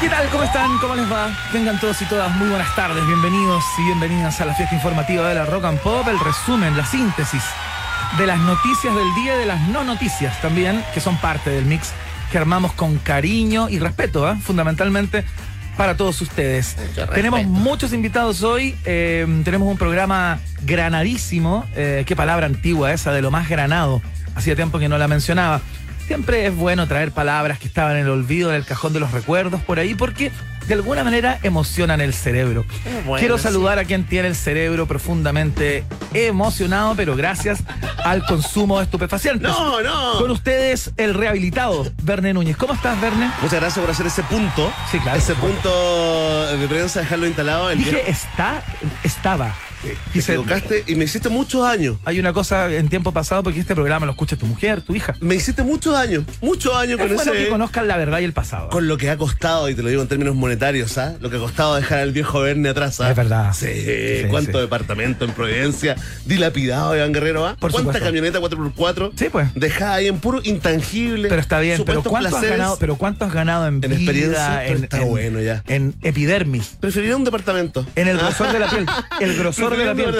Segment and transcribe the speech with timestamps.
[0.00, 0.26] ¿Qué tal?
[0.30, 0.78] ¿Cómo están?
[0.78, 1.28] ¿Cómo les va?
[1.52, 5.34] Vengan todos y todas muy buenas tardes, bienvenidos y bienvenidas a la fiesta informativa de
[5.34, 7.42] la Rock and Pop, el resumen, la síntesis
[8.16, 11.66] de las noticias del día y de las no noticias también, que son parte del
[11.66, 11.92] mix
[12.32, 14.36] que armamos con cariño y respeto, ¿eh?
[14.42, 15.22] fundamentalmente
[15.76, 16.76] para todos ustedes.
[17.12, 23.20] Tenemos muchos invitados hoy, eh, tenemos un programa granadísimo, eh, qué palabra antigua esa, de
[23.20, 24.00] lo más granado,
[24.34, 25.60] hacía tiempo que no la mencionaba.
[26.10, 29.12] Siempre es bueno traer palabras que estaban en el olvido, en el cajón de los
[29.12, 30.32] recuerdos por ahí, porque
[30.66, 32.64] de alguna manera emocionan el cerebro.
[33.06, 33.44] Bueno, Quiero sí.
[33.44, 37.62] saludar a quien tiene el cerebro profundamente emocionado, pero gracias
[38.04, 39.48] al consumo de estupefacientes.
[39.52, 40.18] No, no.
[40.18, 42.56] Con ustedes, el rehabilitado, Verne Núñez.
[42.56, 43.30] ¿Cómo estás, Verne?
[43.40, 44.72] Muchas gracias por hacer ese punto.
[44.90, 45.16] Sí, claro.
[45.16, 47.70] Ese punto de prensa, dejarlo instalado.
[47.70, 48.24] El Dije viernes.
[48.24, 48.64] está,
[49.04, 49.54] estaba.
[49.82, 51.98] Te Dice, equivocaste y me hiciste mucho daño.
[52.04, 55.14] hay una cosa en tiempo pasado porque este programa lo escucha tu mujer, tu hija.
[55.20, 56.24] Me hiciste mucho daño.
[56.42, 57.44] Mucho daño Es con bueno ese.
[57.44, 58.68] que conozcan la verdad y el pasado.
[58.70, 61.14] Con lo que ha costado, y te lo digo en términos monetarios, ¿ah?
[61.20, 63.10] Lo que ha costado dejar al viejo Verne atrás, ¿ah?
[63.10, 63.52] Es verdad.
[63.54, 64.58] Sí, Sí, cuánto sí.
[64.58, 67.56] departamento en Providencia, dilapidado Iván Guerrero, ¿ah?
[67.58, 68.04] Por ¿Cuánta supuesto.
[68.04, 69.12] camioneta 4x4?
[69.16, 69.48] Sí, pues.
[69.54, 71.28] Dejada ahí en puro intangible.
[71.28, 72.76] Pero está bien, pero ¿cuánto has ganado?
[72.78, 75.62] Pero ¿cuánto has ganado en, En vida, experiencia, en, está en- bueno ya.
[75.66, 77.86] en epidermis, Preferiría un departamento.
[77.96, 78.86] en el grosor de la piel,
[79.20, 80.14] el grosor de la piel?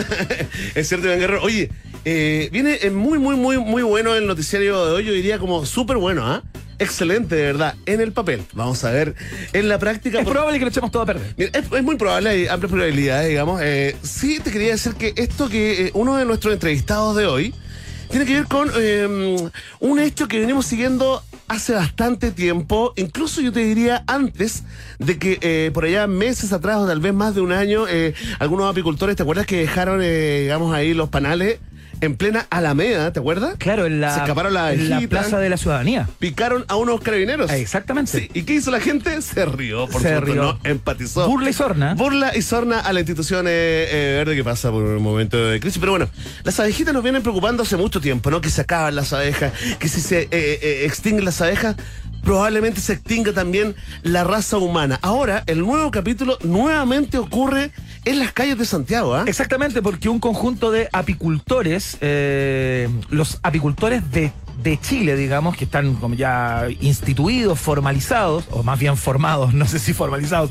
[0.75, 1.43] es cierto, Iván Guerrero.
[1.43, 1.71] Oye,
[2.05, 5.05] eh, viene eh, muy, muy, muy, muy bueno el noticiario de hoy.
[5.05, 6.43] Yo diría como súper bueno, ¿ah?
[6.79, 7.75] Excelente, de verdad.
[7.85, 8.43] En el papel.
[8.55, 9.15] Vamos a ver
[9.53, 10.19] en la práctica.
[10.19, 11.35] Es por- probable que lo echemos todo a perder.
[11.37, 13.61] Mira, es, es muy probable, hay amplias probabilidades, digamos.
[13.63, 17.55] Eh, sí, te quería decir que esto que uno de nuestros entrevistados de hoy
[18.11, 18.71] tiene que ver con
[19.81, 24.63] un hecho que venimos siguiendo hace bastante tiempo, incluso yo te diría antes
[25.01, 28.15] de que eh, por allá meses atrás o tal vez más de un año, eh,
[28.39, 31.59] algunos apicultores, ¿te acuerdas que dejaron, eh, digamos, ahí los panales
[32.01, 33.57] en plena Alameda, ¿te acuerdas?
[33.59, 36.09] Claro, en la, Se escaparon las en la plaza de la ciudadanía.
[36.19, 37.51] Picaron a unos carabineros.
[37.51, 38.13] Exactamente.
[38.13, 39.21] Sí, ¿Y qué hizo la gente?
[39.23, 40.43] Se rió, por Se supuesto, rió.
[40.43, 41.29] no empatizó.
[41.29, 41.95] Burla y sorna.
[41.95, 43.51] Burla y sorna a la institución eh,
[43.91, 45.79] eh, verde que pasa por un momento de crisis.
[45.79, 46.09] Pero bueno,
[46.45, 48.41] las abejitas nos vienen preocupando hace mucho tiempo, ¿no?
[48.41, 51.77] Que se acaban las abejas, que si se eh, extinguen las abejas,
[52.23, 54.99] probablemente se extinga también la raza humana.
[55.03, 57.71] Ahora, el nuevo capítulo nuevamente ocurre
[58.05, 59.25] en las calles de Santiago, ¿ah?
[59.27, 64.33] Exactamente, porque un conjunto de apicultores, eh, los apicultores de,
[64.63, 69.79] de Chile, digamos, que están como ya instituidos, formalizados, o más bien formados, no sé
[69.79, 70.51] si formalizados,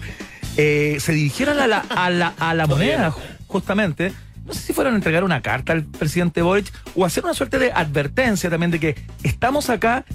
[0.57, 3.13] eh, se dirigieron a la, a la, a la moneda,
[3.47, 4.12] justamente.
[4.46, 7.59] No sé si fueron a entregar una carta al presidente Boric o hacer una suerte
[7.59, 10.06] de advertencia también de que estamos acá,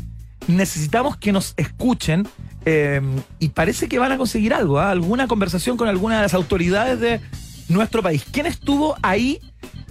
[0.49, 2.27] necesitamos que nos escuchen
[2.65, 3.01] eh,
[3.39, 4.91] y parece que van a conseguir algo, ¿ah?
[4.91, 7.21] alguna conversación con alguna de las autoridades de
[7.69, 8.25] nuestro país.
[8.31, 9.41] ¿Quién estuvo ahí?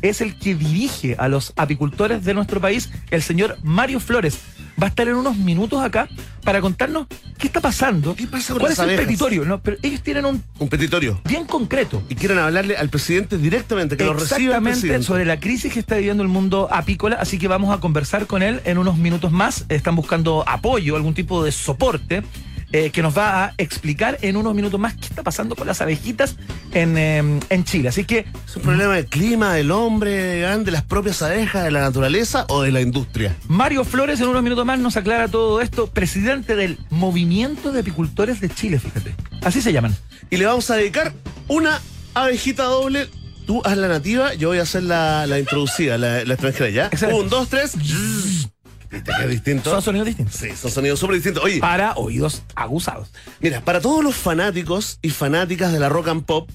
[0.02, 4.40] Es el que dirige a los apicultores de nuestro país, el señor Mario Flores.
[4.84, 6.10] Va a estar en unos minutos acá
[6.44, 7.08] para contarnos
[7.38, 8.14] qué está pasando.
[8.18, 9.06] ¿Qué pasa con ¿Cuál las es el abejas?
[9.06, 9.46] petitorio?
[9.46, 11.22] No, pero ellos tienen un Un petitorio.
[11.24, 12.04] bien concreto.
[12.10, 15.06] Y quieren hablarle al presidente directamente, que lo reciba el Exactamente presidente.
[15.08, 18.44] sobre la crisis que está viviendo el mundo apícola, así que vamos a conversar con
[18.44, 19.64] él en unos minutos más.
[19.70, 22.22] Están buscando apoyo, algún tipo de soporte.
[22.74, 25.80] Eh, que nos va a explicar en unos minutos más qué está pasando con las
[25.80, 26.36] abejitas
[26.74, 27.90] en, eh, en Chile.
[27.90, 31.82] Así que ¿Es un problema del clima, del hombre, de las propias abejas, de la
[31.82, 33.36] naturaleza o de la industria?
[33.48, 38.42] Mario Flores en unos minutos más nos aclara todo esto, presidente del Movimiento de Apicultores
[38.42, 39.16] de Chile, fíjate.
[39.44, 39.96] Así se llaman.
[40.30, 41.14] Y le vamos a dedicar
[41.48, 41.82] una
[42.14, 43.08] abejita doble.
[43.46, 46.90] Tú haz la nativa, yo voy a hacer la, la introducida, la, la extranjera, ¿ya?
[47.14, 47.74] Un, dos, tres.
[48.94, 49.70] ¿Viste que es distinto?
[49.72, 50.36] Son sonidos distintos.
[50.36, 51.44] Sí, son sonidos súper distintos.
[51.44, 53.10] Oye, Para oídos aguzados.
[53.40, 56.50] mira, para todos los fanáticos y fanáticas de la rock and pop,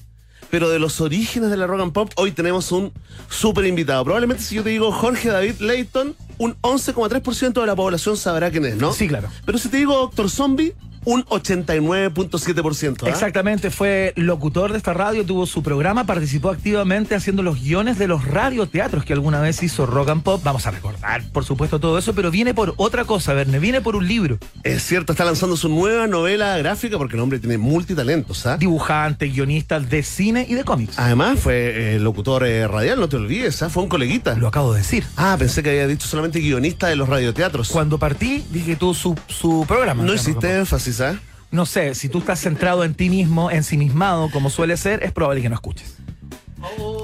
[0.49, 2.91] pero de los orígenes de la rock and pop, hoy tenemos un
[3.29, 4.03] súper invitado.
[4.03, 8.65] Probablemente si yo te digo Jorge David Leighton, un 11,3% de la población sabrá quién
[8.65, 8.93] es, ¿no?
[8.93, 9.29] Sí, claro.
[9.45, 10.73] Pero si te digo Doctor Zombie,
[11.05, 13.03] un 89.7%.
[13.03, 13.09] ¿ah?
[13.09, 18.07] Exactamente, fue locutor de esta radio, tuvo su programa, participó activamente haciendo los guiones de
[18.07, 20.41] los radioteatros que alguna vez hizo Rock and Pop.
[20.43, 23.95] Vamos a recordar, por supuesto, todo eso, pero viene por otra cosa, Verne, viene por
[23.95, 24.37] un libro.
[24.63, 28.57] Es cierto, está lanzando su nueva novela gráfica porque el hombre tiene multitalentos, ¿ah?
[28.57, 30.97] Dibujante, guionista de cine y de cómics.
[30.99, 33.69] Además, fue eh, locutor eh, radial, no te olvides, ¿ah?
[33.69, 34.35] Fue un coleguita.
[34.35, 35.05] Lo acabo de decir.
[35.17, 37.69] Ah, pensé que había dicho solamente guionista de los radioteatros.
[37.69, 40.03] Cuando partí, dije tú su, su programa.
[40.03, 41.19] No hiciste énfasis, ¿ah?
[41.51, 45.41] No sé, si tú estás centrado en ti mismo, ensimismado, como suele ser, es probable
[45.41, 45.97] que no escuches.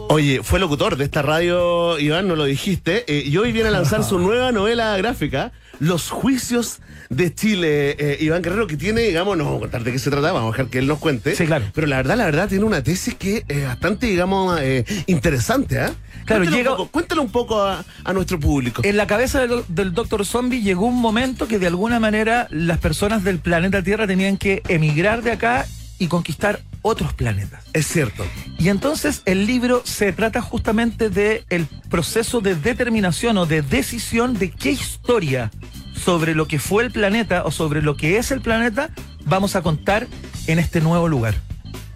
[0.09, 3.71] Oye, fue locutor de esta radio, Iván, no lo dijiste, eh, y hoy viene a
[3.71, 6.79] lanzar su nueva novela gráfica los juicios
[7.09, 10.09] de Chile, eh, Iván Guerrero, que tiene, digamos, no vamos a contar de qué se
[10.09, 11.35] trata, vamos a dejar que él nos cuente.
[11.35, 11.65] Sí, claro.
[11.73, 15.93] Pero la verdad, la verdad, tiene una tesis que es bastante, digamos, eh, interesante, ¿ah?
[16.25, 18.81] Claro, cuéntalo, llega- un poco, cuéntalo un poco a, a nuestro público.
[18.83, 22.79] En la cabeza del, del Doctor Zombie llegó un momento que de alguna manera las
[22.79, 25.67] personas del planeta Tierra tenían que emigrar de acá
[25.99, 27.63] y conquistar otros planetas.
[27.73, 28.23] Es cierto.
[28.59, 34.37] Y entonces el libro se trata justamente de el proceso de determinación o de decisión
[34.37, 35.49] de qué historia
[35.95, 38.91] sobre lo que fue el planeta o sobre lo que es el planeta
[39.25, 40.05] vamos a contar
[40.45, 41.33] en este nuevo lugar.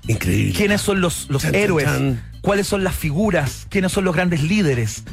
[0.10, 0.54] Increíble.
[0.54, 1.86] ¿Quiénes son los, los Chan, héroes?
[1.86, 2.22] chan.
[2.42, 3.68] ¿Cuáles son las figuras?
[3.70, 5.04] ¿Quiénes son los grandes líderes?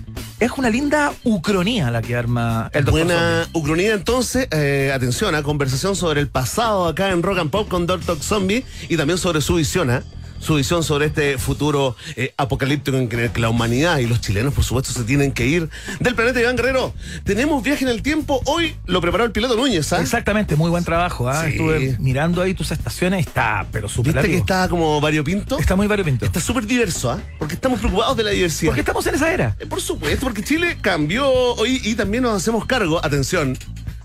[0.40, 3.04] Es una linda ucronía la que arma el Dr.
[3.04, 3.60] Buena Zombie.
[3.60, 7.86] Ucronía entonces, eh, atención a conversación sobre el pasado acá en Rock and Pop con
[7.86, 8.18] Dr.
[8.20, 10.02] Zombie y también sobre su visión, ¿ah?
[10.46, 14.54] Su visión sobre este futuro eh, apocalíptico en el que la humanidad y los chilenos,
[14.54, 16.94] por supuesto, se tienen que ir del planeta Iván Guerrero.
[17.24, 18.40] Tenemos viaje en el tiempo.
[18.44, 20.00] Hoy lo preparó el piloto Núñez, ¿ah?
[20.00, 21.28] Exactamente, muy buen trabajo.
[21.28, 21.42] ¿ah?
[21.44, 21.50] Sí.
[21.50, 25.58] Estuve mirando ahí tus estaciones, está, pero súper ¿Viste que está como variopinto?
[25.58, 26.24] Está muy variopinto.
[26.24, 27.20] Está súper diverso, ¿ah?
[27.38, 28.70] Porque estamos preocupados de la diversidad.
[28.70, 29.56] Porque estamos en esa era.
[29.58, 33.04] Eh, Por supuesto, porque Chile cambió hoy y también nos hacemos cargo.
[33.04, 33.58] Atención.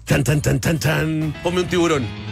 [0.07, 1.35] Chan, chan, chan, chan, chan.
[1.43, 2.30] Ponme un tiburón.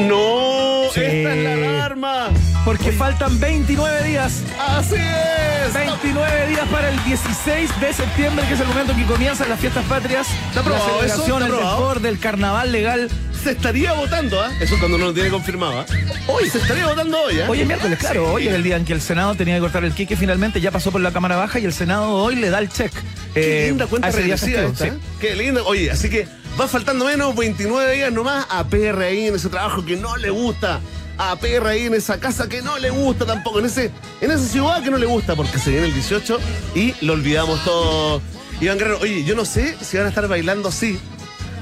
[0.00, 0.90] ¡No!
[0.92, 1.00] Sí.
[1.00, 2.30] ¡Esta es la alarma!
[2.64, 4.42] Porque faltan 29 días.
[4.58, 5.74] ¡Así es!
[5.74, 9.60] 29 días para el 16 de septiembre, que es el momento en que comienzan las
[9.60, 10.26] fiestas patrias.
[10.48, 13.10] ¿Está aprobado la celebración, ¿Está el mejor del carnaval legal.
[13.42, 14.50] Se estaría votando, ¿ah?
[14.60, 15.86] Eso cuando no lo tiene confirmado, ¿ah?
[16.26, 17.46] Hoy se estaría votando hoy, ¿ah?
[17.48, 18.32] Hoy es miércoles, claro.
[18.32, 20.16] Hoy es el día en que el Senado tenía que cortar el quique.
[20.16, 22.92] Finalmente ya pasó por la Cámara Baja y el Senado hoy le da el check.
[23.34, 24.92] Qué eh, linda cuenta regresiva esta, ¿eh?
[25.20, 25.62] Qué linda.
[25.64, 26.26] Oye, así que
[26.60, 30.30] va faltando menos 29 días nomás a PR ahí en ese trabajo que no le
[30.30, 30.80] gusta.
[31.16, 33.60] A PR ahí en esa casa que no le gusta tampoco.
[33.60, 33.90] En, ese,
[34.20, 36.38] en esa ciudad que no le gusta porque se viene el 18
[36.74, 38.20] y lo olvidamos todo.
[38.60, 40.98] Iván Guerrero, oye, yo no sé si van a estar bailando así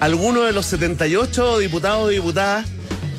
[0.00, 2.66] algunos de los 78 diputados y diputadas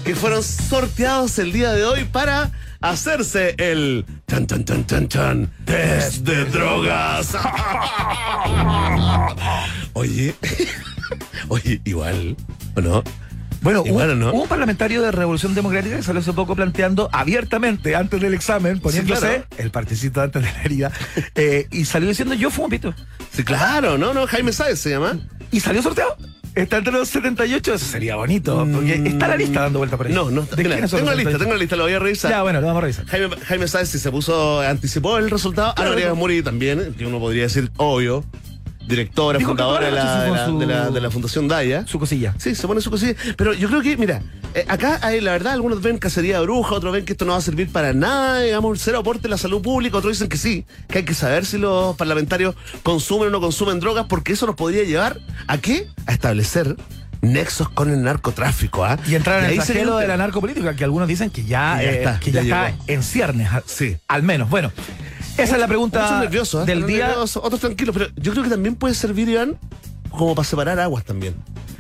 [0.04, 5.54] que fueron sorteados el día de hoy para hacerse el chan chan chan chan chan
[5.66, 7.30] test de drogas.
[9.94, 10.36] Oye,
[11.48, 12.36] oye, igual,
[12.76, 13.04] ¿o no?
[13.64, 14.34] Bueno, Igual, ¿no?
[14.34, 18.82] hubo un parlamentario de Revolución Democrática que salió hace poco planteando abiertamente, antes del examen,
[18.82, 19.46] poniéndose claro.
[19.58, 20.92] el particito antes de la herida,
[21.36, 22.94] eh, y salió diciendo yo fumo pito.
[23.32, 25.18] Sí, claro, no, no, Jaime Sáez se llama.
[25.50, 26.18] Y salió sorteado.
[26.56, 30.14] Está entre los 78, eso sería bonito, porque está la lista dando vuelta por ahí.
[30.14, 31.38] No, no, ¿De mira, tengo la lista, 78?
[31.40, 32.30] tengo la lista, lo voy a revisar.
[32.30, 33.06] Ya, bueno, lo vamos a revisar.
[33.08, 35.74] Jaime, Jaime Sáez si se puso, anticipó el resultado.
[35.74, 35.92] Claro.
[35.94, 38.24] Ana María Muri también, que uno podría decir obvio,
[38.88, 39.92] directora, Dijo fundadora de
[40.66, 41.86] la de la Fundación Daya.
[41.88, 42.34] Su cosilla.
[42.38, 43.16] Sí, se pone su cosilla.
[43.38, 44.22] Pero yo creo que, mira,
[44.54, 47.32] eh, acá hay, la verdad, algunos ven cacería de bruja, otros ven que esto no
[47.32, 50.38] va a servir para nada, digamos, cero aporte a la salud pública, otros dicen que
[50.38, 54.46] sí, que hay que saber si los parlamentarios consumen o no consumen drogas, porque eso
[54.46, 55.88] nos podría llevar a qué?
[56.06, 56.76] A establecer
[57.24, 59.00] nexos con el narcotráfico, ¿ah?
[59.08, 62.00] Y entrar en ahí el flagelo de la narcopolítica, que algunos dicen que ya, eh,
[62.00, 63.50] está, que ya, ya está en ciernes.
[63.66, 63.98] Sí.
[64.08, 64.50] Al menos.
[64.50, 64.72] Bueno,
[65.38, 66.66] esa es la pregunta Muchos nerviosos, ¿eh?
[66.72, 67.16] del día.
[67.18, 69.58] otros tranquilos, pero yo creo que también puede servir, Iván,
[70.10, 71.34] como para separar aguas también.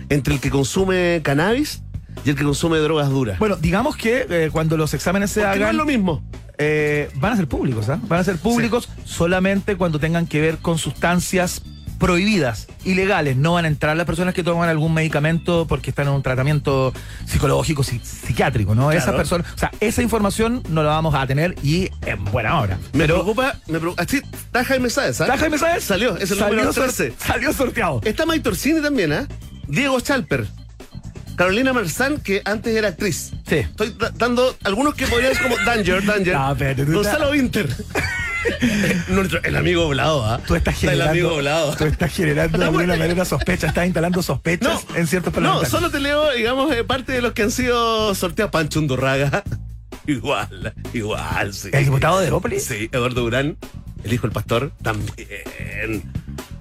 [0.10, 1.81] Entre el que consume cannabis
[2.25, 3.38] y el que consume drogas duras.
[3.38, 6.24] Bueno, digamos que eh, cuando los exámenes se Porque no es hagan, lo mismo.
[6.57, 8.00] eh, van a ser públicos, ¿ah?
[8.07, 11.62] Van a ser públicos solamente cuando tengan que ver con sustancias
[12.04, 13.38] prohibidas, ilegales.
[13.38, 16.92] No van a entrar las personas que toman algún medicamento porque están en un tratamiento
[17.26, 18.92] psicológico, psi- psiquiátrico, ¿no?
[18.92, 19.18] Esas Claro.
[19.20, 22.78] personas, o sea, esa información no la vamos a tener y en buena hora.
[22.92, 24.04] Me Pero preocupa, me preocupa.
[24.06, 25.24] Sí, está Jaime Sáez, ¿ah?
[25.24, 25.82] ¿Está Jaime Sáez?
[25.86, 27.14] Salió, es el Salió número sor- 13.
[27.18, 28.02] Salió sorteado.
[28.04, 29.26] Está Mike Torsini también, ¿ah?
[29.70, 30.46] Diego Chalper.
[31.38, 33.31] Carolina Marzán, que antes era actriz.
[33.48, 33.56] Sí.
[33.56, 36.33] Estoy da- dando algunos que podrían ser como Danger, Danger.
[36.36, 37.69] No, Gonzalo Winter.
[39.09, 40.40] Nuestro- el amigo volado, ¿ah?
[40.45, 41.76] Tú estás El generando, amigo volado.
[41.76, 46.00] tú estás generando de alguna manera sospechas, estás instalando sospechas en ciertos no, solo te
[46.00, 48.52] leo, digamos, eh, parte de los que han sido sorteados.
[48.52, 49.44] Pancho Undurraga.
[50.07, 51.69] igual, igual, sí.
[51.71, 52.64] ¿El diputado de Herópolis?
[52.66, 53.57] Sí, Eduardo Durán,
[54.04, 56.04] el hijo del pastor, también.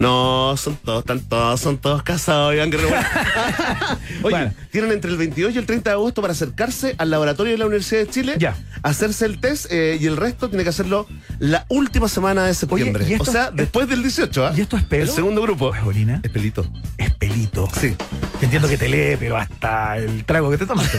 [0.03, 2.91] No, son todos, están todos, son todos casados, Iván Guerrero.
[4.23, 4.53] Oye, Bueno.
[4.71, 7.67] tienen entre el 22 y el 30 de agosto para acercarse al laboratorio de la
[7.67, 8.57] Universidad de Chile, Ya.
[8.83, 11.07] hacerse el test eh, y el resto tiene que hacerlo
[11.39, 13.07] la última semana de septiembre.
[13.09, 14.53] ¿y esto o sea, es- después del 18, ¿ah?
[14.57, 15.05] ¿Y esto es pelo?
[15.05, 15.67] El segundo grupo.
[15.67, 16.21] ¿O es orina?
[16.25, 16.67] Es pelito.
[16.99, 17.69] Es pelito.
[17.81, 17.95] Sí.
[18.41, 20.99] Entiendo que te lee, pero hasta el trago que te tomaste.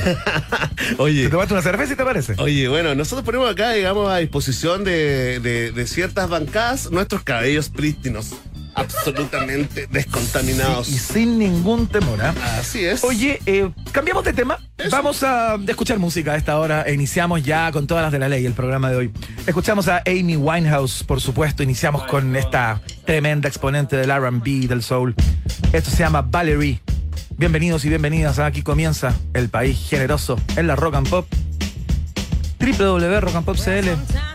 [0.97, 1.23] Oye.
[1.25, 2.35] ¿Te tomaste una cerveza y te parece?
[2.37, 7.67] Oye, bueno, nosotros ponemos acá, digamos, a disposición de, de- de ciertas bancadas nuestros cabellos
[7.69, 8.29] prístinos,
[8.75, 10.89] absolutamente descontaminados.
[10.89, 12.33] Y sin ningún temor, ¿ah?
[12.59, 13.03] Así es.
[13.03, 14.59] Oye, eh, cambiamos de tema.
[14.89, 16.89] Vamos a escuchar música a esta hora.
[16.91, 19.11] Iniciamos ya con todas las de la ley el programa de hoy.
[19.47, 21.63] Escuchamos a Amy Winehouse, por supuesto.
[21.63, 25.15] Iniciamos con esta tremenda exponente del RB, del soul.
[25.71, 26.81] Esto se llama Valerie.
[27.37, 28.39] Bienvenidos y bienvenidas.
[28.39, 31.27] Aquí comienza el país generoso en la rock and pop.
[32.59, 34.32] www.rockandpopcl.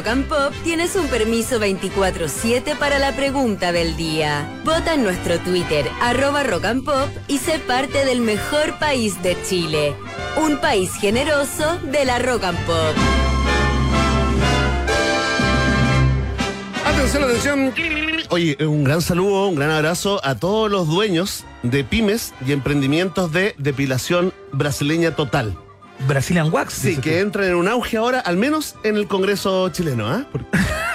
[0.00, 4.48] Rock and Pop tienes un permiso 24-7 para la pregunta del día.
[4.64, 6.64] Vota en nuestro Twitter, arroba Rock
[7.28, 9.94] y sé parte del mejor país de Chile.
[10.42, 12.96] Un país generoso de la Rock and Pop.
[16.86, 17.74] Atención, atención.
[18.30, 23.32] Oye, un gran saludo, un gran abrazo a todos los dueños de pymes y emprendimientos
[23.32, 25.58] de depilación brasileña total.
[26.06, 26.74] Brazilian Wax.
[26.74, 30.26] Sí, que entran en un auge ahora, al menos en el Congreso chileno, ¿ah?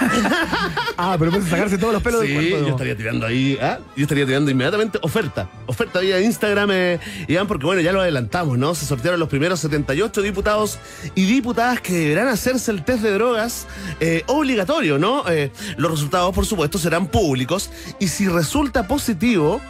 [0.98, 2.66] Ah, pero puedes sacarse todos los pelos sí, del cuerpo.
[2.66, 3.78] yo estaría tirando ahí, ¿ah?
[3.96, 5.48] Yo estaría tirando inmediatamente oferta.
[5.66, 8.74] Oferta vía Instagram, eh, Iván, porque bueno, ya lo adelantamos, ¿no?
[8.74, 10.78] Se sortearon los primeros 78 diputados
[11.14, 13.66] y diputadas que deberán hacerse el test de drogas
[14.00, 15.28] eh, obligatorio, ¿no?
[15.28, 19.60] Eh, los resultados, por supuesto, serán públicos y si resulta positivo,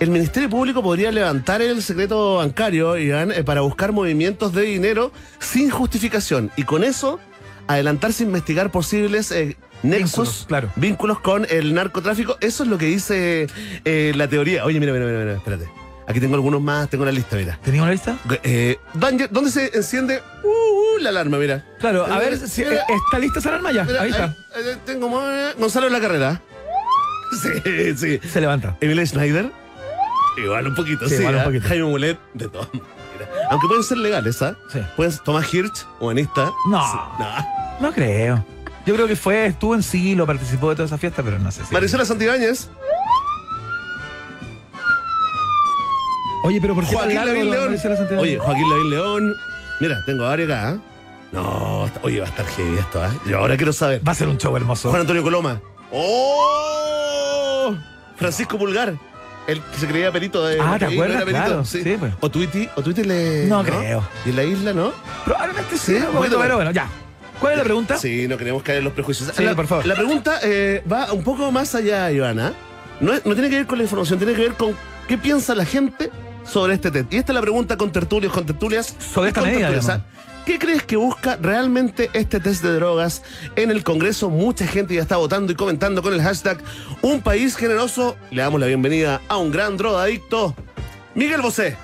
[0.00, 5.12] el Ministerio Público podría levantar el secreto bancario, Iván, eh, para buscar movimientos de dinero
[5.38, 7.20] sin justificación y con eso
[7.68, 10.72] adelantarse a investigar posibles eh, nexos, Vínculos, claro.
[10.76, 12.36] vínculos con el narcotráfico.
[12.40, 13.46] Eso es lo que dice
[13.84, 14.64] eh, la teoría.
[14.64, 15.68] Oye, mira, mira, mira, mira, espérate.
[16.06, 17.58] Aquí tengo algunos más, tengo la lista, mira.
[17.62, 18.18] ¿Teníamos una lista?
[18.42, 21.38] Eh, Danger, ¿Dónde se enciende uh, uh, la alarma?
[21.38, 21.64] Mira.
[21.78, 23.84] Claro, a ver si mira, está lista esa alarma ya.
[23.84, 24.34] mira, Ahí está.
[24.84, 25.08] tengo
[25.58, 26.42] Gonzalo en la carrera.
[27.30, 28.28] Sí, sí.
[28.28, 28.76] Se levanta.
[28.80, 29.52] Emily Schneider.
[30.42, 31.22] Igual un poquito, Sí, sí.
[31.22, 31.68] igual un poquito.
[31.68, 32.90] Jaime Mulet, de todas maneras.
[33.50, 34.56] Aunque pueden ser legales, ¿ah?
[34.72, 34.80] Sí.
[34.96, 36.50] Pueden Tomás Hirsch, humanista.
[36.68, 36.80] No.
[36.90, 37.80] Sí, no.
[37.88, 38.44] No creo.
[38.86, 41.64] Yo creo que fue, estuvo en siglo, participó de toda esa fiesta, pero no sé
[41.64, 41.72] si.
[41.72, 42.68] Marisela Santibáñez.
[46.42, 47.76] Oye, pero ¿por qué Joaquín Lavín León.
[48.18, 49.34] Oye, Joaquín Lavín León.
[49.80, 50.68] Mira, tengo varios acá.
[50.70, 50.78] ¿ah?
[51.32, 53.10] No, oye, va a estar heavy esto, ¿ah?
[53.26, 54.06] Yo ahora quiero saber.
[54.06, 54.88] Va a ser un show hermoso.
[54.90, 55.60] Juan Antonio Coloma.
[55.92, 57.74] ¡Oh!
[58.16, 58.94] Francisco Pulgar.
[59.46, 60.60] El que se creía perito de.
[60.60, 61.16] Ah, ¿te acuerdas?
[61.16, 61.82] era perito, Claro, Sí.
[61.82, 62.12] sí, pues.
[62.20, 63.46] O Tweety, o Tweety le.
[63.46, 64.02] No creo.
[64.26, 64.92] Y en la isla, ¿no?
[65.24, 66.88] Probablemente sí, Sí, poquito pero bueno, ya.
[67.40, 67.96] ¿Cuál es la pregunta?
[67.96, 69.30] Sí, no queremos caer en los prejuicios.
[69.34, 69.86] Sí, la, por favor.
[69.86, 72.52] La pregunta eh, va un poco más allá, Ivana.
[73.00, 74.76] No, es- no tiene que ver con la información, tiene que ver con
[75.08, 76.10] qué piensa la gente
[76.44, 77.12] sobre este test.
[77.12, 78.94] Y esta es la pregunta con tertulios, con tertulias.
[79.14, 79.70] Sobre esta medida.
[80.50, 83.22] ¿Qué crees que busca realmente este test de drogas
[83.54, 84.30] en el Congreso?
[84.30, 86.58] Mucha gente ya está votando y comentando con el hashtag
[87.02, 88.16] Un País Generoso.
[88.32, 90.56] Le damos la bienvenida a un gran drogadicto,
[91.14, 91.76] Miguel Bosé.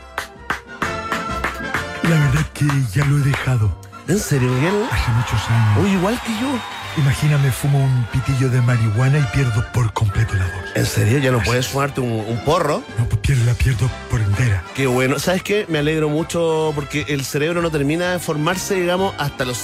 [2.03, 4.75] La verdad que ya lo he dejado ¿En serio, Miguel?
[4.91, 5.85] hace muchos años.
[5.85, 6.76] Uy, igual que yo.
[6.99, 10.55] Imagíname, fumo un pitillo de marihuana y pierdo por completo la voz.
[10.75, 11.19] ¿En serio?
[11.19, 12.83] ¿Ya no puedes fumarte un, un porro?
[12.99, 14.63] No, pues pierdo, la pierdo por entera.
[14.75, 15.19] Qué bueno.
[15.19, 15.67] ¿Sabes qué?
[15.69, 19.59] Me alegro mucho porque el cerebro no termina de formarse, digamos, hasta los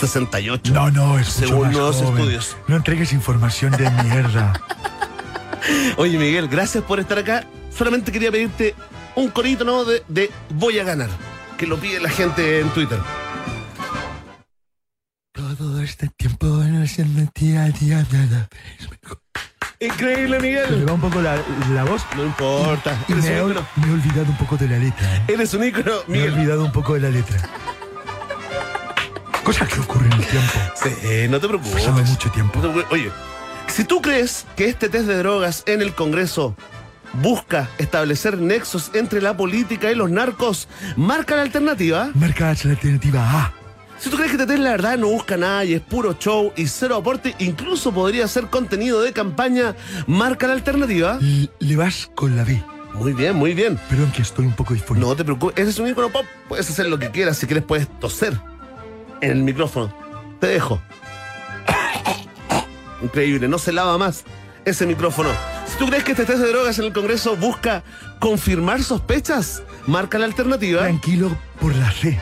[0.00, 0.72] 68.
[0.72, 2.16] No, no, es mucho Según más nuevos joven.
[2.16, 2.56] estudios.
[2.66, 4.58] No entregues información de mierda.
[5.98, 7.44] Oye, Miguel, gracias por estar acá.
[7.76, 8.74] Solamente quería pedirte
[9.16, 9.84] un corito, ¿no?
[9.84, 11.10] De, de voy a ganar.
[11.58, 12.98] Que lo pide la gente en Twitter.
[15.58, 18.48] Todo este tiempo no se metía día nada.
[19.80, 20.88] Increíble, Se me Miguel.
[20.88, 21.36] va un poco la,
[21.74, 22.96] la voz No importa.
[23.08, 25.16] y me he, me olvidado un poco de la letra.
[25.16, 25.22] ¿eh?
[25.28, 26.34] Eres un ícono, Me he Miguel.
[26.34, 27.38] olvidado un poco de la letra.
[29.44, 30.52] Cosas que ocurren en el tiempo.
[30.74, 31.74] Sí, no te preocupes.
[31.74, 32.60] Pasado mucho tiempo.
[32.60, 32.72] No.
[32.90, 33.10] Oye,
[33.66, 36.54] si tú crees que este test de drogas en el Congreso
[37.14, 42.10] busca establecer nexos entre la política y los narcos, marca la alternativa.
[42.14, 43.54] Marca la alternativa A.
[44.00, 46.66] Si tú crees que TT la verdad no busca nada y es puro show y
[46.68, 49.74] cero aporte, incluso podría ser contenido de campaña,
[50.06, 51.18] marca la alternativa.
[51.20, 52.62] L- le vas con la B.
[52.94, 53.78] Muy bien, muy bien.
[53.90, 55.06] Perdón que estoy un poco difónico.
[55.06, 57.62] No te preocupes, ese es un icono pop, puedes hacer lo que quieras, si quieres
[57.64, 58.40] puedes toser
[59.20, 59.94] en el micrófono.
[60.40, 60.80] Te dejo.
[63.02, 64.24] Increíble, no se lava más
[64.64, 65.28] ese micrófono.
[65.70, 67.82] Si tú crees que este test de drogas en el Congreso busca
[68.18, 70.80] confirmar sospechas, marca la alternativa.
[70.80, 72.18] Tranquilo por la C.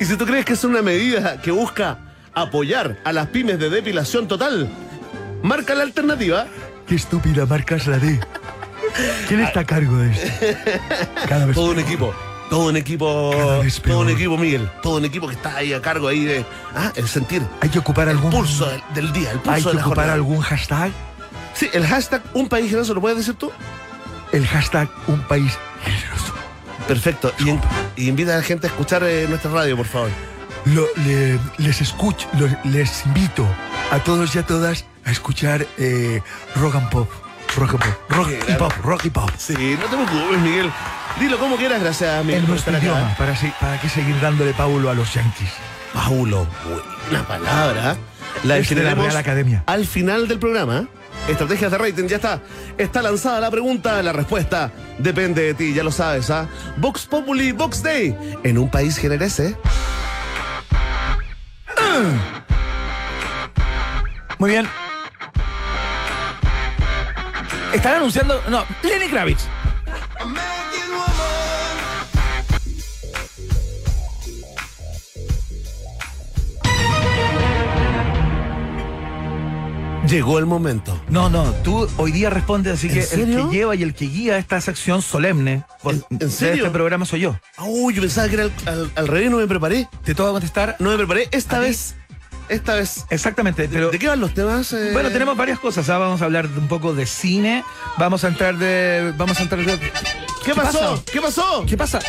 [0.00, 1.98] Y si tú crees que es una medida que busca
[2.34, 4.68] apoyar a las pymes de depilación total,
[5.42, 6.46] marca la alternativa.
[6.86, 8.20] Qué estúpida marcas la D.
[9.28, 10.46] ¿Quién está a cargo de esto?
[11.28, 12.14] Cada vez Todo un equipo.
[12.50, 13.30] Todo un equipo.
[13.84, 14.68] Todo un equipo, Miguel.
[14.82, 16.44] Todo un equipo que está ahí a cargo ahí de.
[16.74, 17.42] Ah, el sentir.
[17.62, 18.30] Hay que ocupar algún.
[18.30, 20.12] Pulso del, del día, el pulso Hay que de la ocupar jornada.
[20.14, 20.90] algún hashtag.
[21.54, 23.50] Sí, el hashtag Un País Generoso, ¿lo puedes decir tú?
[24.32, 25.52] El hashtag un país
[25.84, 26.32] generoso.
[26.88, 27.32] Perfecto.
[27.38, 27.60] Y, en-
[27.96, 30.10] y invita a la gente a escuchar eh, nuestra radio, por favor.
[30.66, 33.46] Lo- le- les escucho, lo- les invito
[33.90, 36.22] a todos y a todas a escuchar eh,
[36.56, 37.08] rock and pop.
[37.56, 38.10] Rock and pop.
[38.10, 39.30] Rock y pop, rock y pop.
[39.36, 40.70] Sí, no te preocupes, Miguel.
[41.20, 42.40] Dilo como quieras, gracias, Miguel.
[42.42, 42.84] En por estar acá.
[42.84, 45.50] idioma, para, se- para que seguir dándole Paulo a los Yankees.
[45.92, 46.46] Paulo,
[47.10, 47.96] buena palabra.
[48.44, 49.62] La Es de la Real Academia.
[49.66, 50.86] al final del programa.
[51.28, 52.40] Estrategias de rating, ya está.
[52.78, 54.72] Está lanzada la pregunta, la respuesta
[55.02, 56.48] depende de ti, ya lo sabes, ¿ah?
[56.76, 58.16] Vox Populi, Vox Day.
[58.44, 59.56] En un país generese.
[64.38, 64.68] Muy bien.
[67.72, 68.42] Están anunciando.
[68.48, 69.46] No, Lenny Kravitz.
[80.12, 81.00] Llegó el momento.
[81.08, 83.48] No, no, tú hoy día respondes, así ¿En que el serio?
[83.48, 86.64] que lleva y el que guía esta sección solemne por- ¿En- en de serio?
[86.66, 87.34] este programa soy yo.
[87.66, 89.88] Uy, yo pensaba que era al, al- al revés, no me preparé.
[90.04, 90.76] Te que contestar.
[90.80, 91.28] No me preparé.
[91.32, 91.94] Esta vez.
[92.50, 93.06] Esta vez.
[93.08, 93.88] Exactamente, pero.
[93.90, 94.70] ¿De qué van los temas?
[94.74, 94.90] eh?
[94.92, 95.88] Bueno, tenemos varias cosas.
[95.88, 95.96] ¿ah?
[95.96, 97.64] Vamos a hablar un poco de cine.
[97.96, 99.14] Vamos a entrar de.
[99.16, 99.78] Vamos a entrar de.
[100.44, 100.78] ¿Qué pasó?
[100.78, 101.02] pasa?
[101.10, 101.64] ¿Qué pasó?
[101.66, 102.00] ¿Qué pasa?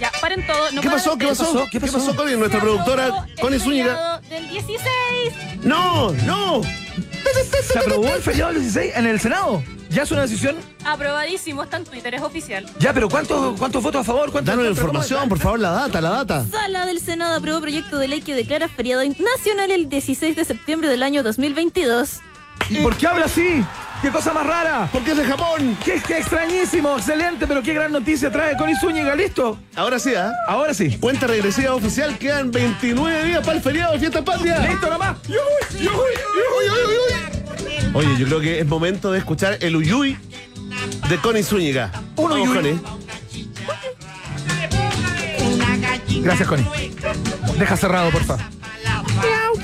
[0.00, 0.70] Ya, paren todo.
[0.72, 1.18] No ¿Qué pasó?
[1.18, 1.64] ¿Qué pasó?
[1.64, 1.98] ¿Qué ¿Qué pasó?
[1.98, 2.36] pasó, Connie?
[2.36, 4.20] Nuestra productora, Connie Zúñiga.
[4.30, 4.80] Del 16.
[5.62, 6.10] ¡No!
[6.24, 6.62] ¡No!
[7.62, 9.62] ¿Se aprobó el feriado del 16 en el Senado?
[9.90, 10.56] ¿Ya es una decisión?
[10.84, 12.66] Aprobadísimo, está en Twitter, es oficial.
[12.78, 14.30] Ya, pero ¿cuántos, cuántos votos a favor?
[14.32, 16.44] ¿Cuántos Danos la información, por favor, la data, la data.
[16.50, 20.88] Sala del Senado aprobó proyecto de ley que declara feriado nacional el 16 de septiembre
[20.88, 22.20] del año 2022.
[22.70, 23.64] ¿Y por qué habla así?
[24.02, 24.88] ¡Qué cosa más rara!
[24.92, 25.78] Porque es de Japón.
[25.82, 26.96] ¡Qué, qué extrañísimo!
[26.98, 27.46] ¡Excelente!
[27.46, 29.14] Pero qué gran noticia trae Connie Zúñiga.
[29.14, 29.58] ¿Listo?
[29.76, 30.30] Ahora sí, ¿ah?
[30.46, 30.98] Ahora sí.
[30.98, 34.58] Cuenta regresiva oficial, quedan 29 días para el feriado de Fiesta Patria.
[34.60, 35.16] ¡Listo nomás!
[37.94, 40.18] Oye, yo creo que es momento de escuchar el Uyuy
[41.08, 41.90] de Connie Zúñiga.
[42.16, 42.56] Un Vamos, Uyuy.
[42.56, 42.80] Connie.
[46.22, 46.66] Gracias, Connie.
[47.58, 48.44] Deja cerrado, por favor.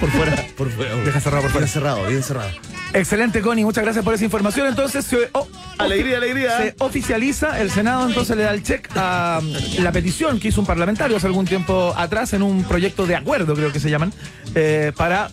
[0.00, 0.94] Por fuera, por fuera.
[0.96, 1.68] Deja cerrado, por Bien favor.
[1.68, 2.50] cerrado, bien cerrado.
[2.92, 3.64] Excelente, Connie.
[3.64, 4.66] Muchas gracias por esa información.
[4.66, 5.46] Entonces, se, oh,
[5.78, 6.56] Alegría, alegría.
[6.58, 10.60] se oficializa, el Senado entonces le da el check a mm, la petición que hizo
[10.60, 14.12] un parlamentario hace algún tiempo atrás en un proyecto de acuerdo, creo que se llaman,
[14.54, 15.30] eh, para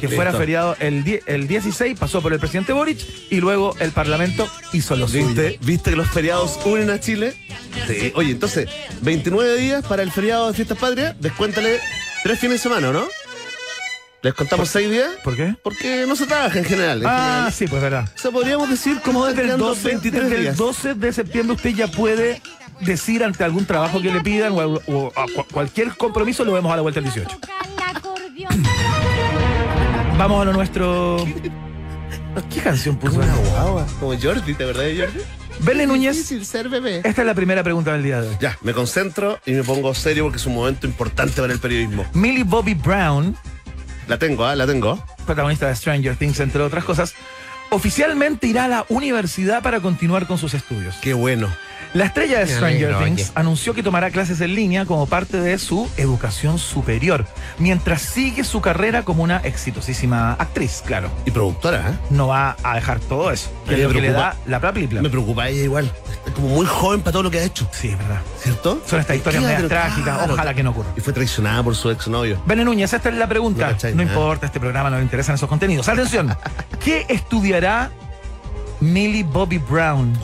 [0.00, 2.98] que fuera feriado el, die- el 16, pasó por el presidente Boric
[3.30, 5.26] y luego el Parlamento hizo lo suyo.
[5.26, 5.58] ¿Viste?
[5.62, 7.34] ¿Viste que los feriados unen a Chile?
[7.86, 8.12] Sí.
[8.14, 8.68] Oye, entonces,
[9.02, 11.80] 29 días para el feriado de Fiestas Patrias, descuéntale
[12.22, 13.06] tres fines de semana, ¿no?
[14.22, 15.10] ¿Les contamos seis días?
[15.22, 15.54] ¿Por qué?
[15.62, 17.00] Porque no se trabaja en general.
[17.02, 17.52] en Ah, general.
[17.52, 18.08] sí, pues verdad.
[18.16, 20.56] O sea, podríamos decir Como desde el, quedando 12, 23 desde el días.
[20.56, 22.42] 12 de septiembre usted ya puede
[22.80, 25.12] decir ante algún trabajo que le pidan o,
[25.52, 27.38] cualquier compromiso lo vemos a la vuelta del 18.
[30.18, 31.16] Vamos a lo nuestro.
[32.52, 33.16] ¿Qué canción puso?
[33.20, 33.86] Una guagua.
[34.00, 35.20] Como Jordi, ¿te verdad de Jordi?
[35.60, 36.98] Belén Núñez, Difícil ser bebé.
[37.04, 38.36] esta es la primera pregunta del día de hoy.
[38.40, 42.04] Ya, me concentro y me pongo serio porque es un momento importante para el periodismo.
[42.14, 43.36] Millie Bobby Brown,
[44.08, 44.56] La tengo, ¿ah?
[44.56, 44.98] La tengo.
[45.26, 47.14] protagonista de Stranger Things, entre otras cosas,
[47.70, 50.96] oficialmente irá a la universidad para continuar con sus estudios.
[51.02, 51.48] Qué bueno.
[51.94, 53.30] La estrella de Stranger Things oye.
[53.34, 57.26] anunció que tomará clases en línea como parte de su educación superior,
[57.58, 61.10] mientras sigue su carrera como una exitosísima actriz, claro.
[61.24, 61.98] Y productora, ¿eh?
[62.10, 64.50] No va a dejar todo eso, que es Me lo que le da preocupa.
[64.50, 65.02] la película.
[65.02, 65.90] Me preocupa ella igual.
[66.18, 67.66] Está como muy joven para todo lo que ha hecho.
[67.72, 68.20] Sí, es verdad.
[68.38, 68.82] ¿Cierto?
[68.86, 70.34] Son estas historias Claro, medias trágicas, claro.
[70.34, 70.88] ojalá que no ocurra.
[70.96, 72.40] Y fue traicionada por su exnovio.
[72.46, 73.70] Bene Núñez, esta es la pregunta.
[73.82, 74.02] No nada.
[74.02, 75.88] importa, este programa no le interesan esos contenidos.
[75.88, 76.36] Atención,
[76.84, 77.90] ¿qué estudiará
[78.80, 80.18] Millie Bobby Brown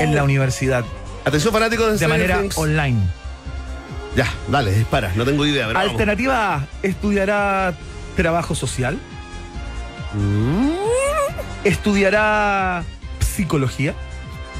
[0.00, 0.84] en la universidad
[1.24, 2.56] Atención fanáticos de, de manera Things.
[2.58, 2.98] online?
[4.16, 5.12] Ya, dale, dispara.
[5.14, 5.92] No tengo idea, pero vamos.
[5.92, 7.74] Alternativa A, ¿estudiará
[8.16, 8.98] trabajo social?
[10.14, 10.70] Mm,
[11.64, 12.84] ¿Estudiará
[13.20, 13.94] psicología?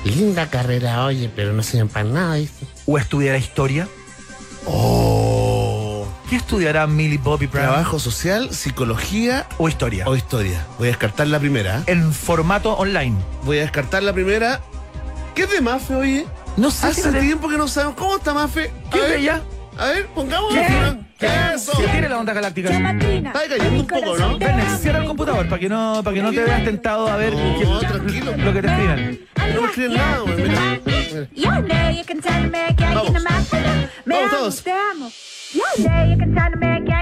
[0.05, 2.64] linda carrera, oye, pero no sirven para nada, ¿viste?
[2.87, 3.87] ¿O estudiará historia?
[4.66, 5.30] Oh.
[6.31, 7.66] ¿Qué estudiará Millie Bobby Brown?
[7.66, 10.05] Trabajo social, psicología ¿O historia?
[10.07, 10.64] o historia.
[10.79, 11.83] Voy a descartar la primera.
[11.87, 13.16] En formato online.
[13.43, 14.61] Voy a descartar la primera.
[15.35, 16.27] ¿Qué es de Mafe, oye?
[16.57, 17.97] No sé Hace si le- tiempo que no sabemos.
[17.97, 18.71] ¿Cómo está Mafe?
[18.87, 19.43] A ¿Qué es ver, de ella?
[19.77, 20.55] A ver, pongamos.
[21.19, 21.27] ¿Qué?
[21.55, 21.73] Eso.
[21.77, 22.71] ¿Qué tiene la onda galáctica?
[22.71, 24.38] Está cayendo un poco, ¿no?
[24.38, 27.33] Ven, cierra el computador para que no, para que no te veas tentado a ver
[27.35, 28.37] No, qué- tranquilo.
[28.37, 29.21] lo que te escriben.
[29.53, 30.49] No me escriben nada, güey.
[32.79, 33.12] Vamos.
[34.07, 34.64] Vamos todos.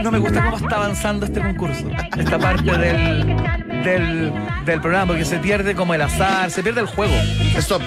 [0.03, 1.87] No me gusta cómo está avanzando este concurso.
[2.17, 3.37] Esta parte del,
[3.85, 4.33] del,
[4.65, 7.15] del programa, porque se pierde como el azar, se pierde el juego.
[7.57, 7.83] Stop.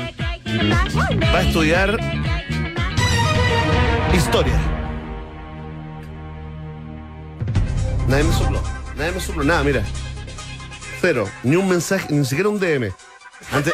[1.34, 1.98] Va a estudiar
[4.14, 4.54] historia.
[8.08, 8.62] Nadie me sopló.
[8.98, 9.44] Nadie me sopló.
[9.44, 9.84] Nada, mira.
[11.00, 11.28] Cero.
[11.44, 12.92] Ni un mensaje, ni siquiera un DM.
[13.52, 13.74] Antes,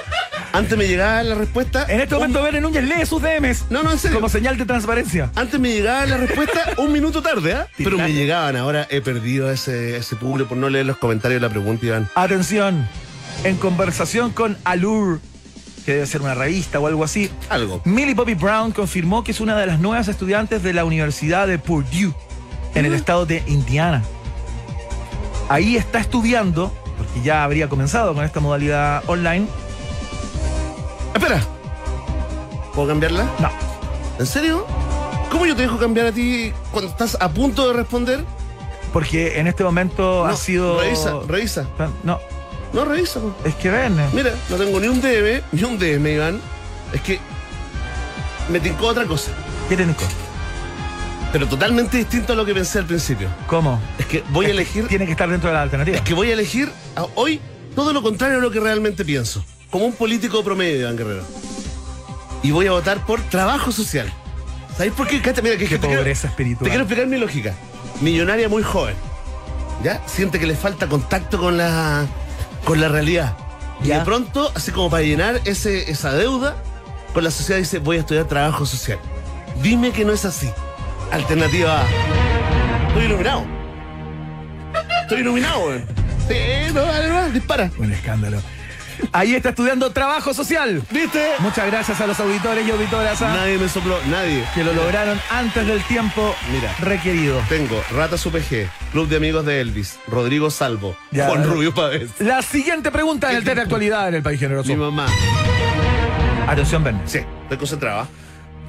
[0.53, 1.85] Antes me llegaba la respuesta.
[1.89, 3.65] En este un- momento, Verne Núñez lee sus DMs.
[3.69, 4.17] No, no, en serio.
[4.17, 5.31] Como señal de transparencia.
[5.35, 7.67] Antes me llegaba la respuesta un minuto tarde, ¿ah?
[7.77, 8.55] Pero me llegaban.
[8.55, 12.09] Ahora he perdido ese, ese público por no leer los comentarios de la pregunta, Iván.
[12.15, 12.87] Atención.
[13.43, 15.19] En conversación con Allure,
[15.85, 17.81] que debe ser una revista o algo así, Algo.
[17.85, 21.59] Millie Bobby Brown confirmó que es una de las nuevas estudiantes de la Universidad de
[21.59, 22.13] Purdue,
[22.73, 24.03] en el estado de Indiana.
[25.49, 29.47] Ahí está estudiando, porque ya habría comenzado con esta modalidad online.
[31.13, 31.41] Espera.
[32.73, 33.23] ¿Puedo cambiarla?
[33.39, 33.49] No,
[34.19, 34.65] ¿En serio?
[35.31, 38.23] ¿Cómo yo te dejo cambiar a ti cuando estás a punto de responder?
[38.93, 40.79] porque en este momento ha sido.
[40.79, 41.67] Revisa, revisa.
[42.03, 42.19] No,
[42.73, 43.19] No, revisa.
[43.43, 43.95] es que ven.
[44.13, 46.41] Mira, no tengo ni un DM, ni un DM, Iván.
[46.93, 47.19] Es que
[48.49, 49.31] me tincó otra cosa.
[49.69, 50.03] ¿Qué tiene co-
[51.31, 53.27] Pero totalmente distinto a lo que pensé al principio.
[53.47, 53.79] ¿Cómo?
[53.99, 54.87] Es que voy a elegir.
[54.87, 55.97] Tiene que estar dentro de la alternativa.
[55.97, 57.41] Es que voy a elegir a- hoy
[57.75, 59.43] todo lo contrario a lo que realmente pienso.
[59.69, 61.23] Como un político promedio, Iván Guerrero.
[62.43, 64.11] Y voy a votar por trabajo social.
[64.75, 65.17] ¿Sabéis por qué?
[65.43, 66.63] Mira, que Qué quiero- pobreza espiritual.
[66.63, 67.53] Te quiero explicar mi lógica.
[68.01, 68.95] Millonaria muy joven.
[69.83, 70.01] ¿Ya?
[70.07, 72.05] Siente que le falta contacto con la,
[72.63, 73.35] con la realidad.
[73.83, 76.55] Y de pronto, así como para llenar ese, esa deuda,
[77.13, 78.97] con la sociedad dice, voy a estudiar trabajo social.
[79.61, 80.49] Dime que no es así.
[81.11, 81.85] Alternativa A.
[82.89, 83.45] Estoy iluminado.
[85.03, 85.79] Estoy iluminado, güey.
[86.27, 87.71] Sí, no, dale, no, dispara.
[87.77, 88.41] Un escándalo.
[89.13, 90.81] Ahí está estudiando trabajo social.
[90.89, 91.29] ¿Viste?
[91.39, 93.31] Muchas gracias a los auditores y auditoras ¿ah?
[93.37, 94.43] Nadie me sopló, nadie.
[94.55, 96.73] que lo lograron antes del tiempo Mira.
[96.79, 97.39] requerido.
[97.47, 101.27] Tengo Ratas UPG, Club de Amigos de Elvis, Rodrigo Salvo, Ya.
[101.27, 104.67] Juan Rubio Pávez, La siguiente pregunta en el tema de actualidad en el país generoso.
[104.67, 105.05] mi mamá.
[106.47, 106.99] Atención, Ben.
[107.05, 108.07] Sí, estoy concentrado.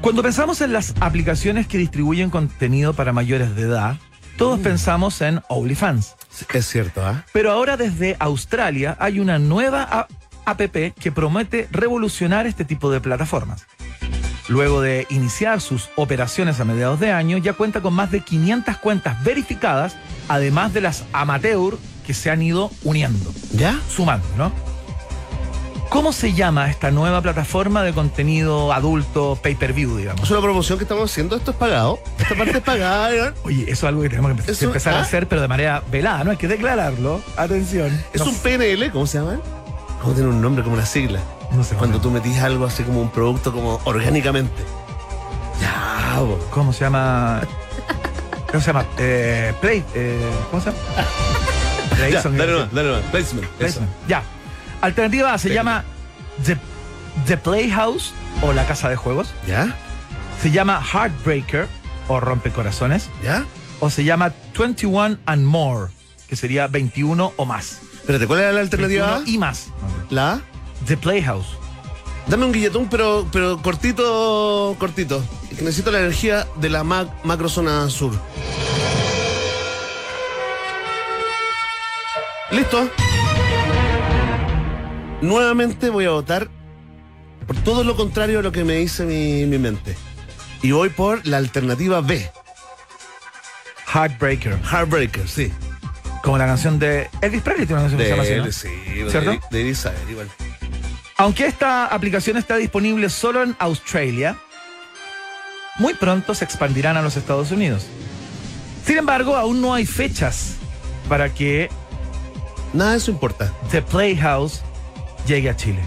[0.01, 3.97] Cuando pensamos en las aplicaciones que distribuyen contenido para mayores de edad,
[4.37, 6.15] todos pensamos en OnlyFans.
[6.55, 7.25] Es cierto, ¿ah?
[7.33, 10.07] Pero ahora desde Australia hay una nueva
[10.45, 10.61] app
[10.99, 13.67] que promete revolucionar este tipo de plataformas.
[14.49, 18.79] Luego de iniciar sus operaciones a mediados de año, ya cuenta con más de 500
[18.79, 19.97] cuentas verificadas,
[20.29, 23.79] además de las amateur que se han ido uniendo, ¿Ya?
[23.91, 24.53] sumando, ¿no?
[25.91, 30.23] ¿Cómo se llama esta nueva plataforma de contenido adulto pay-per-view, digamos?
[30.23, 31.99] Es una promoción que estamos haciendo, esto es pagado.
[32.19, 33.35] Esta parte es pagada, Iván.
[33.43, 35.03] Oye, eso es algo que tenemos que Eso- empezar a ¿ah?
[35.03, 36.31] hacer, pero de manera velada, ¿no?
[36.31, 37.23] Hay que declararlo.
[37.37, 37.87] Atención.
[38.13, 39.41] Es No un PNL, ¿cómo se llama?
[40.03, 41.21] ¿Cómo tiene un nombre como una sigla?
[41.53, 44.63] No sé Cuando tú metís algo así como un producto como orgánicamente.
[45.61, 46.39] Ya, bo.
[46.51, 47.41] ¿Cómo se llama?
[48.51, 48.85] ¿Cómo se llama?
[48.99, 49.83] Eh, play.
[49.95, 50.21] eh,
[50.51, 50.83] ¿Cómo se llama?
[51.97, 53.05] Play, Ya, son- dale nomás, dale nomás.
[53.11, 53.47] Placement.
[53.53, 53.91] Placement.
[54.07, 54.23] Ya.
[54.81, 55.85] Alternativa A se llama
[56.45, 56.57] The,
[57.27, 58.13] The Playhouse
[58.43, 59.29] o la casa de juegos.
[59.47, 59.75] ¿Ya?
[60.43, 61.67] Se llama Heartbreaker
[62.09, 63.09] o Rompecorazones.
[63.23, 63.45] ¿Ya?
[63.81, 65.91] O se llama 21 and More,
[66.29, 67.79] que sería 21 o más.
[67.95, 69.07] Espérate, ¿cuál era la alternativa?
[69.17, 69.67] 21 y más.
[70.11, 70.41] La A.
[70.87, 71.47] The Playhouse.
[72.29, 75.23] Dame un guilletón, pero, pero cortito, cortito.
[75.53, 78.13] Necesito la energía de la mac- macrozona sur.
[82.51, 82.89] ¿Listo?
[85.21, 86.49] Nuevamente voy a votar
[87.47, 89.97] por todo lo contrario a lo que me dice mi, mi mente.
[90.63, 92.31] Y voy por la alternativa B.
[93.93, 94.59] Heartbreaker.
[94.71, 95.53] Heartbreaker, sí.
[96.23, 98.75] Como la canción de Elvis Presley, tiene una canción que se llama así, ¿no?
[99.05, 99.31] sí, ¿Cierto?
[99.51, 100.29] de, de igual.
[101.17, 104.37] Aunque esta aplicación está disponible solo en Australia,
[105.79, 107.87] muy pronto se expandirán a los Estados Unidos.
[108.85, 110.57] Sin embargo, aún no hay fechas
[111.09, 111.71] para que
[112.73, 113.53] Nada de eso importa.
[113.71, 114.63] The Playhouse
[115.29, 115.83] llegue a Chile.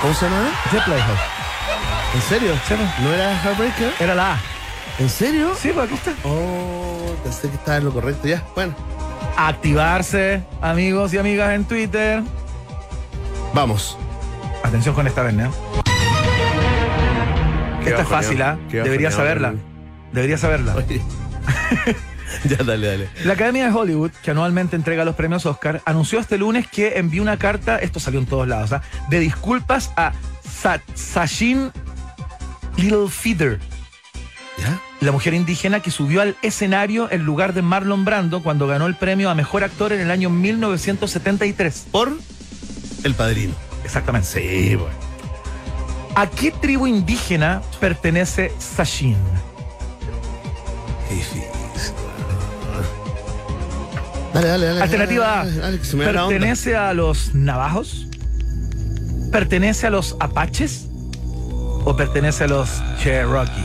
[0.00, 0.48] ¿Cómo se llama?
[0.70, 1.20] The Playhouse.
[2.14, 2.54] ¿En serio?
[3.02, 3.92] ¿No era Heartbreaker?
[4.00, 4.38] Era la A.
[4.98, 5.52] ¿En serio?
[5.54, 6.12] Sí, pues aquí está.
[6.24, 8.42] Oh, pensé que estaba en lo correcto ya.
[8.54, 8.74] Bueno,
[9.36, 12.22] Activarse, amigos y amigas en Twitter.
[13.52, 13.98] vamos.
[14.64, 15.50] Atención con esta vena.
[17.84, 18.58] Qué Esta es fácil, ¿ah?
[18.70, 19.54] qué Debería saberla.
[20.12, 20.74] Debería saberla.
[20.74, 21.02] Oye.
[22.58, 23.08] ya, dale, dale.
[23.24, 27.22] La Academia de Hollywood, que anualmente entrega los premios Oscar, anunció este lunes que envió
[27.22, 28.82] una carta, esto salió en todos lados, ¿ah?
[29.08, 31.70] de disculpas a Sa Sachin
[32.76, 33.58] Littlefeather,
[34.58, 34.80] ¿Ya?
[35.00, 38.94] la mujer indígena que subió al escenario en lugar de Marlon Brando cuando ganó el
[38.94, 41.86] premio a Mejor Actor en el año 1973.
[41.90, 42.12] Por
[43.04, 43.54] El Padrino.
[43.84, 44.28] Exactamente.
[44.28, 44.94] Sí, bueno.
[46.14, 49.18] ¿A qué tribu indígena pertenece Sachin?
[51.08, 51.55] Qué difícil.
[54.36, 54.82] Dale, dale, dale.
[54.82, 55.46] Alternativa A.
[55.46, 56.04] Dale, me.
[56.04, 58.06] ¿Pertenece a los navajos?
[59.32, 60.88] ¿Pertenece a los apaches?
[61.84, 62.68] ¿O pertenece a los
[63.02, 63.64] cherokees?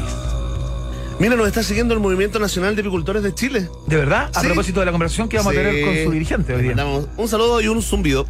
[1.20, 3.68] Mira, nos está siguiendo el Movimiento Nacional de Apicultores de Chile.
[3.88, 4.30] ¿De verdad?
[4.34, 4.46] A Sí.
[4.48, 5.60] propósito de la conversación que vamos Sí.
[5.60, 6.70] a tener con su dirigente hoy día.
[6.76, 8.26] mandamos un saludo y un zumbido.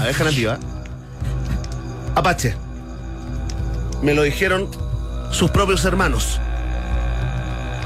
[0.00, 0.58] Abeja nativa.
[2.14, 2.54] Apache.
[4.02, 4.68] Me lo dijeron
[5.30, 6.40] sus propios hermanos.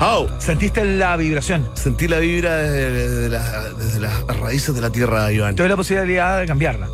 [0.03, 1.69] Oh, ¿Sentiste la vibración?
[1.75, 5.55] sentí la vibra desde, desde la- desde las raíces de la tierra, Iván.
[5.57, 6.89] Tuve la posibilidad de cambiarla.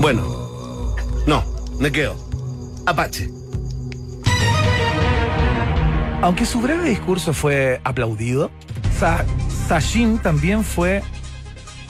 [0.00, 1.44] Bueno, no,
[1.78, 2.16] me quedo.
[2.86, 3.30] Apache.
[6.20, 8.50] Aunque su breve discurso fue aplaudido,
[8.98, 9.24] Sa-
[9.68, 11.02] Sachin también fue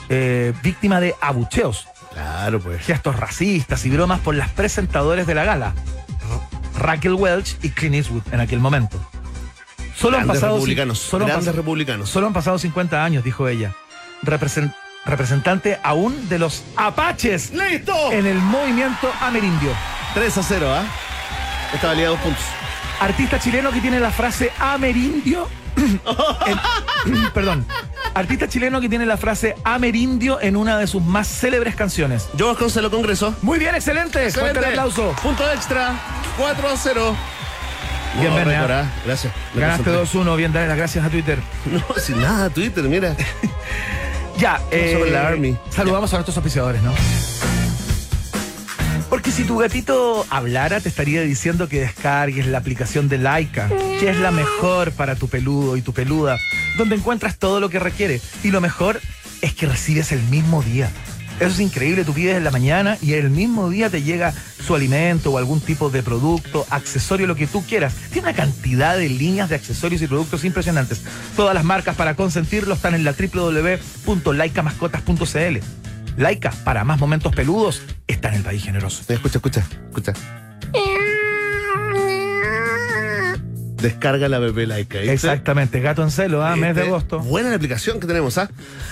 [0.09, 2.81] eh, víctima de abucheos, Claro, pues.
[2.83, 5.73] gestos racistas y bromas por las presentadores de la gala,
[6.79, 8.97] Raquel Welch y Clint Eastwood en aquel momento.
[9.95, 10.99] Solo han, Grandes pasado, republicanos.
[10.99, 12.09] solo, han grandes pas- republicanos.
[12.09, 13.73] solo han pasado 50 años, dijo ella.
[14.23, 14.73] Represent-
[15.05, 18.11] representante aún de los apaches ¡Listo!
[18.11, 19.71] en el movimiento amerindio.
[20.13, 20.83] 3 a 0, ¿ah?
[21.73, 22.43] Esta valía dos puntos.
[22.99, 25.47] Artista chileno que tiene la frase amerindio.
[25.85, 27.65] En- perdón.
[28.13, 32.27] Artista chileno que tiene la frase amerindio en una de sus más célebres canciones.
[32.35, 33.35] Yo Vasconcelo Congreso.
[33.41, 34.31] Muy bien, excelente.
[34.31, 35.13] Fuerte el aplauso.
[35.21, 35.93] Punto extra.
[36.37, 37.15] 4 a 0.
[38.19, 38.39] Bien, No.
[39.05, 39.33] Gracias.
[39.53, 40.21] Me Ganaste concentré.
[40.21, 40.35] 2-1.
[40.37, 41.39] Bien, dale las gracias a Twitter.
[41.71, 43.15] No, sin nada, Twitter, mira.
[44.37, 45.57] Ya, eh, la Army.
[45.69, 46.93] saludamos a nuestros auspiciadores, ¿no?
[49.09, 53.67] Porque si tu gatito hablara, te estaría diciendo que descargues la aplicación de Laika,
[53.99, 56.37] que es la mejor para tu peludo y tu peluda,
[56.77, 58.21] donde encuentras todo lo que requiere.
[58.43, 59.01] Y lo mejor
[59.41, 60.91] es que recibes el mismo día.
[61.39, 64.33] Eso es increíble, tú pides en la mañana y el mismo día te llega
[64.65, 67.93] su alimento o algún tipo de producto, accesorio, lo que tú quieras.
[68.11, 71.01] Tiene una cantidad de líneas de accesorios y productos impresionantes.
[71.35, 75.88] Todas las marcas para consentirlo están en la www.laicamascotas.cl.
[76.19, 79.01] Laika, para más momentos peludos, está en el país generoso.
[79.07, 80.13] Escucha, escucha, escucha.
[83.81, 84.97] Descarga la bebé Laika.
[84.97, 85.13] ¿viste?
[85.13, 86.57] Exactamente, gato en celo, ¿ah?
[86.57, 87.19] mes de Este, agosto.
[87.19, 88.49] Buena la aplicación que tenemos, ¿ah?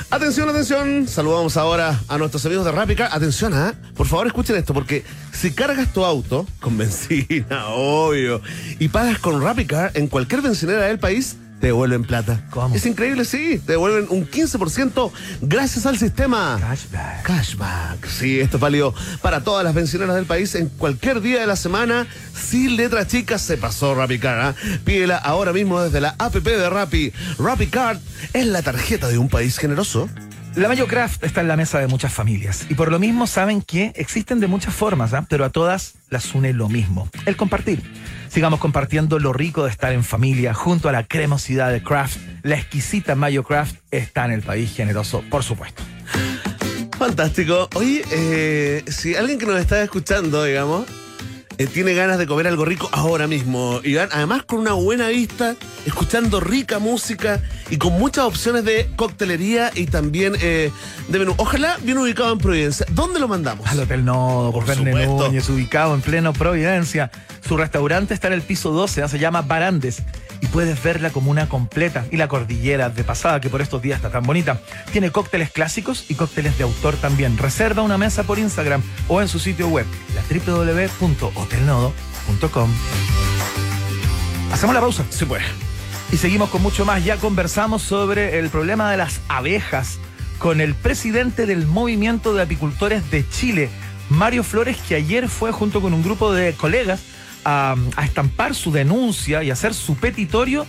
[0.09, 1.05] Atención, atención.
[1.09, 3.09] Saludamos ahora a nuestros amigos de Rápica.
[3.13, 3.73] Atención, ¿ah?
[3.93, 8.41] Por favor, escuchen esto, porque si cargas tu auto con benzina, obvio,
[8.79, 12.45] y pagas con Rápica en cualquier bencinera del país, te devuelven plata.
[12.49, 12.75] ¿Cómo?
[12.75, 13.61] Es increíble, sí.
[13.65, 16.57] Te devuelven un 15% gracias al sistema.
[16.59, 17.23] Cashback.
[17.23, 18.07] Cashback.
[18.07, 21.55] Sí, esto es válido para todas las bencineras del país en cualquier día de la
[21.55, 22.07] semana.
[22.33, 24.39] Sin letras chicas se pasó RappiCard.
[24.39, 24.55] ¿ah?
[24.85, 27.11] Pídela ahora mismo desde la app de Rappi.
[27.39, 27.99] RappiCard
[28.33, 30.09] es la tarjeta de un país generoso.
[30.55, 33.61] La Mayo Craft está en la mesa de muchas familias y por lo mismo saben
[33.61, 35.23] que existen de muchas formas, ¿ah?
[35.29, 37.83] pero a todas las une lo mismo, el compartir.
[38.29, 42.17] Sigamos compartiendo lo rico de estar en familia junto a la cremosidad de Craft.
[42.43, 45.83] La exquisita Mayo Craft está en el país generoso, por supuesto.
[46.97, 47.69] Fantástico.
[47.75, 50.85] Oye, eh, si alguien que nos está escuchando, digamos,
[51.57, 55.55] eh, tiene ganas de comer algo rico ahora mismo, Iván, además con una buena vista,
[55.85, 60.71] escuchando rica música y con muchas opciones de coctelería y también eh,
[61.07, 61.33] de menú.
[61.37, 62.85] Ojalá bien ubicado en Providencia.
[62.91, 63.67] ¿Dónde lo mandamos?
[63.67, 64.77] Al Hotel Nodo, por Por.
[64.77, 67.11] Núñez, ubicado en pleno Providencia.
[67.47, 69.07] Su restaurante está en el piso 12, ¿ah?
[69.07, 70.03] se llama Barandes.
[70.41, 73.97] Y puedes ver la comuna completa y la cordillera de pasada, que por estos días
[73.97, 74.61] está tan bonita.
[74.91, 77.37] Tiene cócteles clásicos y cócteles de autor también.
[77.37, 80.23] Reserva una mesa por Instagram o en su sitio web, la
[80.53, 82.71] www.hotelnodo.com.
[84.51, 85.05] Hacemos la pausa.
[85.09, 85.43] Sí, pues.
[86.11, 87.03] Y seguimos con mucho más.
[87.03, 89.99] Ya conversamos sobre el problema de las abejas
[90.37, 93.69] con el presidente del Movimiento de Apicultores de Chile,
[94.09, 97.01] Mario Flores, que ayer fue junto con un grupo de colegas
[97.47, 100.67] a, a estampar su denuncia y hacer su petitorio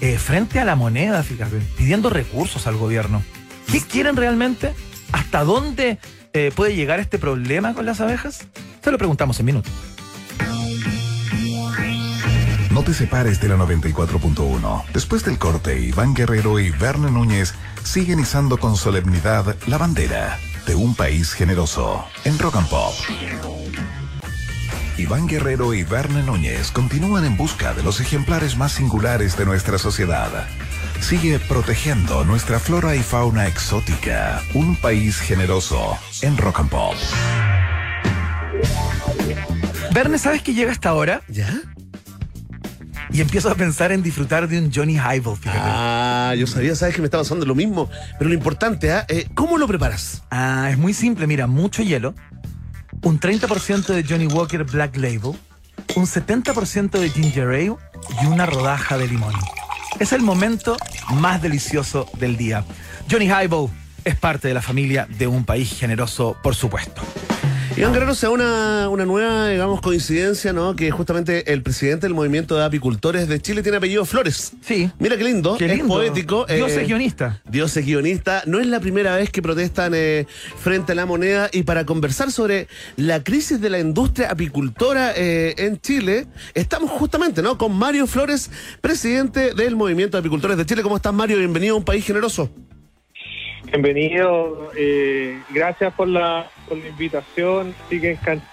[0.00, 3.22] eh, frente a la moneda, fíjate, pidiendo recursos al gobierno.
[3.70, 4.74] ¿Qué quieren realmente?
[5.12, 5.98] ¿Hasta dónde
[6.32, 8.46] eh, puede llegar este problema con las abejas?
[8.82, 9.72] Se lo preguntamos en minutos.
[12.70, 14.84] No te separes de la 94.1.
[14.92, 20.74] Después del corte, Iván Guerrero y Verne Núñez siguen izando con solemnidad la bandera de
[20.74, 22.92] un país generoso en Rock and Pop.
[24.98, 29.76] Iván Guerrero y Verne Núñez continúan en busca de los ejemplares más singulares de nuestra
[29.76, 30.30] sociedad.
[31.00, 34.40] Sigue protegiendo nuestra flora y fauna exótica.
[34.54, 36.94] Un país generoso en Rock and Pop.
[39.92, 41.20] Verne, ¿sabes que llega esta hora?
[41.28, 41.60] ¿Ya?
[43.12, 45.60] Y empiezo a pensar en disfrutar de un Johnny Highball, fíjate.
[45.62, 47.88] Ah, yo sabía, sabes que me está pasando lo mismo.
[48.18, 49.04] Pero lo importante, ¿ah?
[49.08, 50.22] Eh, ¿cómo lo preparas?
[50.30, 52.14] Ah, es muy simple, mira, mucho hielo,
[53.06, 55.38] un 30% de Johnny Walker Black Label,
[55.94, 57.76] un 70% de ginger ale
[58.20, 59.32] y una rodaja de limón.
[60.00, 60.76] Es el momento
[61.14, 62.64] más delicioso del día.
[63.08, 63.70] Johnny Highball
[64.04, 67.00] es parte de la familia de un país generoso, por supuesto.
[67.76, 70.74] Iván Guerrero se da una, una nueva, digamos, coincidencia, ¿no?
[70.74, 74.52] Que justamente el presidente del movimiento de apicultores de Chile tiene apellido Flores.
[74.62, 74.90] Sí.
[74.98, 76.46] Mira qué lindo, Qué es poético.
[76.46, 77.42] Dios eh, es guionista.
[77.44, 78.42] Dios es guionista.
[78.46, 80.26] No es la primera vez que protestan eh,
[80.58, 85.54] frente a la moneda y para conversar sobre la crisis de la industria apicultora eh,
[85.58, 87.58] en Chile, estamos justamente, ¿no?
[87.58, 90.82] Con Mario Flores, presidente del movimiento de apicultores de Chile.
[90.82, 91.36] ¿Cómo estás, Mario?
[91.36, 92.50] Bienvenido a un país generoso.
[93.70, 98.50] Bienvenido, eh, gracias por la, por la invitación, sí que encantado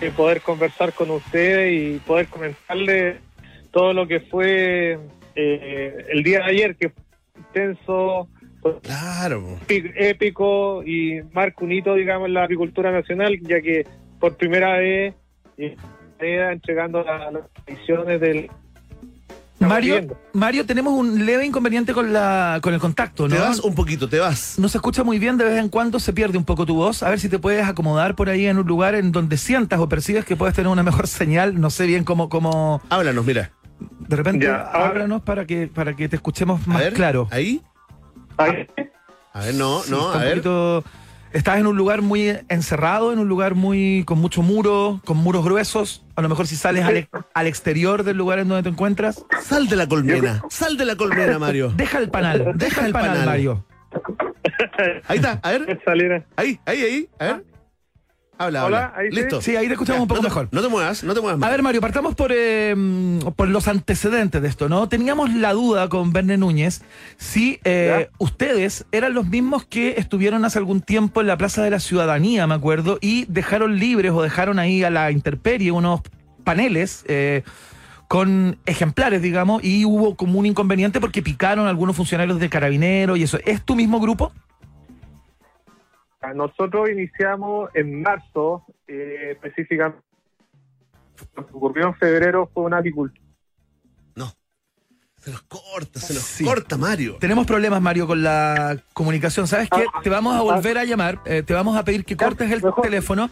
[0.00, 3.16] de poder conversar con ustedes y poder comentarles
[3.70, 4.98] todo lo que fue
[5.36, 7.02] eh, el día de ayer, que fue
[7.38, 8.28] intenso,
[8.82, 9.58] Claro.
[9.68, 13.86] épi- épico y marca un hito, digamos, en la apicultura nacional, ya que
[14.18, 15.14] por primera vez
[15.58, 15.76] eh,
[16.18, 18.50] entregando la- las ediciones del...
[19.60, 20.20] Mario, viendo.
[20.32, 23.34] Mario, tenemos un leve inconveniente con la con el contacto, ¿no?
[23.36, 24.58] Te vas un poquito, te vas.
[24.58, 27.02] No se escucha muy bien, de vez en cuando se pierde un poco tu voz.
[27.02, 29.88] A ver si te puedes acomodar por ahí en un lugar en donde sientas o
[29.88, 31.60] percibes que puedes tener una mejor señal.
[31.60, 33.52] No sé bien cómo, cómo Háblanos, mira.
[34.00, 37.28] de repente Ya, ahora- háblanos para que para que te escuchemos A más ver, claro.
[37.30, 37.62] Ahí.
[38.36, 38.66] Ahí.
[39.32, 40.30] A ver, no, Sí, no, a un ver.
[40.42, 40.84] poquito-
[41.34, 45.44] Estás en un lugar muy encerrado, en un lugar muy con mucho muro, con muros
[45.44, 46.06] gruesos.
[46.14, 49.66] A lo mejor si sales al, al exterior del lugar en donde te encuentras, Sal
[49.68, 50.44] de la colmena.
[50.48, 51.72] Sal de la colmena, Mario.
[51.76, 53.66] deja el panal, deja el panal, Mario.
[55.08, 55.80] Ahí está, a ver.
[56.36, 57.08] Ahí, ahí, ahí.
[57.18, 57.44] A ver.
[58.36, 58.92] Habla, Hola, habla.
[58.96, 59.10] ahí.
[59.10, 59.40] Listo.
[59.40, 60.48] Sí, ahí te escuchamos un poco no te- mejor.
[60.50, 61.48] No te muevas, no te muevas más.
[61.48, 62.74] A ver, Mario, partamos por, eh,
[63.36, 64.88] por los antecedentes de esto, ¿no?
[64.88, 66.82] Teníamos la duda con Verne Núñez
[67.16, 71.70] si eh, ustedes eran los mismos que estuvieron hace algún tiempo en la Plaza de
[71.70, 76.00] la Ciudadanía, me acuerdo, y dejaron libres o dejaron ahí a la intemperie unos
[76.42, 77.42] paneles eh,
[78.08, 83.22] con ejemplares, digamos, y hubo como un inconveniente porque picaron algunos funcionarios de Carabineros y
[83.22, 83.38] eso.
[83.44, 84.32] ¿Es tu mismo grupo?
[86.32, 90.00] Nosotros iniciamos en marzo, eh, específicamente.
[91.36, 93.20] Lo que ocurrió en febrero fue una apicultura.
[95.24, 96.44] Se nos corta, se nos Sí.
[96.44, 97.16] corta, Mario.
[97.18, 99.46] Tenemos problemas, Mario, con la comunicación.
[99.48, 99.86] ¿Sabes qué?
[100.02, 102.82] Te vamos a volver a llamar, eh, te vamos a pedir que cortes el mejor.
[102.82, 103.30] teléfono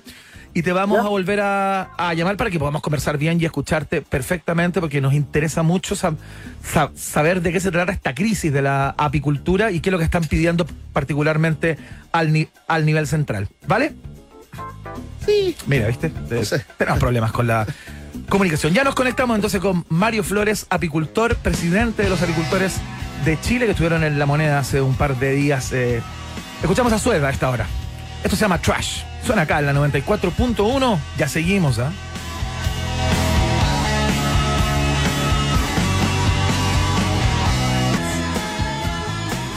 [0.55, 4.03] y te vamos a volver a, a llamar para que podamos conversar bien y escucharte
[4.03, 6.17] perfectamente porque nos interesa mucho sab-
[6.63, 9.99] sab- saber de qué se trata esta crisis de la apicultura y qué es lo
[9.99, 11.79] que están pidiendo particularmente
[12.13, 13.49] al, ni- al nivel central.
[13.67, 13.95] ¿Vale?
[15.25, 15.57] Sí.
[15.67, 16.13] Mira, ¿viste?
[16.31, 16.65] No sé.
[16.77, 17.67] Tenemos problemas con la
[18.29, 18.75] comunicación.
[18.75, 22.75] Ya nos conectamos entonces con Mario Flores, apicultor, presidente de los apicultores
[23.25, 25.73] de Chile, que estuvieron en La Moneda hace un par de días.
[25.73, 26.03] eh.
[26.61, 27.67] Escuchamos a Sueda a esta hora.
[28.23, 29.03] Esto se llama Trash.
[29.25, 30.99] Suena acá en la 94.1.
[31.17, 31.93] Ya seguimos, ¿ah?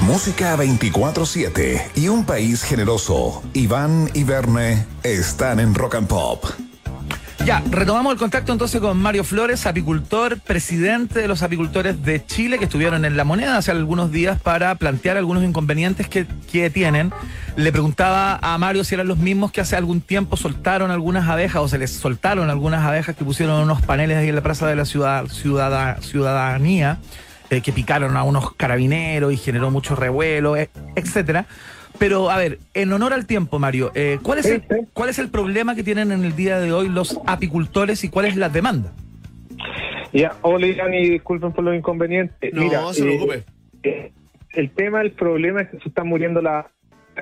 [0.01, 3.41] Música 24-7 y un país generoso.
[3.54, 6.45] Iván y Verne están en Rock and Pop.
[7.45, 12.58] Ya, retomamos el contacto entonces con Mario Flores, apicultor, presidente de los apicultores de Chile,
[12.58, 17.13] que estuvieron en La Moneda hace algunos días para plantear algunos inconvenientes que, que tienen.
[17.55, 21.62] Le preguntaba a Mario si eran los mismos que hace algún tiempo soltaron algunas abejas
[21.62, 24.75] o se les soltaron algunas abejas que pusieron unos paneles ahí en la plaza de
[24.75, 26.97] la ciudad, ciudad ciudadanía,
[27.51, 31.45] eh, que picaron a unos carabineros y generó mucho revuelo, eh, etcétera.
[31.97, 34.63] Pero, a ver, en honor al tiempo, Mario, eh, ¿cuál, es el.
[34.93, 38.25] ¿cuál es el problema que tienen en el día de hoy los apicultores y cuál
[38.25, 38.91] es la demanda?
[40.13, 42.53] Ya, hola y disculpen por los inconvenientes.
[42.53, 43.43] No, Mira, se eh, preocupe.
[43.84, 44.12] eh,
[44.53, 46.67] el tema, el problema es que se están muriendo la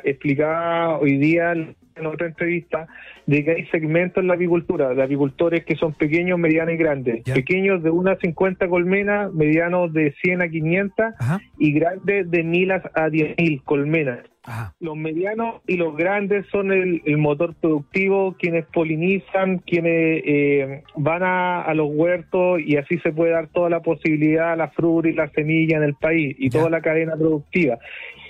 [0.03, 2.87] explicaba hoy día en otra entrevista
[3.25, 7.23] de que hay segmentos en la apicultura, de apicultores que son pequeños, medianos y grandes.
[7.23, 12.71] Pequeños de unas 50 colmenas, medianos de 100 a 500 Ajá, y grandes de 1000
[12.71, 14.19] a 10.000 colmenas.
[14.43, 14.73] ajá.
[14.79, 21.23] Los medianos y los grandes son el, el motor productivo, quienes polinizan, quienes eh, van
[21.23, 25.07] a, a los huertos y así se puede dar toda la posibilidad a la fruta
[25.07, 27.77] y la semilla en el país y toda la cadena productiva.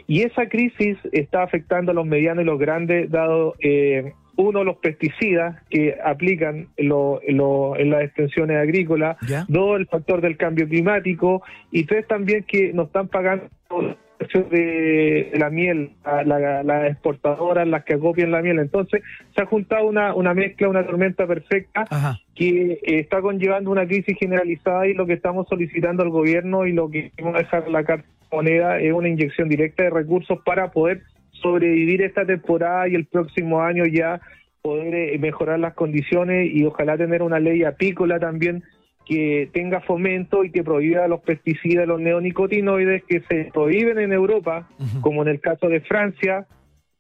[0.06, 4.78] Y esa crisis está afectando a los medianos y los grandes, dado eh, uno, los
[4.78, 9.46] pesticidas que aplican en, lo- lo- en las extensiones agrícolas, Ya.
[9.48, 14.50] dos, el factor del cambio climático, y tres, también que nos están pagando los precios
[14.50, 18.58] de la miel, a la- las exportadoras, las que acopian la miel.
[18.60, 19.02] Entonces,
[19.36, 22.18] se ha juntado una, una mezcla, una tormenta perfecta Ajá.
[22.34, 26.72] que eh, está conllevando una crisis generalizada y lo que estamos solicitando al gobierno y
[26.72, 30.72] lo que vamos a dejar la carta moneda es una inyección directa de recursos para
[30.72, 31.02] poder
[31.44, 34.20] sobrevivir esta temporada y el próximo año ya
[34.64, 38.64] poder eh, mejorar las condiciones y ojalá tener una ley apícola también
[39.06, 44.70] que tenga fomento y que prohíba los pesticidas, los neonicotinoides que se prohíben en Europa,
[45.02, 46.48] como en el caso de Francia,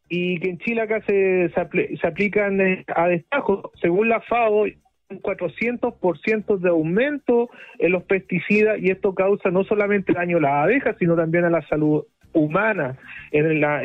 [0.09, 3.71] y que en Chile acá se, se, apl- se aplican eh, a destajo.
[3.81, 4.63] Según la FAO,
[5.09, 10.53] un 400% de aumento en los pesticidas y esto causa no solamente daño a las
[10.65, 12.03] abejas, sino también a la salud
[12.33, 12.97] humana
[13.31, 13.81] en la,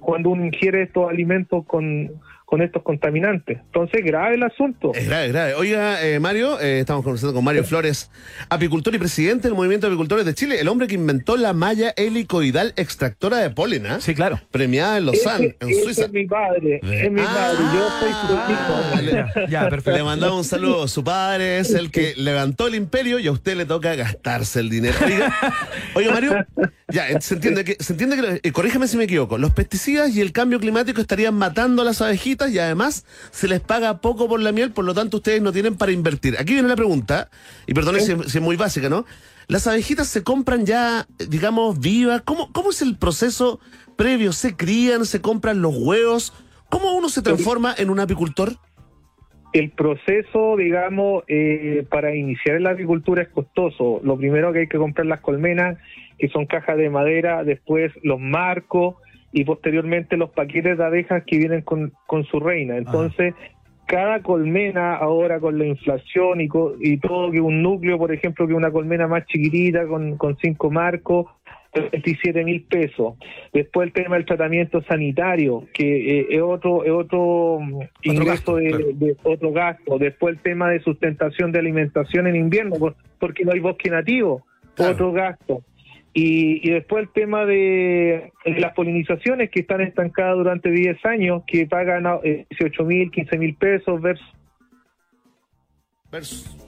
[0.00, 2.10] cuando uno ingiere estos alimentos con,
[2.52, 3.60] con estos contaminantes.
[3.64, 4.92] Entonces, grave el asunto.
[4.94, 5.54] Es grave, grave.
[5.54, 8.10] Oiga, eh, Mario, eh, estamos conversando con Mario Flores,
[8.50, 11.94] apicultor y presidente del Movimiento de Apicultores de Chile, el hombre que inventó la malla
[11.96, 14.02] helicoidal extractora de polen, ¿ah?
[14.02, 14.38] Sí, claro.
[14.50, 16.04] Premiada en Lausanne, Ese- en ese Suiza.
[16.04, 19.00] es mi padre, es mi padre, yo soy su Ah, hijo.
[19.00, 19.96] le- Ya, perfecto.
[19.96, 20.88] Le mandamos un saludo.
[20.88, 24.68] Su padre es el que levantó el imperio y a usted le toca gastarse el
[24.68, 24.94] dinero.
[25.02, 25.34] Oiga,
[25.94, 26.34] oiga, Mario,
[26.90, 30.20] ya, se entiende que, se entiende que, eh, corrígeme si me equivoco, los pesticidas y
[30.20, 34.40] el cambio climático estarían matando a las abejitas y además se les paga poco por
[34.40, 36.36] la miel, por lo tanto ustedes no tienen para invertir.
[36.38, 37.30] Aquí viene la pregunta,
[37.66, 39.04] y perdone si, si es muy básica, ¿no?
[39.48, 42.22] Las abejitas se compran ya, digamos, vivas.
[42.22, 43.60] ¿Cómo, ¿Cómo es el proceso
[43.96, 44.32] previo?
[44.32, 45.04] ¿Se crían?
[45.04, 46.32] ¿Se compran los huevos?
[46.68, 48.52] ¿Cómo uno se transforma en un apicultor?
[49.52, 54.00] El proceso, digamos, eh, para iniciar en la agricultura es costoso.
[54.02, 55.76] Lo primero que hay que comprar las colmenas,
[56.18, 58.94] que son cajas de madera, después los marcos
[59.32, 62.76] y posteriormente los paquetes de abejas que vienen con, con su reina.
[62.76, 63.34] Entonces,
[63.86, 68.46] cada colmena ahora con la inflación y, co- y todo, que un núcleo, por ejemplo,
[68.46, 71.26] que una colmena más chiquitita con, con cinco marcos,
[71.74, 73.14] 27 mil pesos.
[73.52, 78.56] Después el tema del tratamiento sanitario, que eh, es otro, es otro mm, ingreso gasto,
[78.56, 78.84] de, claro.
[78.92, 79.98] de otro gasto.
[79.98, 84.44] Después el tema de sustentación de alimentación en invierno, por- porque no hay bosque nativo,
[84.74, 84.92] Claro.
[84.92, 85.62] otro gasto.
[86.14, 91.42] Y, y después el tema de, de las polinizaciones que están estancadas durante 10 años,
[91.46, 94.26] que pagan eh, 18 mil, 15 mil pesos versus
[96.10, 96.58] Versus-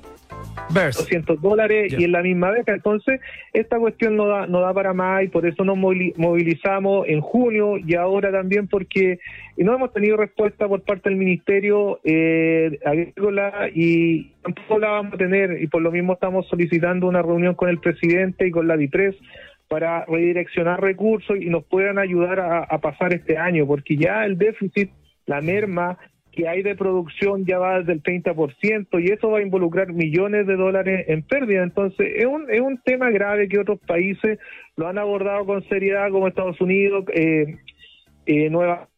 [0.73, 1.01] Verse.
[1.01, 2.73] 200 dólares y en la misma beca.
[2.75, 3.21] Entonces,
[3.53, 7.21] esta cuestión no da, no da para más y por eso nos movili- movilizamos en
[7.21, 9.19] junio y ahora también porque
[9.57, 15.17] no hemos tenido respuesta por parte del Ministerio eh, Agrícola y tampoco la vamos a
[15.17, 18.77] tener y por lo mismo estamos solicitando una reunión con el presidente y con la
[18.77, 19.17] DIPRES
[19.69, 24.37] para redireccionar recursos y nos puedan ayudar a, a pasar este año, porque ya el
[24.39, 24.91] déficit,
[25.27, 25.99] la merma
[26.35, 30.47] que hay de producción ya va desde el 30% y eso va a involucrar millones
[30.47, 31.63] de dólares en pérdida.
[31.63, 34.39] Entonces, es un, es un tema grave que otros países
[34.77, 37.59] lo han abordado con seriedad, como Estados Unidos, eh,
[38.27, 38.89] eh, Nueva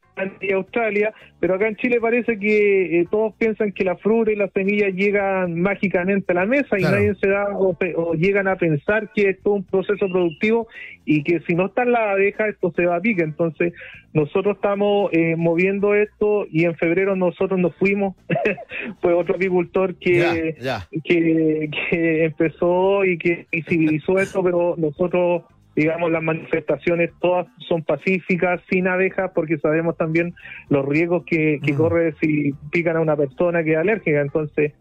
[0.41, 4.37] y Australia, pero acá en Chile parece que eh, todos piensan que la fruta y
[4.37, 6.97] las semillas llegan mágicamente a la mesa y Claro.
[6.97, 10.69] nadie se da o, o llegan a pensar que es todo un proceso productivo
[11.05, 13.23] y que si no están las abejas esto se va a pique.
[13.23, 13.73] Entonces
[14.15, 18.15] nosotros estamos eh, moviendo esto y en febrero nosotros nos fuimos,
[19.03, 20.57] fue otro apicultor que
[21.05, 25.43] que, que empezó y que visibilizó esto, pero nosotros,
[25.77, 30.35] digamos, las manifestaciones todas son pacíficas, sin abejas, porque sabemos también
[30.71, 31.77] los riesgos que, que Mm.
[31.77, 34.21] corre si pican a una persona que es alérgica.
[34.23, 34.73] Entonces,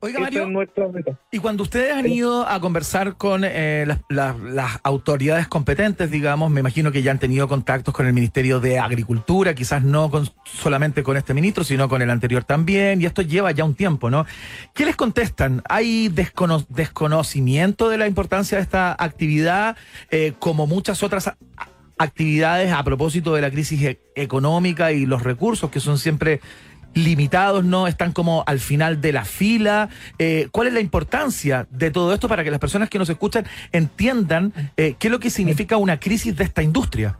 [0.00, 0.42] Oiga, Mario.
[0.42, 0.48] es.
[1.32, 6.50] Y cuando ustedes han ido a conversar con eh, las, las- las autoridades competentes, digamos,
[6.50, 10.28] me imagino que ya han tenido contactos con el Ministerio de Agricultura, quizás no con,
[10.44, 14.10] solamente con este ministro, sino con el anterior también, y esto lleva ya un tiempo,
[14.10, 14.26] ¿no?
[14.74, 15.62] ¿Qué les contestan?
[15.68, 19.76] ¿Hay descono- desconocimiento de la importancia de esta actividad,
[20.10, 21.32] eh, como muchas otras
[21.98, 26.40] actividades a propósito de la crisis e- económica y los recursos que son siempre
[26.94, 27.86] limitados, ¿no?
[27.86, 29.88] Están como al final de la fila.
[30.18, 33.44] Eh, ¿Cuál es la importancia de todo esto para que las personas que nos escuchan
[33.72, 37.18] entiendan eh, qué es lo que significa una crisis de esta industria?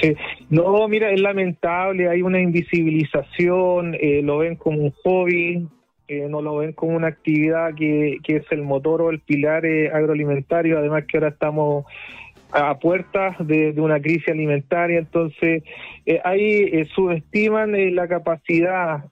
[0.00, 0.14] Sí.
[0.50, 5.68] No, mira, es lamentable, hay una invisibilización, eh, lo ven como un hobby,
[6.08, 9.66] eh, no lo ven como una actividad que, que es el motor o el pilar
[9.66, 11.84] eh, agroalimentario, además que ahora estamos
[12.52, 15.62] a puertas de, una crisis alimentaria, entonces
[16.06, 19.04] eh, ahí eh, subestiman eh, la capacidad,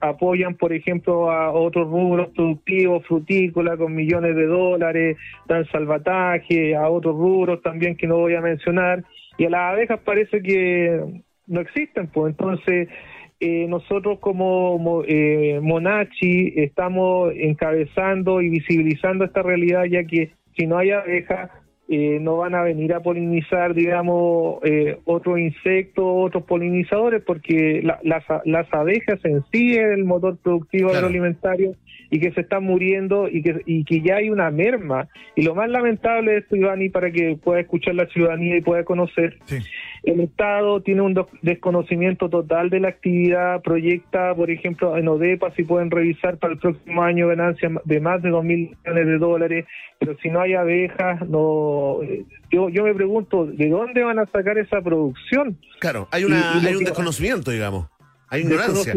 [0.00, 6.88] apoyan por ejemplo a otros rubros productivos, frutícola con millones de dólares, dan salvataje, a
[6.88, 9.04] otros rubros también que no voy a mencionar,
[9.36, 11.00] y a las abejas parece que
[11.46, 12.30] no existen, pues.
[12.30, 12.88] Entonces
[13.40, 20.66] eh, nosotros como mo- eh, Monachi estamos encabezando y visibilizando esta realidad, ya que si
[20.66, 21.50] no hay abejas,
[21.96, 28.00] eh, no van a venir a polinizar, digamos, eh, otros insectos, otros polinizadores, porque la-
[28.02, 31.06] las, las abejas en sí es el motor productivo Claro.
[31.06, 31.74] agroalimentario
[32.14, 35.08] y que se están muriendo y que, y que ya hay una merma.
[35.34, 38.60] Y lo más lamentable de esto, Iván, y para que pueda escuchar la ciudadanía y
[38.60, 39.56] pueda conocer, Sí.
[40.04, 45.64] el Estado tiene un desconocimiento total de la actividad, proyecta, por ejemplo, en ODEPA, si
[45.64, 49.66] pueden revisar para el próximo año ganancias de más de 2 mil millones de dólares,
[49.98, 51.98] pero si no hay abejas, no.
[52.04, 55.58] eh, Yo, yo me pregunto, ¿de dónde van a sacar esa producción?
[55.80, 57.88] Claro, hay, una, Y- y lo hay un desconocimiento, digamos.
[58.28, 58.94] Hay ignorancia.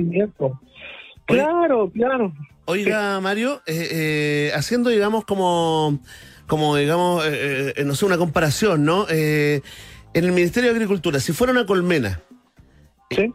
[1.26, 2.34] Claro, claro.
[2.68, 6.00] Oiga, Mario, eh, eh, haciendo, digamos, como,
[6.48, 9.06] como digamos, eh, eh, no sé, una comparación, ¿no?
[9.10, 9.62] Eh,
[10.14, 12.20] en el Ministerio de Agricultura, si fuera una colmena,
[13.10, 13.34] ¿sí?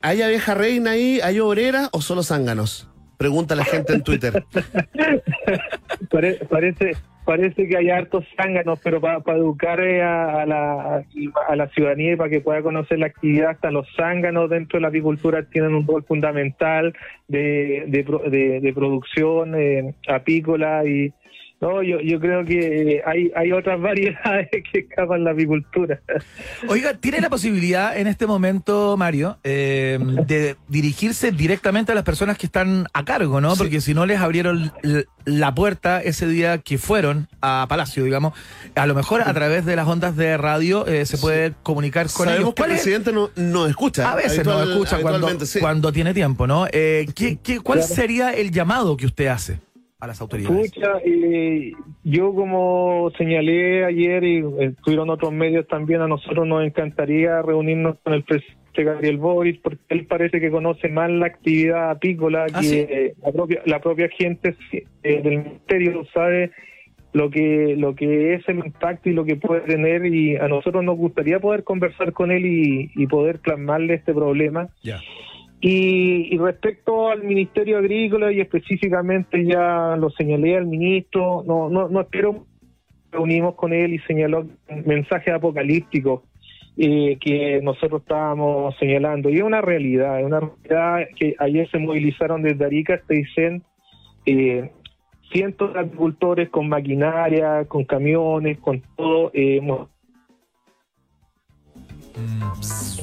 [0.00, 2.88] ¿hay abeja reina ahí, hay obrera o solo zánganos?
[3.18, 4.44] Pregunta la gente en Twitter.
[6.10, 11.04] Pare- parece parece que hay hartos zánganos, pero para educar eh, a, a la,
[11.48, 14.82] a la ciudadanía y para que pueda conocer la actividad, hasta los zánganos dentro de
[14.82, 16.94] la apicultura tienen un rol fundamental
[17.28, 21.12] de, de, de- de producción eh, apícola y
[21.64, 26.00] no yo, yo creo que eh, hay, hay otras variedades que escapan la apicultura.
[26.68, 32.36] Oiga, ¿tiene la posibilidad en este momento, Mario, eh, de dirigirse directamente a las personas
[32.38, 33.52] que están a cargo, ¿no?
[33.52, 33.58] Sí.
[33.58, 34.72] Porque si no les abrieron
[35.24, 38.34] la puerta ese día que fueron a Palacio, digamos,
[38.74, 42.26] a lo mejor a través de las ondas de radio eh, se puede comunicar con
[42.26, 42.54] Sabemos ellos.
[42.54, 44.12] que el presidente no, no escucha.
[44.12, 45.60] A veces no escucha cuando, habitualmente, sí.
[45.60, 46.66] cuando tiene tiempo, ¿no?
[46.70, 47.94] Eh, ¿qué, qué, cuál Claro.
[47.94, 49.58] sería el llamado que usted hace
[50.04, 50.72] a las autoridades?
[50.72, 51.72] Pucha, eh,
[52.04, 58.14] yo como señalé ayer y estuvieron otros medios también, a nosotros nos encantaría reunirnos con
[58.14, 62.66] el presidente Gabriel Boric porque él parece que conoce más la actividad apícola Ah, que
[62.66, 62.78] ¿sí?
[62.78, 66.50] eh, la propia la propia gente eh, del ministerio sabe
[67.12, 70.82] lo que lo que es el impacto y lo que puede tener y a nosotros
[70.82, 74.68] nos gustaría poder conversar con él y, y poder plasmarle este problema.
[74.82, 75.00] Ya.
[75.66, 81.88] Y, y respecto al Ministerio Agrícola y específicamente ya lo señalé al ministro, no, no,
[81.88, 82.44] no espero,
[83.10, 84.46] reunimos con él y señaló
[84.84, 86.20] mensajes apocalípticos
[86.76, 89.30] eh, que nosotros estábamos señalando.
[89.30, 93.62] Y es una realidad, es una realidad que ayer se movilizaron desde Arica hasta Aysén,
[94.26, 94.70] eh,
[95.32, 99.30] cientos de agricultores con maquinaria, con camiones, con todo.
[99.32, 99.62] eh,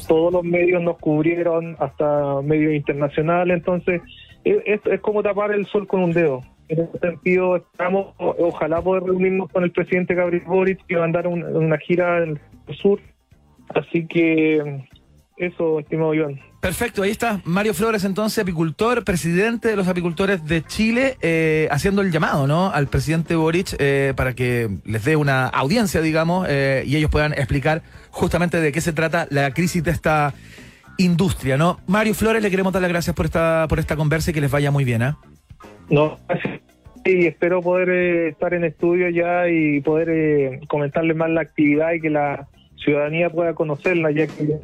[0.08, 4.02] todos los medios nos cubrieron, hasta medios internacionales, entonces
[4.44, 6.42] es, como tapar el sol con un dedo.
[6.68, 11.44] En ese sentido, estamos, ojalá poder reunirnos con el presidente Gabriel Boric y mandar un-
[11.44, 12.40] una gira el
[12.78, 13.00] sur.
[13.76, 14.82] Así que
[15.38, 16.40] eso, estimado Iván.
[16.62, 22.04] Perfecto, ahí está Mario Flores, entonces apicultor, presidente de los apicultores de Chile, eh, haciendo
[22.04, 22.72] el llamado, ¿no?
[22.72, 27.34] Al presidente Boric eh, para que les dé una audiencia, digamos, eh, y ellos puedan
[27.34, 27.82] explicar
[28.12, 30.36] justamente de qué se trata la crisis de esta
[31.00, 31.80] industria, ¿no?
[31.88, 34.52] Mario Flores, le queremos dar las gracias por esta por esta conversa y que les
[34.52, 35.18] vaya muy bien, ¿ah?
[35.90, 36.20] No,
[37.04, 41.94] y espero poder eh, estar en estudio ya y poder eh, comentarles más la actividad
[41.94, 42.48] y que la
[42.84, 44.60] ciudadanía pueda conocerla, ya que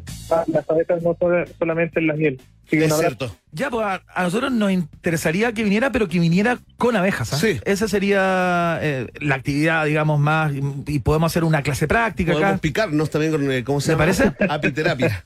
[0.48, 2.42] las abejas no son solamente en la miel.
[2.66, 3.36] Así que un Es cierto.
[3.52, 7.34] Ya, pues a, a nosotros nos interesaría que viniera, pero que viniera con abejas.
[7.34, 7.38] ¿ah?
[7.38, 7.60] Sí.
[7.66, 10.52] Esa sería eh, la actividad, digamos, más.
[10.88, 12.62] Y podemos hacer una clase práctica Podemos acá.
[12.62, 14.04] picarnos también con, eh, ¿cómo se ¿Me llama?
[14.06, 14.32] parece?
[14.50, 15.24] Apiterapia.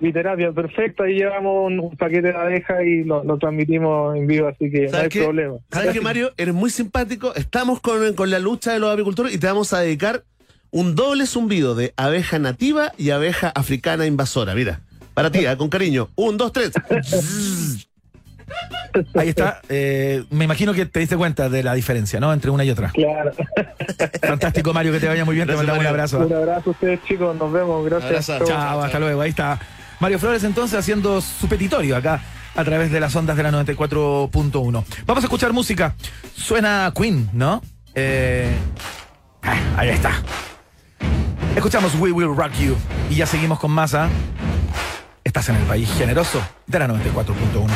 [0.00, 1.02] Mi terapia, perfecto.
[1.02, 4.86] Ahí llevamos un, un paquete de abejas y lo, lo transmitimos en vivo, así que
[4.86, 5.54] no hay problema.
[5.72, 6.30] ¿Sabes qué, Mario?
[6.36, 7.34] Eres muy simpático.
[7.34, 10.22] Estamos con, con la lucha de los apicultores y te vamos a dedicar
[10.70, 14.54] un doble zumbido de abeja nativa y abeja africana invasora.
[14.54, 14.80] Mira,
[15.14, 15.56] para ti, ¿eh?
[15.56, 16.08] con cariño.
[16.14, 16.72] Un, dos, tres.
[19.14, 19.60] Ahí está.
[19.68, 22.32] Eh, me imagino que te diste cuenta de la diferencia, ¿no?
[22.32, 22.90] Entre una y otra.
[22.90, 23.32] Claro.
[24.22, 25.46] Fantástico, Mario, que te vaya muy bien.
[25.46, 26.18] Gracias, te mandamos un abrazo.
[26.26, 27.36] un abrazo a ustedes, chicos.
[27.36, 27.84] Nos vemos.
[27.84, 28.26] Gracias.
[28.46, 29.20] Chao, hasta luego.
[29.20, 29.60] Ahí está
[30.00, 32.20] Mario Flores entonces haciendo su petitorio acá
[32.54, 34.84] a través de las ondas de la 94.1.
[35.06, 35.94] Vamos a escuchar música.
[36.34, 37.62] Suena Queen, ¿no?
[37.94, 38.56] Eh,
[39.42, 40.12] ah, ahí está.
[41.58, 42.76] Escuchamos We Will Rock You
[43.10, 44.08] y ya seguimos con masa.
[45.24, 47.68] Estás en el país generoso de la 94.1.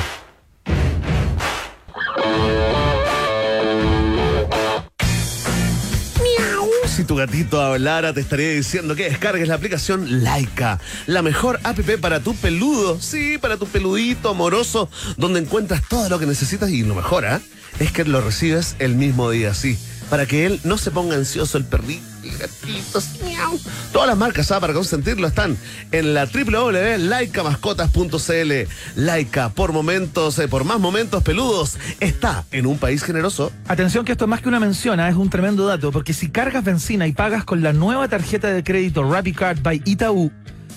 [6.86, 11.80] Si tu gatito hablara, te estaría diciendo que descargues la aplicación Laika, la mejor app
[12.00, 16.84] para tu peludo, sí, para tu peludito amoroso, donde encuentras todo lo que necesitas y
[16.84, 17.40] lo mejor, ¿ah?
[17.80, 19.76] Es que lo recibes el mismo día, sí,
[20.08, 23.58] para que él no se ponga ansioso el perrito, el gatito, miau.
[23.92, 24.60] Todas las marcas ¿ah?
[24.60, 25.56] para consentirlo están
[25.90, 28.52] en la www.laicamascotas.cl.
[28.96, 33.52] Laika, por momentos, eh, por más momentos peludos, está en un país generoso.
[33.68, 35.08] Atención que esto es más que una mención, ¿ah?
[35.08, 38.62] es un tremendo dato, porque si cargas benzina y pagas con la nueva tarjeta de
[38.64, 40.30] crédito RappiCard by Itaú,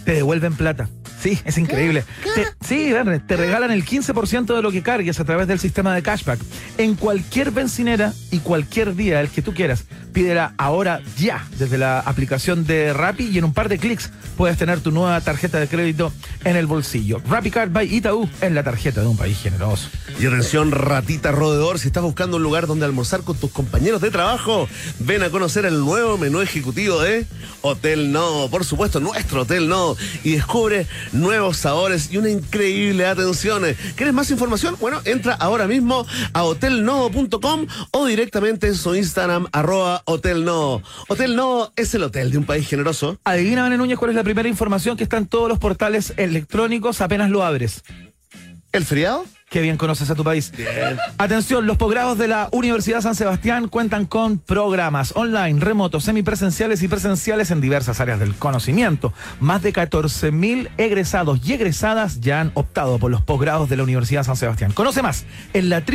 [0.03, 0.89] te devuelven plata.
[1.21, 2.03] Sí, es increíble.
[2.35, 2.93] Te- sí,
[3.25, 6.39] te regalan el 15% de lo que cargues a través del sistema de cashback.
[6.77, 9.85] En cualquier bencinera y cualquier día, el que tú quieras.
[10.15, 14.57] Pídela ahora ya desde la aplicación de Rappi y en un par de clics puedes
[14.57, 16.13] tener tu nueva tarjeta de crédito
[16.45, 17.21] en el bolsillo.
[17.27, 19.89] Rappi Card by Itaú es la tarjeta de un país generoso.
[20.17, 24.09] Y atención, ratita roedor, si estás buscando un lugar donde almorzar con tus compañeros de
[24.09, 27.25] trabajo, ven a conocer el nuevo menú ejecutivo de
[27.61, 33.63] Hotel No, por supuesto, nuestro Hotel No, y descubre nuevos sabores y una increíble atención.
[33.95, 34.77] ¿Quieres más información?
[34.79, 40.81] Bueno, entra ahora mismo a hotelnodo.com o directamente en su Instagram, arroba Hotel No.
[41.07, 43.19] Hotel No es el hotel de un país generoso.
[43.23, 47.01] Adivina, Vane Núñez, cuál es la primera información que está en todos los portales electrónicos
[47.01, 47.83] apenas lo abres.
[48.71, 49.25] ¿El feriado?
[49.49, 50.51] Qué bien conoces a tu país.
[51.17, 56.87] Atención, los posgrados de la Universidad San Sebastián cuentan con programas online, remotos, semipresenciales y
[56.87, 59.13] presenciales en diversas áreas del conocimiento.
[59.39, 64.23] Más de 14.000 egresados y egresadas ya han optado por los posgrados de la Universidad
[64.23, 64.73] San Sebastián.
[64.73, 65.85] Conoce más en la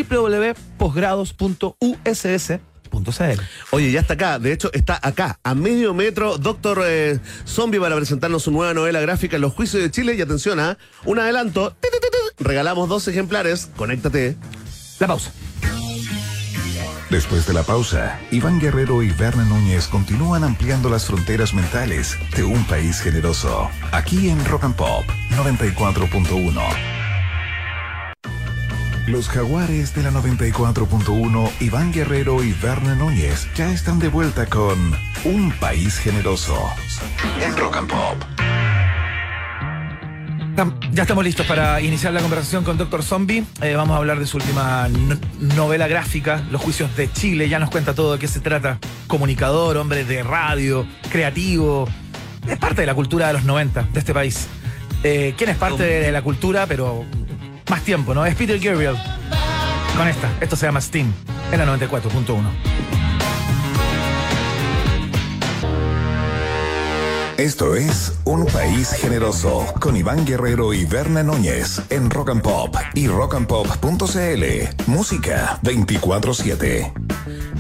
[3.71, 4.39] Oye, ya está acá.
[4.39, 9.01] De hecho, está acá, a medio metro, Doctor eh, Zombie para presentarnos su nueva novela
[9.01, 10.15] gráfica Los Juicios de Chile.
[10.15, 11.77] Y atención, a un adelanto.
[12.39, 13.71] Regalamos dos ejemplares.
[13.77, 14.37] Conéctate.
[14.99, 15.33] La pausa.
[17.11, 22.45] Después de la pausa, Iván Guerrero y Berna Núñez continúan ampliando las fronteras mentales de
[22.45, 23.69] un país generoso.
[23.91, 27.00] Aquí en Rock and Pop 94.1.
[29.11, 34.95] Los jaguares de la 94.1, Iván Guerrero y Berna Núñez ya están de vuelta con
[35.25, 36.57] Un País Generoso
[37.43, 38.17] en Rock and Pop.
[40.93, 43.45] Ya estamos listos para iniciar la conversación con Doctor Zombie.
[43.63, 45.17] Eh, vamos a hablar de su última no-
[45.57, 47.49] novela gráfica, Los Juicios de Chile.
[47.49, 48.79] Ya nos cuenta todo de qué se trata.
[49.07, 51.89] Comunicador, hombre de radio, creativo.
[52.47, 54.49] Es parte de la cultura de los 90 de este país.
[55.03, 57.07] Eh, ¿Quién es parte de la cultura, pero
[57.71, 58.27] más tiempo, no?
[58.27, 58.97] Es Peter Gabriel.
[59.97, 60.29] Con esta.
[60.41, 61.13] Esto se llama Steam.
[61.53, 63.10] En la 94.1.
[67.41, 72.77] Esto es Un País Generoso con Iván Guerrero y Berna Núñez en Rock and Pop
[72.93, 74.45] y rockandpop.cl.
[74.87, 76.93] Música 24-7.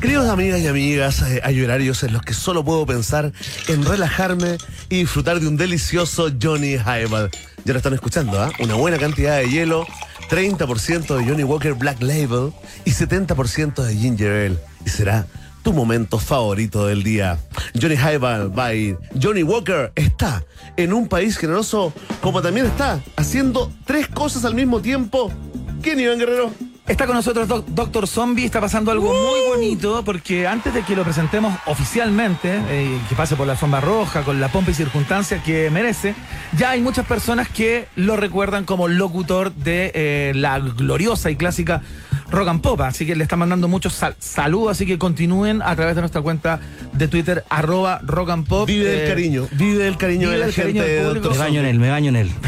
[0.03, 3.33] Queridos amigas y amigas, eh, hay horarios en los que solo puedo pensar
[3.69, 4.59] en relajarme
[4.91, 7.31] y disfrutar de un delicioso Johnny Highball.
[7.65, 8.53] Ya lo están escuchando, ¿ah?
[8.59, 9.87] Una buena cantidad de hielo,
[10.29, 12.53] 30% de Johnny Walker Black Label
[12.85, 14.59] y 70% de Ginger Ale.
[14.85, 15.27] Y será
[15.63, 17.39] tu momento favorito del día.
[17.81, 20.45] Johnny Highball by Johnny Walker está
[20.77, 25.33] en un país generoso como también está haciendo tres cosas al mismo tiempo.
[25.83, 26.51] ¿Quién, Iván Guerrero?
[26.87, 30.97] Está con nosotros Doc- Doctor Zombie, está pasando algo muy bonito porque antes de que
[30.97, 35.41] lo presentemos oficialmente, eh, que pase por la alfombra roja, con la pompa y circunstancia
[35.43, 36.15] que merece,
[36.59, 41.81] ya hay muchas personas que lo recuerdan como locutor de eh, la gloriosa y clásica
[42.31, 45.75] Rock and Pop, así que le están mandando muchos sal- saludos, así que continúen a
[45.75, 46.61] través de nuestra cuenta
[46.93, 48.67] de Twitter, arroba Rock and Pop.
[48.69, 51.21] Vive del Eh, cariño, vive del cariño vive de la gente del.
[51.21, 52.31] Me baño en él, me baño en él.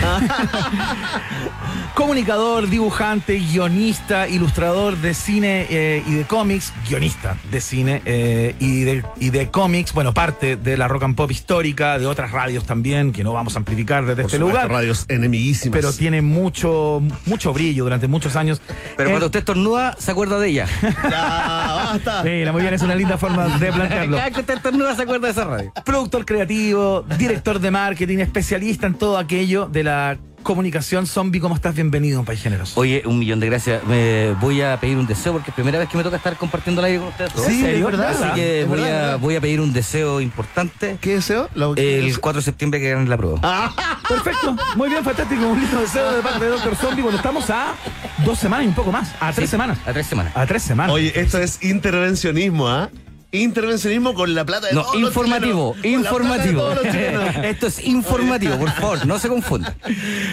[1.95, 8.83] Comunicador, dibujante, guionista, ilustrador de cine eh, y de cómics, guionista de cine eh, y,
[8.85, 12.65] de, y de cómics, bueno, parte de la rock and pop histórica, de otras radios
[12.65, 15.79] también, que no vamos a amplificar desde Por este supuesto, lugar, radios enemiguísimas.
[15.79, 18.61] pero tiene mucho, mucho brillo durante muchos años.
[18.97, 20.67] Pero Eh, cuando usted estornuda, se acuerda de ella.
[21.03, 22.23] Ya, basta.
[22.23, 24.17] Mira, muy bien, es una linda forma de plantearlo.
[24.19, 25.73] Cada que usted estornuda, se acuerda de esa radio.
[25.85, 31.41] Productor creativo, director de marketing, especialista en todo aquello de la comunicación zombie.
[31.41, 31.75] ¿Cómo estás?
[31.75, 32.79] Bienvenido un país generoso.
[32.79, 33.85] Oye, un millón de gracias.
[33.85, 36.81] Me voy a pedir un deseo porque es primera vez que me toca estar compartiendo
[36.81, 37.33] el aire con ustedes.
[37.35, 37.89] Sí, ¿En serio?
[37.89, 38.11] es verdad.
[38.23, 39.19] Así que voy, verdad, a, verdad.
[39.21, 40.99] voy a pedir un deseo importante.
[41.01, 41.49] ¿Qué deseo?
[41.55, 43.39] Lo- El 4 de septiembre que ganen la prueba.
[43.43, 43.73] Ah,
[44.09, 45.47] Perfecto, muy bien, fantástico.
[45.47, 47.03] Un lindo deseo de parte de Doctor Zombie.
[47.03, 47.75] Bueno, estamos a
[48.25, 49.79] dos semanas y un poco más, a tres Sí, semanas.
[49.87, 50.33] A tres semanas.
[50.37, 50.93] A tres semanas.
[50.93, 52.91] Oye, esto es intervencionismo, ¿ah?
[53.35, 56.07] Intervencionismo con la plata de No, todos los informativo, chilenos.
[56.09, 56.61] Con la plata de informativo.
[56.63, 57.37] todos los chilenos.
[57.45, 59.75] Esto es informativo, por favor, no se confunda.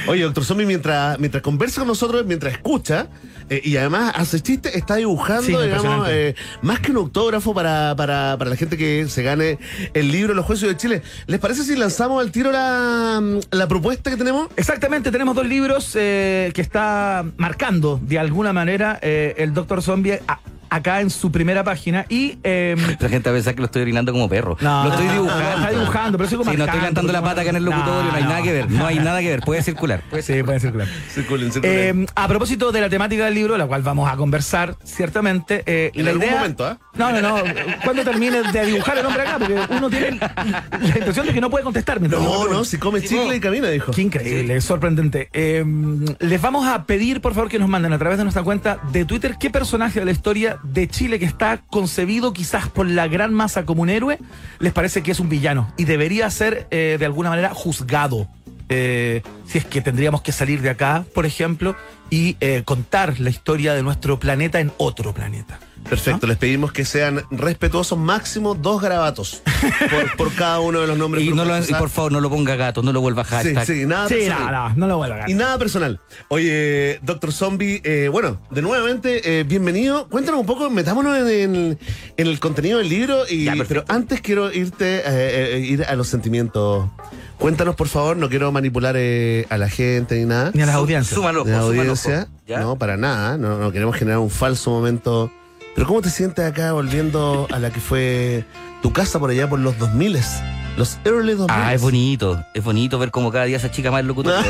[0.07, 3.07] Oye, doctor Zombie, mientras, mientras conversa con nosotros, mientras escucha,
[3.49, 7.95] eh, y además hace chiste, está dibujando, Sí, digamos, eh, más que un autógrafo para,
[7.95, 9.57] para, para la gente que se gane
[9.93, 11.01] el libro Los Jueces de Chile.
[11.25, 14.49] ¿Les parece si lanzamos al tiro la, la propuesta que tenemos?
[14.57, 20.19] Exactamente, tenemos dos libros eh, que está marcando de alguna manera eh, el Doctor Zombie
[20.71, 22.05] acá en su primera página.
[22.09, 22.37] Y.
[22.43, 24.57] eh, La gente va a pensar que lo estoy orinando como perro.
[24.61, 25.43] No, lo estoy no, dibujando.
[25.43, 28.03] no, está dibujando, pero sigo Sí, no estoy levantando la pata acá en el locutorio,
[28.11, 28.29] no, hay no.
[28.29, 28.71] nada que ver.
[28.71, 30.01] No hay nada que ver, puede circular.
[30.21, 30.87] sí, puede circular.
[31.13, 32.01] Circulen, circulen.
[32.01, 35.63] Eh, a propósito de la temática del libro, la cual vamos a conversar, ciertamente.
[35.65, 36.77] eh, En la algún idea- momento, ¿ah?
[36.95, 37.35] No, no, no.
[37.83, 41.49] Cuando termine de dibujar el hombre acá, porque uno tiene la impresión de que no
[41.49, 41.99] puede contestar.
[41.99, 43.91] mientras uno no, no, si come chicle y camina, dijo.
[43.91, 45.29] Qué increíble, sorprendente.
[45.33, 45.63] Eh,
[46.19, 49.05] les vamos a pedir, por favor, que nos manden a través de nuestra cuenta de
[49.05, 53.33] Twitter qué personaje de la historia de Chile que está concebido quizás por la gran
[53.33, 54.19] masa como un héroe,
[54.59, 58.29] les parece que es un villano y debería ser eh, de alguna manera juzgado.
[58.69, 61.75] Eh, si es que tendríamos que salir de acá, por ejemplo,
[62.09, 65.59] y eh, contar la historia de nuestro planeta en otro planeta.
[65.89, 69.41] Perfecto, les pedimos que sean respetuosos, máximo dos garabatos
[69.89, 71.23] por, por cada uno de los nombres.
[71.23, 71.77] Y, no lo- y ¿ah?
[71.79, 73.65] por favor, no lo ponga gato, no lo vuelva Sí, hashtag.
[73.65, 74.51] sí, nada Sí, personal.
[74.53, 75.29] no, no, no lo vuelvo a ganar.
[75.31, 75.99] Y nada personal.
[76.27, 80.07] Oye, Doctor Zombie, eh, bueno, de nuevamente, eh, bienvenido.
[80.09, 81.77] Cuéntanos un poco, metámonos en, el-
[82.17, 83.23] en el contenido del libro.
[83.27, 86.87] Y, Ya, pero antes quiero irte, eh, eh, ir a los sentimientos.
[87.39, 90.51] Cuéntanos, por favor, no quiero manipular eh, a la gente ni nada.
[90.53, 91.15] Ni a las audiencias.
[91.15, 92.27] Súmalo, la súmalo, audiencia.
[92.45, 92.59] ¿ya?
[92.59, 93.37] No, para nada.
[93.37, 95.31] No, no queremos generar un falso momento.
[95.75, 98.45] Pero ¿cómo te sientes acá volviendo a la que fue
[98.81, 100.17] tu casa por allá por los 2000
[100.77, 104.01] Los early 2000 Ah, es bonito, es bonito ver cómo cada día se achica más
[104.01, 104.33] el locutor.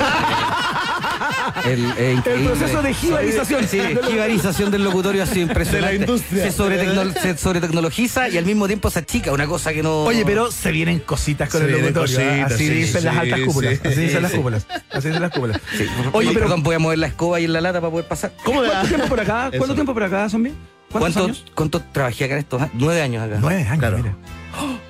[1.65, 3.67] El, proceso de jibarización.
[3.67, 5.93] Sí, jibarización del locutorio ha sido impresionante.
[5.93, 6.43] De la industria.
[6.43, 6.51] Se
[7.21, 10.03] se sobretecnologiza y al mismo tiempo se achica, una cosa que no.
[10.03, 12.19] Oye, pero se vienen cositas con Se el locutorio.
[12.19, 12.23] ¿eh?
[12.23, 13.73] cositas, Así sí, dicen las sí, altas cúpulas.
[13.73, 14.37] sí, así dicen sí, las sí.
[14.37, 14.67] cúpulas.
[14.91, 15.61] Así dicen las cúpulas.
[15.77, 18.07] Sí, Oye, pero perdón, voy a mover la escoba y en la lata para poder
[18.07, 18.31] pasar.
[18.43, 19.47] ¿Cómo ¿cuánto tiempo por acá?
[19.49, 19.57] Eso.
[19.57, 20.53] ¿Cuánto tiempo por acá, zombie?
[20.91, 21.45] ¿Cuántos ¿Cuánto, años?
[21.55, 22.73] ¿Cuánto trabajé acá en estos años?
[22.75, 23.37] Nueve años acá.
[23.39, 23.97] Nueve años, Claro.
[23.97, 24.15] mira.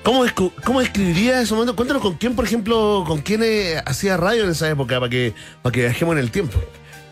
[0.02, 1.76] ¿Cómo, descu- ¿Cómo describirías ese momento?
[1.76, 5.34] Cuéntanos con quién, por ejemplo, con quién eh, hacía radio en esa época para que,
[5.62, 6.58] para que viajemos en el tiempo.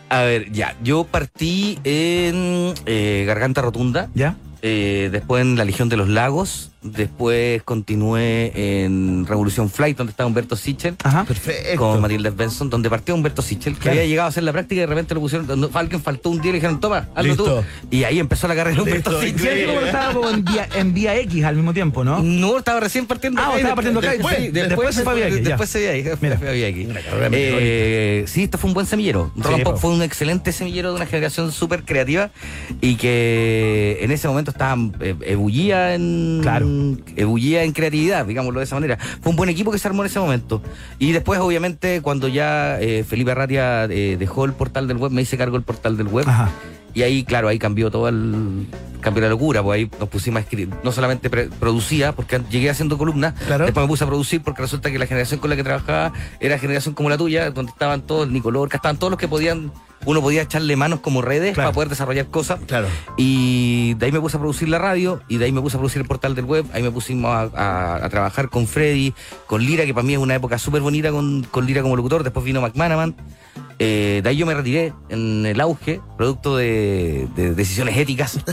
[0.09, 0.75] A ver, ya.
[0.83, 4.09] Yo partí en eh, Garganta Rotunda.
[4.15, 4.35] ¿Ya?
[4.61, 6.71] eh, después en La Legión de los Lagos.
[6.81, 10.95] Después continué en Revolución Flight, donde estaba Humberto Sichel.
[11.03, 11.25] Ajá.
[11.25, 11.75] Perfecto.
[11.77, 13.97] Con Matilda Benson, donde partió Humberto Sichel, que Claro.
[13.97, 15.59] había llegado a hacer la práctica y de repente lo pusieron.
[15.59, 17.43] no, Alguien faltó un día y le dijeron, toma, hazlo Listo.
[17.61, 17.65] tú.
[17.91, 19.69] Y ahí empezó la carrera de Humberto Sí, Sichel.
[19.71, 22.23] estaba como en vía, en vía X al mismo tiempo, ¿no?
[22.23, 23.41] No, estaba recién partiendo.
[23.41, 25.43] Ah, estaba después- partiendo acá y Después, después- después se fue a Vía X.
[25.43, 26.37] Después se fue a Vía X, Mira.
[26.37, 26.87] fue a Vía X.
[27.33, 29.31] Eh, sí, esto fue un buen semillero.
[29.35, 32.31] Sí, fue un excelente semillero de una generación súper creativa
[32.79, 36.68] y que en ese momento estaban eh, ebullía en Claro.
[37.15, 38.97] Ebullía en creatividad, digámoslo de esa manera.
[39.21, 40.61] Fue un buen equipo que se armó en ese momento.
[40.97, 45.21] Y después, obviamente, cuando ya eh, Felipe Arratia eh, dejó el portal del web, me
[45.21, 46.27] hice cargo del portal del web.
[46.27, 46.49] Ajá.
[46.93, 48.65] Y ahí, claro, ahí cambió todo el.
[48.99, 50.69] cambió la locura, pues ahí nos pusimos a escribir.
[50.83, 53.65] No solamente producía, porque llegué haciendo columnas, Claro.
[53.65, 56.57] después me puse a producir porque resulta que la generación con la que trabajaba era
[56.57, 59.71] generación como la tuya, donde estaban todos, el Nicolor, que estaban todos los que podían.
[60.05, 61.67] Uno podía echarle manos como redes Claro.
[61.69, 62.59] para poder desarrollar cosas.
[62.65, 62.87] Claro.
[63.17, 65.79] Y de ahí me puse a producir la radio, y de ahí me puse a
[65.79, 69.13] producir el portal del web, ahí me pusimos a, a- a trabajar con Freddy,
[69.45, 72.23] con Lira, que para mí es una época súper bonita con, con Lira como locutor,
[72.23, 73.15] después vino McManaman.
[73.81, 78.39] Eh, de ahí yo me retiré en el auge, producto de, de decisiones éticas.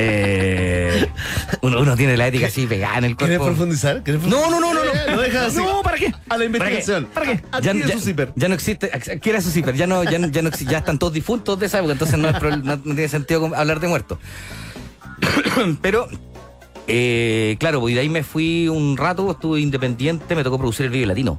[0.00, 1.08] Eh,
[1.62, 3.56] uno, uno tiene la ética así pegada en el ¿Quieres cuerpo.
[3.56, 4.04] profundizar?
[4.04, 5.16] ¿Quieres No, no, no, no, no.
[5.16, 5.56] Lo dejas así.
[5.56, 6.12] No, ¿para qué?
[6.28, 7.06] A la investigación.
[7.12, 7.40] ¿Para qué?
[7.40, 8.32] Ya, Adquiere ya- su zipper.
[8.36, 9.74] ya no existe, ¿qué era su zipper?
[9.74, 12.28] Ya no, ya, no- ya no ya están todos difuntos de esa época, entonces no,
[12.28, 14.18] es pro- no- no tiene sentido hablar de muertos.
[15.82, 16.06] Pero,
[16.86, 20.92] eh, claro, pues, de ahí me fui un rato, estuve independiente, me tocó producir el
[20.92, 21.38] Vive Latino.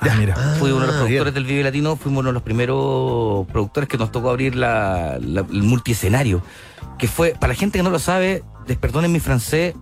[0.00, 0.34] Ah, mira.
[0.58, 1.34] Fui uno de los Ah, productores bien.
[1.34, 5.40] del Vive Latino, fuimos uno de los primeros productores que nos tocó abrir la, la-
[5.50, 6.42] el multiescenario.
[6.98, 9.74] Que fue, para la gente que no lo sabe, les perdonen mi francés,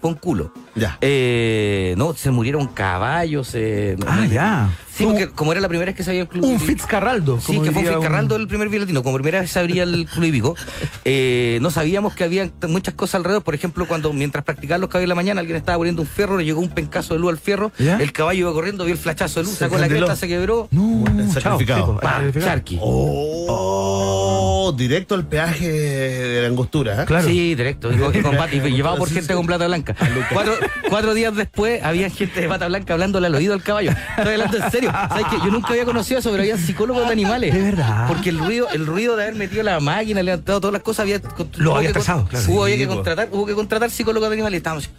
[0.00, 0.52] fue un culo.
[0.74, 0.98] Ya.
[1.00, 3.50] Eh, no, se murieron caballos.
[3.54, 4.70] eh, Ah, no- ya.
[4.94, 6.44] Sí, porque como era la primera vez que se había el club.
[6.44, 7.40] Un Fitzcarraldo.
[7.40, 9.02] Sí, que fue un Fitzcarraldo el primer violatino.
[9.02, 10.56] Como primera vez se abría el club hípico,
[11.04, 13.42] eh, no sabíamos que había muchas cosas alrededor.
[13.42, 16.36] Por ejemplo, cuando mientras practicaban los caballos en la mañana, alguien estaba poniendo un fierro,
[16.36, 17.96] le llegó un pencazo de luz al fierro, ¿Ya?
[17.96, 20.68] el caballo iba corriendo, vio el flachazo de luz, sacó la cresta, se quebró.
[20.70, 21.98] No, sacrificado.
[22.00, 22.46] Sí, sacrificado.
[22.46, 22.78] Charqui.
[22.80, 27.02] Oh, directo al peaje de la angostura.
[27.02, 27.06] ¿eh?
[27.06, 27.26] Claro.
[27.26, 27.90] Sí, directo.
[27.90, 27.96] Y
[28.56, 29.94] y llevado por gente con plata blanca.
[30.32, 30.54] Cuatro,
[30.88, 33.92] cuatro días después había gente de bata blanca hablándole al oído al caballo.
[34.16, 34.81] Estoy hablando en serio.
[34.90, 35.36] ¿Sabes qué?
[35.38, 37.54] Yo nunca había conocido eso, pero había psicólogos de animales.
[37.54, 38.06] ¿De verdad?
[38.08, 41.20] Porque el ruido, el ruido de haber metido la máquina, levantado todas las cosas, había
[41.56, 42.46] Lo había estresado, claro.
[42.48, 44.58] Hubo, había que contratar, hubo que contratar psicólogos de animales.
[44.58, 44.90] Estábamos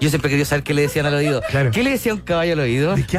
[0.00, 1.42] yo siempre quería saber qué le decían al oído.
[1.50, 1.70] Claro.
[1.70, 2.94] ¿Qué le decía un caballo al oído?
[2.94, 3.18] ¿De qué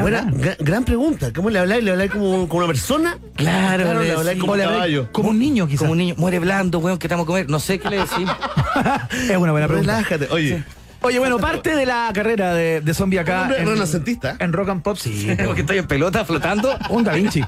[0.59, 1.31] gran pregunta.
[1.33, 1.83] ¿Cómo le habláis?
[1.83, 3.17] ¿Le habláis como, como una persona?
[3.35, 5.11] Claro, Claro, le le habláis como caballo.
[5.11, 5.79] Como un niño, quizás.
[5.79, 7.49] Como un niño, muere blando, weón, que estamos a comer.
[7.49, 8.37] No sé qué le decía.
[9.29, 9.93] Es una buena pregunta.
[9.93, 10.27] Relájate.
[10.31, 10.63] Oye,
[11.01, 13.45] Oye, bueno, parte de la carrera de, de zombie acá.
[13.49, 14.35] Un en- renacentista.
[14.39, 15.27] En Rock and Pop, sí.
[15.45, 16.75] Porque estoy en pelota flotando.
[16.89, 17.43] Un Da Vinci.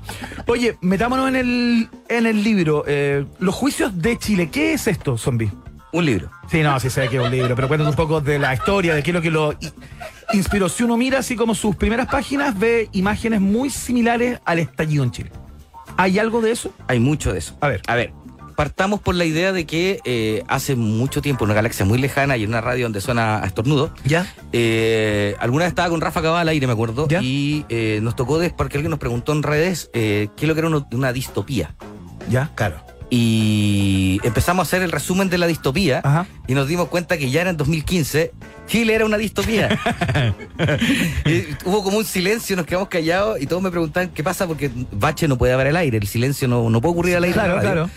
[0.46, 2.84] Oye, metámonos en el, en el libro.
[2.88, 4.50] eh, los juicios de Chile.
[4.52, 5.52] ¿Qué es esto, zombie?
[5.94, 6.30] Un libro.
[6.52, 8.94] Sí, no, sí sé que es un libro, pero cuéntanos un poco de la historia,
[8.94, 9.56] de qué es lo que lo
[10.34, 10.70] inspiró.
[10.70, 15.12] Si uno mira así como sus primeras páginas, ve imágenes muy similares al estallido en
[15.12, 15.32] Chile.
[15.96, 16.72] ¿Hay algo de eso?
[16.88, 17.58] Hay mucho de eso.
[17.62, 17.82] A ver.
[17.88, 18.12] A ver,
[18.58, 22.36] partamos por la idea de que eh, hace mucho tiempo, en una galaxia muy lejana
[22.38, 24.26] y en una radio donde suena a estornudo, ¿Ya?
[24.52, 27.22] eh, alguna vez estaba con Rafa Cabal al aire, me acuerdo, ¿Ya?
[27.22, 30.56] y eh, nos tocó de, porque alguien nos preguntó en redes eh, qué es lo
[30.56, 31.76] que era uno- una distopía.
[32.32, 32.50] ¿Ya?
[32.56, 32.82] Claro.
[33.10, 36.26] Y empezamos a hacer el resumen de la distopía Ajá.
[36.48, 38.34] y nos dimos cuenta que ya era en 2015
[38.68, 39.70] Chile era una distopía.
[41.26, 44.70] y hubo como un silencio, nos quedamos callados y todos me preguntaban qué pasa porque
[44.92, 47.34] Bache no puede haber al aire, el silencio no, no puede ocurrir al aire.
[47.36, 47.90] Claro, claro.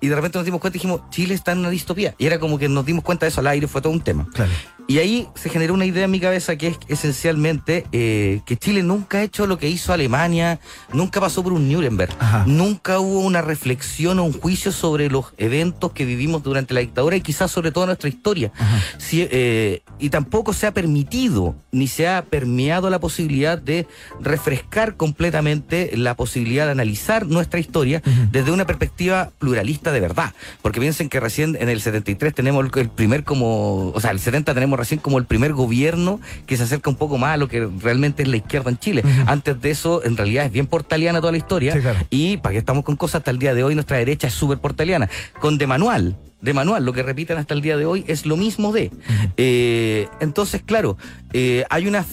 [0.00, 2.14] Y de repente nos dimos cuenta y dijimos, Chile está en una distopía.
[2.18, 4.28] Y era como que nos dimos cuenta de eso al aire, fue todo un tema.
[4.32, 4.52] Claro.
[4.90, 8.82] Y ahí se generó una idea en mi cabeza que es esencialmente eh, que Chile
[8.82, 10.60] nunca ha hecho lo que hizo Alemania,
[10.94, 12.44] nunca pasó por un Nuremberg, Ajá.
[12.46, 17.16] nunca hubo una reflexión o un juicio sobre los eventos que vivimos durante la dictadura
[17.16, 18.50] y quizás sobre toda nuestra historia.
[18.96, 23.86] Si, eh, y tampoco se ha permitido ni se ha permeado la posibilidad de
[24.22, 28.00] refrescar completamente la posibilidad de analizar nuestra historia
[28.32, 30.32] desde una perspectiva pluralista de verdad.
[30.62, 34.18] Porque piensen que recién en el 73 tenemos el- el primer como, o sea, el
[34.20, 37.48] 70 tenemos recién como el primer gobierno que se acerca un poco más a lo
[37.48, 39.02] que realmente es la izquierda en Chile.
[39.26, 41.74] Antes de eso, en realidad es bien portaliana toda la historia.
[41.74, 41.98] Sí, claro.
[42.08, 44.58] Y para qué estamos con cosas hasta el día de hoy, nuestra derecha es súper
[44.58, 45.10] portaliana.
[45.40, 48.36] Con de manual, de manual, lo que repiten hasta el día de hoy es lo
[48.36, 48.90] mismo de.
[49.36, 50.96] Eh, entonces, claro,
[51.32, 52.06] eh, hay una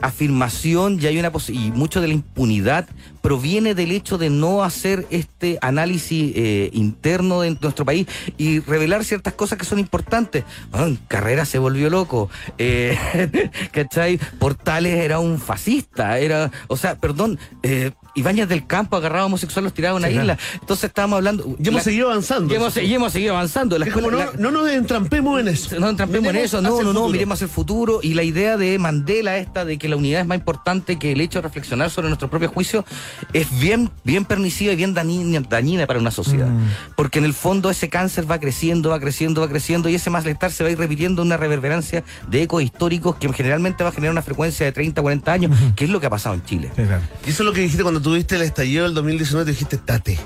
[0.00, 2.86] afirmación y hay una y mucho de la impunidad
[3.28, 8.06] proviene del hecho de no hacer este análisis eh, interno de nuestro país
[8.36, 10.44] y revelar ciertas cosas que son importantes.
[10.70, 14.18] Bueno, Carrera se volvió loco, eh, ¿cachai?
[14.38, 19.74] Portales era un fascista, era, o sea, perdón, eh, Ibáñez del Campo agarraba homosexuales, los
[19.74, 20.38] tiraba a una Sí, isla.
[20.60, 21.56] Entonces estábamos hablando...
[21.58, 22.52] Y hemos seguido avanzando.
[22.52, 23.78] y hemos, y hemos seguido avanzando.
[23.78, 25.80] La escuela- no, la- no nos entrampemos en eso.
[25.80, 28.78] no entrampemos en eso, no, no, no, miremos hacia el futuro y la idea de
[28.78, 32.08] Mandela esta de que la unidad es más importante que el hecho de reflexionar sobre
[32.08, 32.84] nuestro propio juicio
[33.32, 36.48] es bien, bien permisiva y bien dañina, dañina para una sociedad.
[36.48, 36.68] Mm.
[36.96, 40.52] Porque en el fondo ese cáncer va creciendo, va creciendo, va creciendo y ese malestar
[40.52, 43.92] se va a ir repitiendo en una reverberancia de ecos históricos que generalmente va a
[43.92, 46.70] generar una frecuencia de 30, 40 años, que es lo que ha pasado en Chile.
[46.76, 47.02] Sí, claro.
[47.26, 50.18] Y eso es lo que dijiste cuando tuviste el estallido del 2019, te dijiste, tate.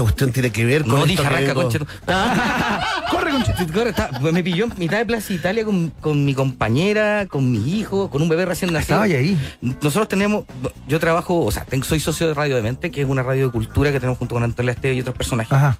[0.00, 1.62] Esta cuestión tiene que ver con No dije arranca, vengo".
[1.62, 1.78] concha.
[3.10, 3.30] Corre.
[3.72, 7.50] Corre, está- pues me pilló en mitad de Plaza Italia con, con mi compañera, con
[7.50, 9.02] mi hijo, con un bebé recién nacido.
[9.04, 9.38] Estaba ahí.
[9.60, 10.44] Nosotros tenemos,
[10.88, 13.52] yo trabajo, o sea, tengo- soy socio de Radio Demente, que es una radio de
[13.52, 15.52] cultura que tenemos junto con Antonio Esteve y otros personajes.
[15.52, 15.76] Ajá.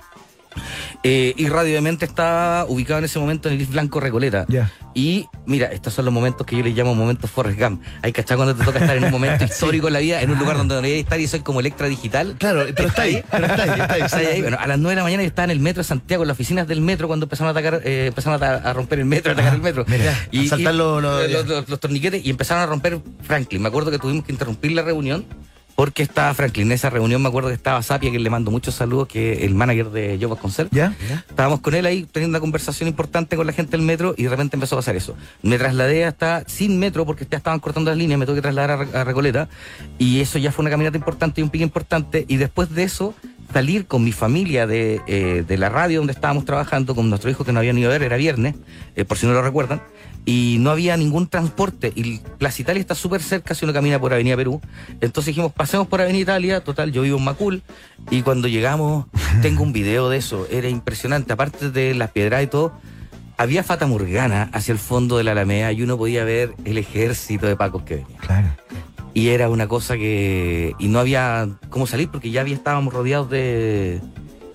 [1.03, 4.47] Eh, y Radio Demente está ubicado en ese momento en el Is Blanco Recoleta.
[4.95, 7.83] Y mira, estos son los momentos que yo les llamo momentos Forrest Gump.
[8.03, 10.39] Hay que cuando te toca estar en un momento histórico en la vida, en un
[10.39, 12.37] lugar donde no debería estar y soy como Electra Digital.
[12.39, 14.03] Claro, pero está ahí, pero está ahí, está ahí.
[14.03, 14.43] Está ahí.
[14.43, 16.29] Bueno, a las 9 de la mañana yo estaba en el metro de Santiago, en
[16.29, 19.31] las oficinas del metro, cuando empezaron a atacar, eh, empezaron a, a romper el metro,
[19.31, 19.85] a atacar el metro.
[19.89, 23.63] mira, a saltar los- los- los- los- los torniquetes y empezaron a romper Franklin.
[23.63, 25.25] Me acuerdo que tuvimos que interrumpir la reunión
[25.81, 26.67] porque estaba Franklin.
[26.67, 29.43] En esa reunión me acuerdo que estaba Sapia, que le mando muchos saludos, que es
[29.45, 30.69] el manager de Yo Concert.
[30.73, 30.95] ¿Ya?
[31.27, 34.29] Estábamos con él ahí teniendo una conversación importante con la gente del metro y de
[34.29, 35.17] repente empezó a pasar eso.
[35.41, 38.73] Me trasladé hasta sin metro porque ya estaban cortando las líneas, me tuve que trasladar
[38.73, 39.49] a, Re- a Recoleta
[39.99, 43.15] y eso ya fue una caminata importante y un pique importante y después de eso
[43.51, 47.43] salir con mi familia de, eh, de la radio donde estábamos trabajando con nuestro hijo
[47.47, 48.55] que no habían ido a ver, era viernes,
[48.97, 49.81] eh, por si no lo recuerdan,
[50.25, 54.13] y no había ningún transporte y Plaza Italia está súper cerca si uno camina por
[54.13, 54.61] Avenida Perú.
[55.01, 57.63] Entonces dijimos, pasemos por Avenida Italia, total, yo vivo en Macul
[58.11, 59.07] y cuando llegamos
[59.43, 62.73] tengo un video de eso, era impresionante, aparte de las piedras y todo,
[63.37, 67.47] había Fata Morgana hacia el fondo de la Alameda y uno podía ver el ejército
[67.47, 68.19] de pacos que venía.
[68.19, 68.49] Claro.
[69.15, 70.75] Y era una cosa que...
[70.79, 74.01] Y no había cómo salir porque ya había, estábamos rodeados de,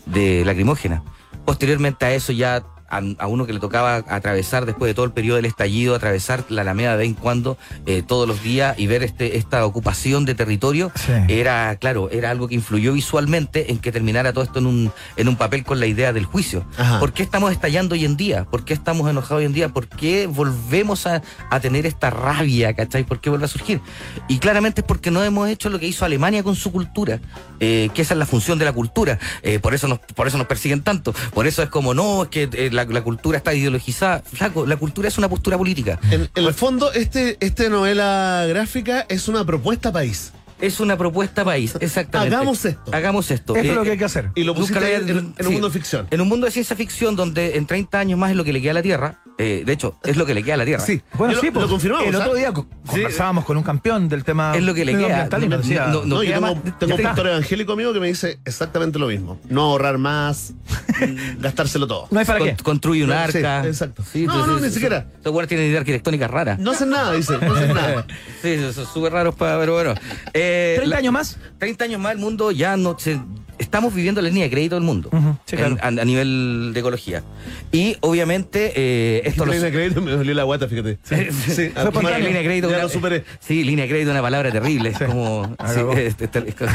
[0.06, 1.04] de lacrimógena.
[1.46, 5.12] Posteriormente a eso ya a, a uno que le tocaba atravesar después de todo el
[5.12, 8.88] periodo del estallido, atravesar la Alameda de vez en cuando, eh, todos los días y
[8.88, 11.12] ver este, esta ocupación de territorio, Sí.
[11.28, 15.28] era, claro, era algo que influyó visualmente en que terminara todo esto en un, en
[15.28, 16.66] un papel con la idea del juicio.
[16.78, 17.00] Ajá.
[17.00, 18.46] ¿Por qué estamos estallando hoy en día?
[18.46, 19.70] ¿Por qué estamos enojados hoy en día?
[19.70, 23.04] ¿Por qué volvemos a, a tener esta rabia, ¿cachai?
[23.04, 23.82] ¿Por qué vuelve a surgir?
[24.28, 27.20] Y claramente es porque no hemos hecho lo que hizo Alemania con su cultura,
[27.60, 29.20] eh, que esa es la función de la cultura.
[29.44, 31.14] Eh, por, eso nos, por eso nos persiguen tanto.
[31.34, 34.22] Por eso es como, no, es que la, la cultura está ideologizada.
[34.22, 36.00] Flaco, la cultura es una postura política.
[36.12, 40.32] En, en el fondo, este, esta novela gráfica es una propuesta país.
[40.62, 42.34] Es una propuesta país, exactamente.
[42.36, 42.92] Hagamos esto.
[42.94, 43.56] Hagamos esto.
[43.56, 44.30] Esto es Eh, lo que hay que hacer.
[44.36, 45.50] Y lo lo en, había- en- en un sí.
[45.50, 46.08] mundo de ficción.
[46.12, 48.62] En un mundo de ciencia ficción donde en 30 años más es lo que le
[48.62, 50.82] queda a la Tierra, Eh, de hecho, es lo que le queda a la Tierra.
[50.86, 52.08] Sí, Bueno, Yo sí, lo, pues, lo confirmamos.
[52.08, 52.20] El ¿ah?
[52.20, 54.56] otro día co- conversábamos con un campeón del tema.
[54.56, 55.28] Es lo que le queda.
[55.28, 58.40] decía, No, No, yo queda tengo, más- tengo un pastor evangélico amigo que me dice
[58.46, 59.38] exactamente lo mismo.
[59.50, 60.54] No ahorrar más,
[61.40, 62.08] gastárselo todo.
[62.12, 62.64] no hay para Con- qué.
[62.64, 63.66] construye un No, sí, arca.
[63.68, 64.04] exacto.
[64.10, 65.06] Sí, No, entonces, no, ni eso- siquiera.
[65.18, 66.58] Estos buenos tienen idea arquitectónica rara.
[66.60, 67.38] No hacen nada, dice.
[67.38, 68.06] No hacen nada.
[68.42, 69.96] Sí, son súper raros para, pero bueno.
[70.34, 71.38] Eh, 30 la- años más.
[71.58, 73.20] 30 años más el mundo ya no se...
[73.58, 75.78] Estamos viviendo la línea de crédito del mundo Ujú, sí, en- claro.
[75.82, 77.24] a, a nivel de ecología.
[77.72, 79.52] Y obviamente eh, esto lo...
[79.54, 80.98] Línea de crédito me dolió la guata, fíjate.
[81.32, 82.70] Sí, Fue madre, línea de crédito.
[82.70, 83.24] Ya una- lo superé.
[83.40, 84.90] Sí, línea de crédito es una palabra terrible.
[84.90, 85.46] Es como.
[85.46, 85.94] sí, Acabó.
[85.94, 86.72] este, este, es como-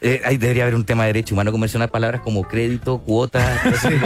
[0.00, 3.60] Eh, ahí debería haber un tema de derecho humano convencional, palabras como crédito, cuota,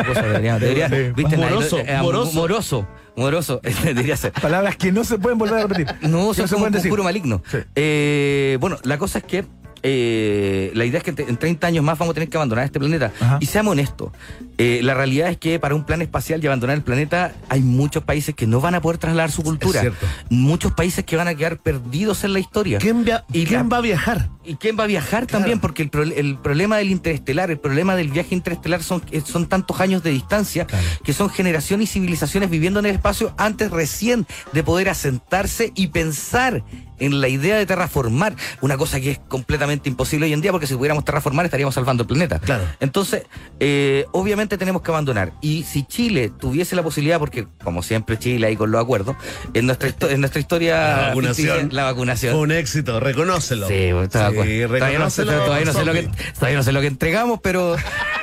[0.06, 0.24] cosas.
[0.24, 1.12] Debería, debería- Sí.
[1.14, 1.36] ¿viste?
[1.36, 2.32] Moroso, Eh, moroso.
[2.32, 2.88] Moroso.
[3.16, 3.60] Moroso.
[3.84, 4.32] debería ser.
[4.32, 5.86] Palabras que no se pueden volver a repetir.
[6.02, 6.90] No, son se como un decir.
[6.90, 7.42] puro maligno.
[7.50, 7.58] Sí.
[7.76, 9.44] Eh, bueno, la cosa es que
[9.86, 12.78] eh, la idea es que en 30 años más vamos a tener que abandonar este
[12.80, 13.12] planeta.
[13.20, 13.36] Ajá.
[13.40, 14.12] Y seamos honestos,
[14.56, 18.02] eh, la realidad es que para un plan espacial y abandonar el planeta hay muchos
[18.02, 19.82] países que no van a poder trasladar su cultura.
[20.30, 22.78] Muchos países que van a quedar perdidos en la historia.
[22.78, 24.30] ¿Quién, Y ¿quién la- va a viajar?
[24.46, 25.60] ¿Y quién va a viajar también?
[25.60, 29.46] Porque el, pro- el problema del interestelar, el problema del viaje interestelar son, eh, son
[29.46, 30.66] tantos años de distancia
[31.02, 35.88] que son generaciones y civilizaciones viviendo en el espacio antes recién de poder asentarse y
[35.88, 36.62] pensar
[36.98, 40.66] en la idea de terraformar, una cosa que es completamente imposible hoy en día porque
[40.66, 42.38] si pudiéramos terraformar estaríamos salvando el planeta.
[42.38, 42.64] Claro.
[42.80, 43.22] Entonces,
[43.60, 45.32] eh, obviamente tenemos que abandonar.
[45.40, 49.16] Y si Chile tuviese la posibilidad, porque como siempre Chile ahí con los acuerdos,
[49.54, 50.74] en nuestra, en nuestra historia...
[50.96, 51.48] La vacunación.
[51.58, 52.32] ficticia, La vacunación.
[52.32, 53.68] Fue un éxito, reconócelo.
[53.68, 54.08] Sí, acuerdo.
[54.08, 57.40] todavía, no sé, reconócelo, todavía no sé lo que, todavía no sé lo que entregamos,
[57.42, 57.76] pero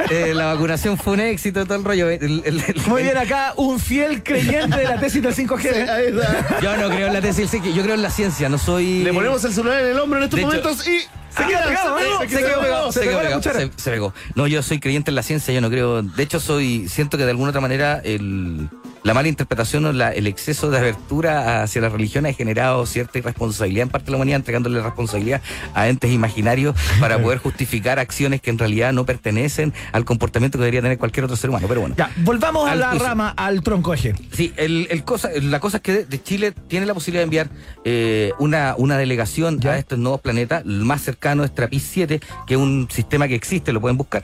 [0.10, 2.10] eh, la vacunación fue un éxito, todo el rollo.
[2.10, 5.66] El- el- el- Muy bien, acá un fiel creyente de la tesis del 5G.
[5.66, 5.90] ¿eh?
[5.90, 6.60] Ahí está.
[6.62, 9.04] Yo no creo en la tesis, del psiqui- yo creo en la ciencia, no soy...
[9.04, 11.00] Le ponemos el celular en el hombro en estos De hecho- momentos y.
[11.32, 12.04] Se queda pegado, ¿eh?
[12.20, 13.42] se, se quedó pegado, Se quedó pegado,
[13.78, 14.14] se pegó.
[14.36, 16.02] No, yo soy creyente en la ciencia, yo no creo.
[16.04, 18.68] De hecho, soy, siento que de alguna otra manera el,
[19.04, 23.18] la mala interpretación o la- el exceso de abertura hacia la religión ha generado cierta
[23.20, 25.42] irresponsabilidad en parte de la humanidad, entregándole responsabilidad
[25.74, 30.64] a entes imaginarios para poder justificar acciones que en realidad no pertenecen al comportamiento que
[30.64, 31.68] debería tener cualquier otro ser humano.
[31.68, 31.96] Pero bueno.
[31.98, 33.08] Ya, volvamos a la juicio.
[33.08, 34.14] rama, al tronco eje.
[34.34, 37.50] Sí, el, el cosa, la cosa es que de, Chile tiene la posibilidad de enviar
[37.84, 40.64] eh, una, una delegación a estos nuevos planetas.
[40.64, 44.24] El más cercano es Trapiz 7, que es un sistema que existe, lo pueden buscar.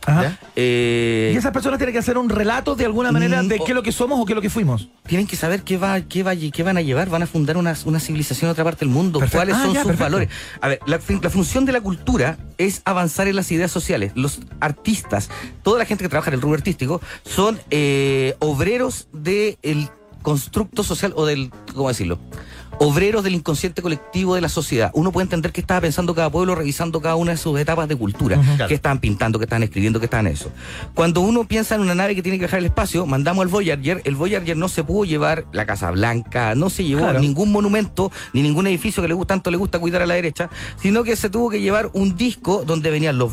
[0.56, 3.66] Eh, Y esas personas tienen que hacer un relato de alguna manera Mm, de qué
[3.72, 4.67] es lo que somos o qué es lo que fuimos.
[5.08, 7.76] Tienen que saber qué, va, qué, va, qué van a llevar, van a fundar una,
[7.86, 9.38] una civilización en otra parte del mundo, Perfecto.
[9.38, 10.04] cuáles Ah, son ya, sus perfecto.
[10.04, 10.30] valores.
[10.62, 11.00] A ver, la
[11.30, 14.12] función de la cultura es avanzar en las ideas sociales.
[14.16, 15.30] Los artistas,
[15.64, 19.90] toda la gente que trabaja en el rubro artístico, son eh, obreros del
[20.22, 22.20] constructo social o del, ¿cómo decirlo?
[22.80, 24.92] Obreros del inconsciente colectivo de la sociedad.
[24.94, 27.96] Uno puede entender qué estaba pensando cada pueblo revisando cada una de sus etapas de
[27.96, 28.40] cultura.
[28.68, 30.52] Qué estaban pintando, qué estaban escribiendo, qué estaban eso.
[30.94, 34.02] Cuando uno piensa en una nave que tiene que viajar al espacio, mandamos al Voyager.
[34.06, 37.20] El Voyager no se pudo llevar la Casa Blanca, no se llevó Claro.
[37.20, 40.50] ningún monumento, ni ningún edificio que le gusta, tanto le gusta cuidar a la derecha,
[40.82, 43.32] sino que se tuvo que llevar un disco donde venían los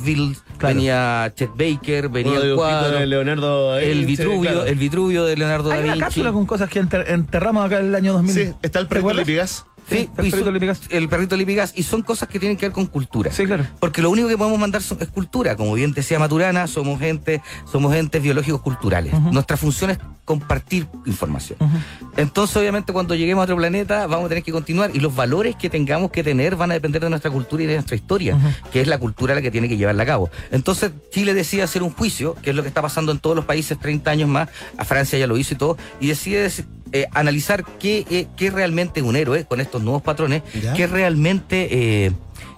[0.59, 0.74] Claro.
[0.74, 4.64] venía Chet Baker, venía el cuadro, de Leonardo da el Vitruvio, claro.
[4.64, 6.05] el Vitruvio de Leonardo Hay da una Vinci.
[6.05, 8.34] cápsula con cosas que enter- enterramos acá en el año 2000.
[8.34, 8.86] Sí, está el
[9.35, 9.64] ¿Te perrito acuerdas?
[9.64, 9.73] Lipigas.
[9.89, 10.80] Sí, el perrito Lipigas.
[10.91, 13.30] el perrito Lipigas, y son cosas que tienen que ver con cultura.
[13.32, 13.66] Sí, claro.
[13.80, 15.57] Porque lo único que podemos mandar son- es cultura.
[15.57, 19.12] Como bien decía Maturana, somos gente, somos entes biológicos culturales.
[19.32, 21.59] Nuestra función es compartir información.
[22.16, 24.91] Entonces, obviamente, cuando lleguemos a otro planeta, vamos a tener que continuar.
[24.95, 27.74] Y los valores que tengamos que tener van a depender de nuestra cultura y de
[27.74, 28.39] nuestra historia,
[28.72, 30.30] que es la cultura la que tiene que llevarla a cabo.
[30.51, 33.45] Entonces, Chile decide hacer un juicio, que es lo que está pasando en todos los
[33.45, 34.49] países 30 años más.
[34.78, 35.76] A Francia ya lo hizo y todo.
[36.01, 36.51] Y decide
[36.93, 40.72] eh, analizar qué, eh, qué realmente es un héroe con estos nuevos patrones, Ya.
[40.74, 41.68] qué realmente.
[42.06, 42.12] eh,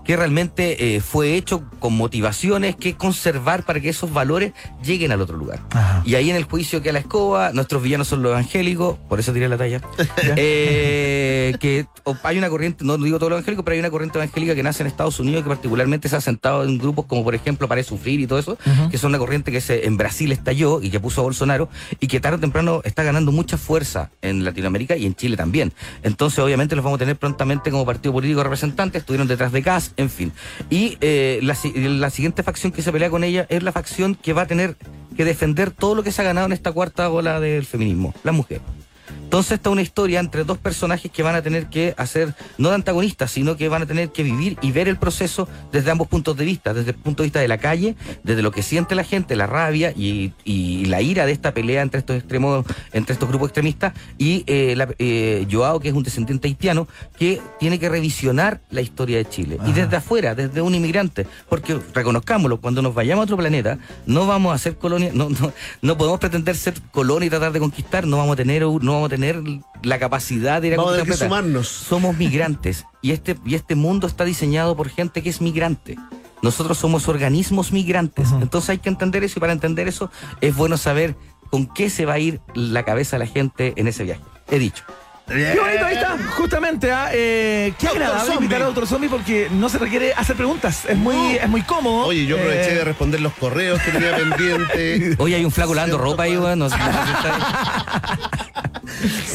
[0.06, 4.52] que realmente eh, fue hecho con motivaciones que conservar para que esos valores
[4.82, 5.60] lleguen al otro lugar.
[5.70, 6.02] Ajá.
[6.04, 9.18] Y ahí en el juicio que a la escoba, nuestros villanos son los evangélicos, por
[9.18, 9.80] eso tiré la talla.
[10.38, 11.86] Eh, que
[12.22, 14.82] hay una corriente, no digo todo lo evangélico, pero hay una corriente evangélica que nace
[14.82, 18.20] en Estados Unidos que particularmente se ha sentado en grupos como por ejemplo Para Sufrir
[18.20, 18.58] y todo eso,
[18.90, 21.68] que son una corriente que se, en Brasil estalló y que puso a Bolsonaro
[22.00, 25.72] y que tarde o temprano está ganando mucha fuerza en Latinoamérica y en Chile también.
[26.02, 29.92] Entonces obviamente los vamos a tener prontamente como partido político representante, estuvieron detrás de CAS,
[29.96, 30.32] en fin.
[30.70, 34.32] Y eh, la, la siguiente facción que se pelea con ella es la facción que
[34.32, 34.76] va a tener
[35.16, 38.32] que defender todo lo que se ha ganado en esta cuarta ola del feminismo, la
[38.32, 38.60] mujer.
[39.26, 42.76] Entonces está una historia entre dos personajes que van a tener que hacer, no de
[42.76, 46.36] antagonistas, sino que van a tener que vivir y ver el proceso desde ambos puntos
[46.36, 49.02] de vista, desde el punto de vista de la calle, desde lo que siente la
[49.02, 53.28] gente, la rabia y, y la ira de esta pelea entre estos extremos, entre estos
[53.28, 56.86] grupos extremistas, y eh, la- eh, Joao, que es un descendiente haitiano,
[57.18, 59.58] que tiene que revisionar la historia de Chile.
[59.66, 64.28] Y desde afuera, desde un inmigrante, porque reconozcámoslo, cuando nos vayamos a otro planeta, no
[64.28, 65.52] vamos a ser colonia, no, no,
[65.82, 69.06] no podemos pretender ser colonia y tratar de conquistar, no vamos a tener, no vamos
[69.06, 69.42] a tener tener
[69.82, 71.68] la capacidad de ir a Vamos a tener que sumarnos.
[71.68, 75.96] Somos migrantes y este, y este mundo está diseñado por gente que es migrante.
[76.42, 78.30] Nosotros somos organismos migrantes.
[78.40, 80.10] Entonces hay que entender eso y para entender eso
[80.40, 81.16] es bueno saber
[81.50, 84.22] con qué se va a ir la cabeza de la gente en ese viaje.
[84.50, 84.84] He dicho.
[85.26, 86.92] Qué bonito, ahí está, justamente.
[86.92, 88.44] ah, eh, qué Doctor agradable Zombie.
[88.44, 90.84] invitar a otro zombie porque no se requiere hacer preguntas.
[90.88, 92.06] Es muy, es muy cómodo.
[92.06, 95.16] Oye, yo aproveché Eh, de responder los correos que tenía pendiente.
[95.18, 96.60] Hoy hay un flaco lavando ropa ahí, weón.
[96.60, 98.18] No sé- no sé si está-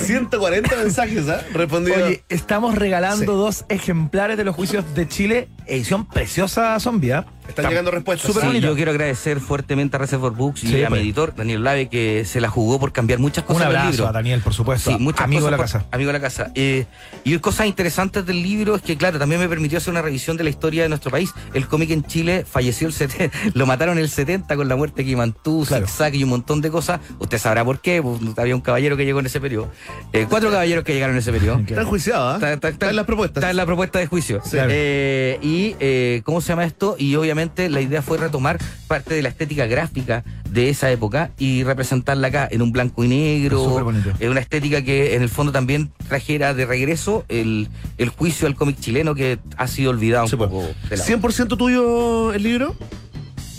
[0.06, 1.42] 140 mensajes, ¿ah?
[1.54, 2.06] Respondido.
[2.06, 3.38] Oye, estamos regalando Sí.
[3.38, 7.13] dos ejemplares de los juicios de Chile, edición preciosa zombie.
[7.13, 7.26] ¿ah?
[7.41, 8.32] Están Está llegando respuestas.
[8.32, 11.01] súper Sí, yo quiero agradecer fuertemente a Reservoir Books y Sí, a mi pues.
[11.01, 14.07] editor, Daniel Lave, que se la jugó por cambiar muchas cosas Un del abrazo libro.
[14.07, 14.91] a Daniel, por supuesto.
[14.91, 15.80] Sí, muchas amigo de la casa.
[15.80, 16.51] por- Amigo de la casa.
[16.55, 16.86] Eh,
[17.26, 20.43] y cosas interesantes del libro es que, claro, también me permitió hacer una revisión de
[20.45, 21.34] la historia de nuestro país.
[21.53, 25.09] El cómic en Chile falleció el 70, lo mataron el 70 con la muerte de
[25.09, 25.88] Kimantú, Claro.
[25.88, 27.01] Zigzag y un montón de cosas.
[27.19, 29.69] Usted sabrá por qué, pues, había un caballero que llegó en ese periodo.
[30.13, 31.59] Eh, cuatro caballeros que llegaron en ese periodo.
[31.59, 32.34] Está enjuiciado, ¿ah?
[32.36, 33.41] Está, está- Está en las propuestas.
[33.41, 34.41] Está en la propuesta de juicio.
[34.45, 34.57] Sí.
[34.59, 36.95] Eh, y, eh, ¿cómo se llama esto?
[36.97, 38.57] Y obviamente la idea fue retomar
[38.88, 43.07] parte de la estética gráfica de esa época y representarla acá en un blanco y
[43.07, 43.93] negro.
[44.20, 48.55] En una estética que en el fondo también trajera de regreso el, el juicio al
[48.55, 50.49] cómic chileno que ha sido olvidado un Sí, pues.
[50.49, 51.09] poco de lado.
[51.20, 52.76] ¿100% tuyo el libro?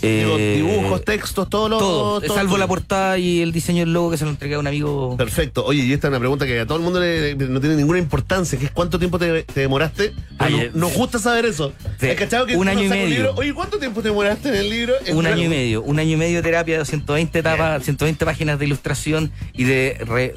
[0.03, 1.77] Digo, Eh, dibujos, textos, todo lo.
[1.79, 4.67] todo, salvo la portada y el diseño del logo que se lo entregué a un
[4.67, 5.15] amigo.
[5.17, 5.63] Perfecto.
[5.65, 7.99] Oye, y esta es una pregunta que a todo el mundo le- no tiene ninguna
[7.99, 10.13] importancia, que es cuánto tiempo te, te demoraste.
[10.39, 11.71] Ay, Nos- nos gusta saber eso.
[12.01, 12.09] Sí.
[12.09, 13.07] ¿Has cachado que Un año y medio.
[13.07, 13.33] libro?
[13.37, 14.93] Oye, ¿cuánto tiempo te demoraste en el libro?
[15.05, 18.25] En Un año y medio, un año y medio de terapia de 120 etapas, 120
[18.25, 20.35] páginas de ilustración y de re-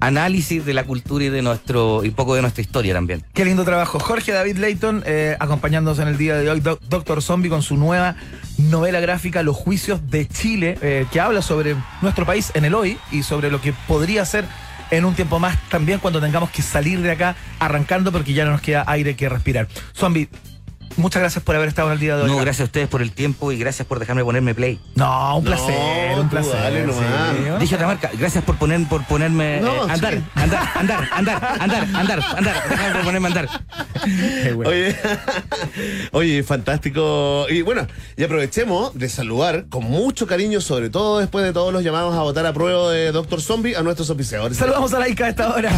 [0.00, 3.22] análisis de la cultura y de nuestro y poco de nuestra historia también.
[3.32, 3.98] Qué lindo trabajo.
[3.98, 7.76] Jorge David Leighton eh, acompañándonos en el día de hoy, Doc- Doctor Zombie, con su
[7.76, 8.16] nueva
[8.58, 12.98] novela gráfica Los Juicios de Chile, eh, que habla sobre nuestro país en el hoy
[13.10, 14.44] y sobre lo que podría ser
[14.90, 18.52] en un tiempo más también cuando tengamos que salir de acá arrancando porque ya no
[18.52, 19.68] nos queda aire que respirar.
[19.96, 20.28] Zombie,
[20.96, 22.30] muchas gracias por haber estado en el día de hoy.
[22.30, 24.80] No, gracias a ustedes por el tiempo y gracias por dejarme ponerme play.
[24.94, 26.52] No, un No, placer, un placer.
[26.54, 27.04] dale nomás.
[27.36, 27.50] sí.
[27.60, 30.22] Dije otra marca, gracias por poner por ponerme No, eh, andar, sí.
[30.34, 33.48] andar, andar, andar, andar, andar, andar, déjame por ponerme andar.
[34.54, 34.70] Bueno.
[34.70, 34.96] Oye,
[36.12, 37.46] oye, fantástico.
[37.48, 37.86] Y bueno,
[38.16, 42.22] y aprovechemos de saludar con mucho cariño, sobre todo después de todos los llamados a
[42.22, 44.56] votar a prueba de Doctor Zombie, a nuestros oficiadores.
[44.58, 45.70] Saludamos a Laika a esta hora.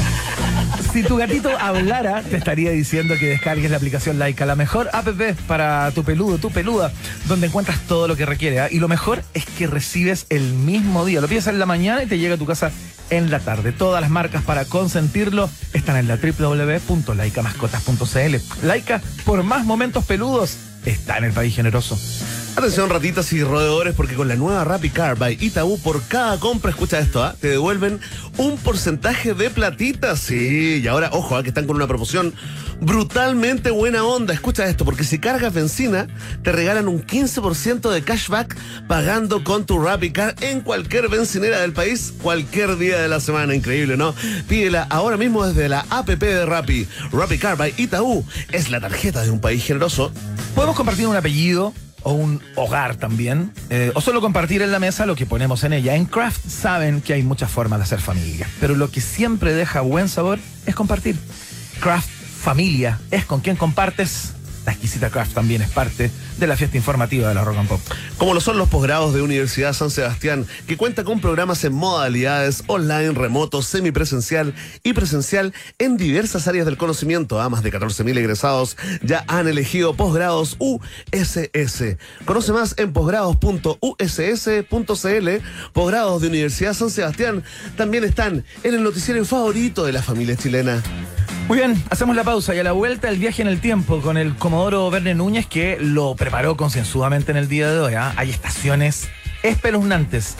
[0.93, 5.06] Si tu gatito hablara, te estaría diciendo que descargues la aplicación Laika, la mejor app
[5.47, 6.93] para tu peludo, tu peluda,
[7.27, 8.61] donde encuentras todo lo que requiere.
[8.61, 8.69] ¿ah?
[8.71, 11.21] Y lo mejor es que recibes el mismo día.
[11.21, 12.71] Lo pides en la mañana y te llega a tu casa
[13.11, 13.73] en la tarde.
[13.73, 18.67] Todas las marcas para consentirlo están en la www.laicamascotas.cl.
[18.67, 21.99] Laika, por más momentos peludos, está en el país generoso.
[22.57, 26.71] Atención ratitas y roedores porque con la nueva Rappi Car by Itaú por cada compra,
[26.71, 27.37] escucha esto, ¿ah?
[27.39, 28.01] te devuelven
[28.39, 31.43] un porcentaje de platita, sí, y ahora ojo, ¿ah?
[31.43, 32.33] que están con una promoción
[32.81, 36.07] brutalmente buena onda, escucha esto, porque si cargas benzina
[36.43, 38.57] te regalan un 15% de cashback
[38.89, 43.55] pagando con tu Rappi Car en cualquier bencinera del país, cualquier día de la semana,
[43.55, 44.15] increíble, ¿no?
[44.49, 49.23] Pídela ahora mismo desde la app de Rappi, Rappi Car by Itaú, es la tarjeta
[49.23, 50.11] de un país generoso.
[50.55, 51.75] Podemos compartir un apellido
[52.07, 55.73] o un hogar también, eh, o solo compartir en la mesa lo que ponemos en
[55.73, 55.97] ella.
[55.97, 59.81] En Craft saben que hay muchas formas de hacer familia, pero lo que siempre deja
[59.81, 61.17] buen sabor es compartir.
[61.81, 64.36] Craft Familia es con quien compartes.
[64.67, 67.81] La exquisita Craft también es parte de la fiesta informativa de la Rock and Pop.
[68.19, 72.65] como lo son los posgrados de Universidad San Sebastián, que cuenta con programas en modalidades
[72.67, 77.41] online, remoto, semipresencial y presencial en diversas áreas del conocimiento.
[77.41, 81.97] A más de 14.000 egresados ya han elegido posgrados USS.
[82.25, 85.29] Conoce más en posgrados.uss.cl.
[85.73, 87.45] Posgrados de Universidad San Sebastián
[87.77, 90.83] también están en el noticiero favorito de la familia chilena.
[91.49, 94.17] Muy bien, hacemos la pausa y a la vuelta el viaje en el tiempo con
[94.17, 97.95] el Comodoro Verne Núñez que lo preparó concienzudamente en el día de hoy.
[97.95, 98.13] ¿ah?
[98.17, 99.09] Hay estaciones
[99.45, 100.35] espeluznantes.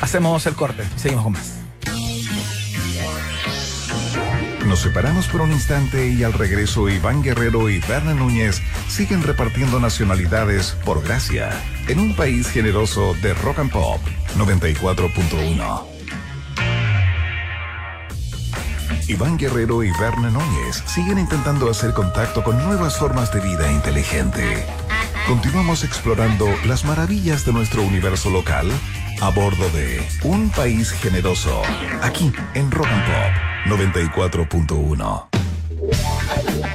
[0.00, 1.58] Hacemos el corte y seguimos con más.
[4.68, 9.80] Nos separamos por un instante y al regreso Iván Guerrero y Berna Núñez siguen repartiendo
[9.80, 11.50] nacionalidades por gracia
[11.88, 14.00] en un país generoso de rock and pop
[14.38, 15.91] 94.1.
[19.08, 24.66] Iván Guerrero y Berna Núñez siguen intentando hacer contacto con nuevas formas de vida inteligente.
[25.26, 28.70] Continuamos explorando las maravillas de nuestro universo local
[29.20, 31.62] a bordo de Un País Generoso,
[32.02, 35.28] aquí en Rock and Pop 94.1.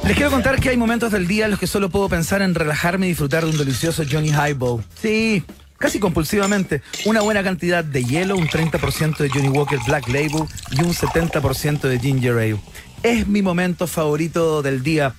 [0.06, 2.56] Les quiero contar que hay momentos del día en los que solo puedo pensar en
[2.56, 4.84] relajarme y disfrutar de un delicioso Johnny Highball.
[5.02, 5.44] Sí,
[5.78, 10.82] casi compulsivamente una buena cantidad de hielo, un 30% de Johnny Walker Black Label y
[10.82, 12.60] un 70% de Ginger Ale.
[13.04, 15.14] Es mi momento favorito del día.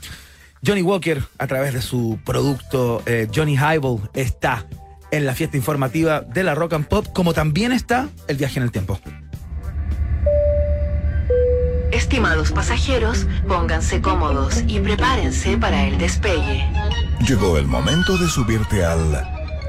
[0.66, 4.66] Johnny Walker, a través de su producto eh, Johnny Highball, está
[5.11, 8.64] en la fiesta informativa de la Rock and Pop, como también está el viaje en
[8.64, 8.98] el tiempo.
[11.92, 16.66] Estimados pasajeros, pónganse cómodos y prepárense para el despegue.
[17.26, 19.38] Llegó el momento de subirte al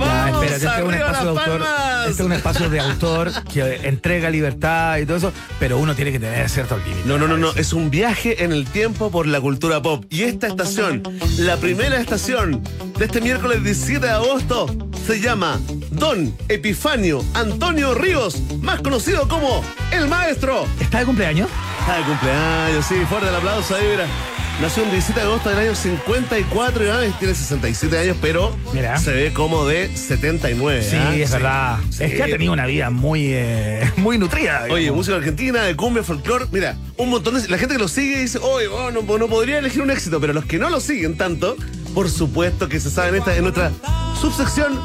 [0.00, 1.62] Ah, espérate, este es un espacio de autor.
[2.00, 6.12] Este es un espacio de autor que entrega libertad y todo eso, pero uno tiene
[6.12, 7.06] que tener ciertos límites.
[7.06, 10.04] No, no, no, no, es un viaje en el tiempo por la cultura pop.
[10.10, 11.02] Y esta estación,
[11.38, 12.62] la primera estación
[12.98, 14.66] de este miércoles 17 de agosto,
[15.06, 15.60] se llama
[15.90, 20.66] Don Epifanio Antonio Ríos, más conocido como El Maestro.
[20.80, 21.48] ¿Está de cumpleaños?
[21.80, 24.06] Está de cumpleaños, sí, fuerte el aplauso ahí, mira.
[24.60, 28.96] Nació el 17 de agosto del año 54 y ah, tiene 67 años, pero Mira.
[28.98, 30.82] se ve como de 79.
[30.82, 31.14] Sí, ¿ah?
[31.14, 31.78] es verdad.
[31.90, 32.04] Sí.
[32.04, 34.64] Es que ha tenido una vida muy, eh, muy nutrida.
[34.70, 36.46] Oye, música argentina, de cumbia, folclore.
[36.50, 37.46] Mira, un montón de.
[37.48, 40.32] La gente que lo sigue dice, oye, oh, no, no podría elegir un éxito, pero
[40.32, 41.54] los que no lo siguen tanto,
[41.92, 43.72] por supuesto que se saben esta en nuestra
[44.18, 44.80] subsección.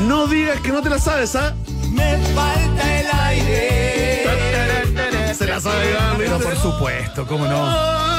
[0.00, 1.54] No digas que no te la sabes, ¿ah?
[1.92, 4.24] Me falta el aire.
[5.32, 5.94] Se la sabe.
[6.18, 8.11] Pero por supuesto, cómo no.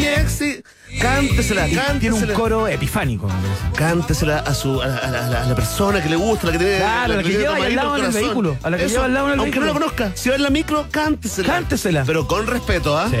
[0.00, 0.62] Mi exi-
[1.00, 2.34] Cántesela, Y tiene un cántesela.
[2.34, 3.28] coro epifánico.
[3.76, 6.58] Cántesela a, su, a, la- a la, a la persona que le gusta, la que
[6.58, 6.76] tiene.
[6.78, 9.14] Claro, la que tiene lleva al lado en el vehículo, a la que lleva al
[9.14, 9.86] lado en el aunque no vehículo.
[9.86, 11.48] la conozca, si va en la micro, cántesela.
[11.48, 12.04] Cántesela.
[12.04, 13.08] Pero con respeto, ¿ah?
[13.10, 13.16] Sí.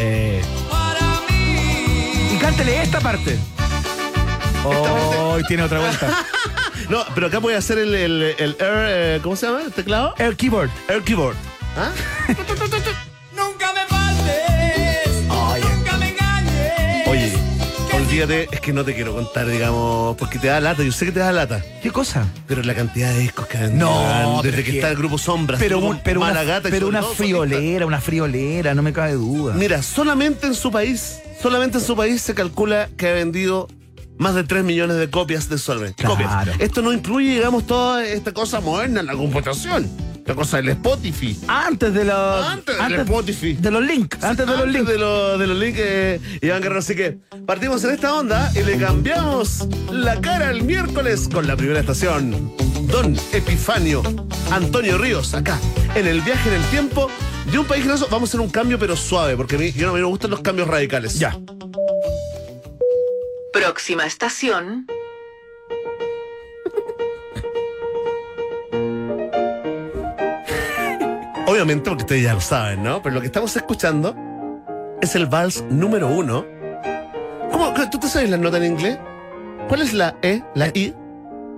[2.34, 3.38] Y cántele esta parte.
[4.64, 6.08] Oh, y tiene otra vuelta.
[6.88, 9.60] No, pero acá voy a hacer el, el, el air, eh, ¿cómo se llama?
[9.62, 10.12] ¿El teclado?
[10.18, 10.70] El keyboard.
[10.88, 11.36] Air keyboard.
[11.76, 11.92] ¿Ah?
[18.10, 20.82] olvídate, es que no te quiero contar, digamos, porque te da lata.
[20.82, 21.62] Yo sé que te da lata.
[21.80, 22.26] ¿Qué cosa?
[22.48, 25.60] Pero la cantidad de discos que han No, desde que que- está el grupo Sombras,
[25.60, 29.54] Pero, un- pero una, y pero una friolera, una friolera, no me cabe duda.
[29.54, 33.68] Mira, solamente en su país, solamente en su país se calcula que ha vendido
[34.18, 35.94] más de 3 millones de copias de Solvent.
[35.96, 36.14] Claro.
[36.16, 36.48] Copias.
[36.58, 39.88] Esto no incluye, digamos, toda esta cosa moderna en la computación.
[40.26, 41.36] La cosa del Spotify.
[41.48, 42.46] Antes de los.
[42.46, 43.52] Antes del Spotify.
[43.54, 44.22] De los links.
[44.22, 44.88] Antes de los Antes links.
[44.88, 46.78] de, lo- de los links, eh, Iván Guerrero.
[46.80, 51.56] Así que partimos en esta onda y le cambiamos la cara el miércoles con la
[51.56, 52.52] primera estación.
[52.86, 54.02] Don Epifanio
[54.50, 55.58] Antonio Ríos, acá,
[55.94, 57.08] en el viaje en el tiempo
[57.50, 58.06] de un país generoso.
[58.10, 60.40] Vamos a hacer un cambio, pero suave, porque a mí, yo no me gustan los
[60.40, 61.18] cambios radicales.
[61.18, 61.36] Ya.
[63.52, 64.86] Próxima estación.
[71.50, 73.02] Obviamente, porque ustedes ya lo saben, ¿no?
[73.02, 74.14] Pero lo que estamos escuchando
[75.00, 76.44] es el vals número uno.
[77.50, 77.74] ¿Cómo?
[77.90, 78.98] ¿Tú te sabes la nota en inglés?
[79.68, 80.42] ¿Cuál es la E?
[80.54, 80.94] ¿La I?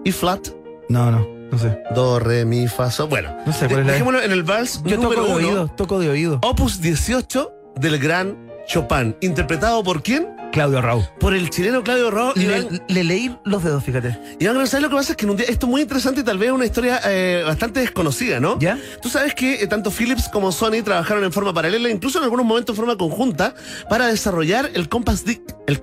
[0.04, 0.48] ¿I flat?
[0.88, 1.78] No, no, no sé.
[1.94, 3.08] Do, re, mi, fa, sol.
[3.08, 3.94] Bueno, No sé, ¿cuál es la E?
[3.94, 5.48] dejémoslo en el vals Yo número toco de uno.
[5.48, 6.38] oído, toco de oído.
[6.42, 8.36] Opus 18 del gran
[8.66, 9.14] Chopin.
[9.20, 10.26] ¿Interpretado por quién?
[10.52, 11.04] Claudio Raúl.
[11.18, 12.32] Por el chileno Claudio Ro.
[12.36, 14.18] Le, le leí los dedos, fíjate.
[14.38, 15.12] Y ahora, ¿sabes lo que pasa?
[15.12, 17.42] Es que en un día, esto es muy interesante y tal vez una historia eh,
[17.46, 18.58] bastante desconocida, ¿no?
[18.60, 18.78] ¿Ya?
[19.00, 22.46] Tú sabes que eh, tanto Philips como Sony trabajaron en forma paralela, incluso en algunos
[22.46, 23.54] momentos en forma conjunta,
[23.88, 25.80] para desarrollar el Compass Disc, el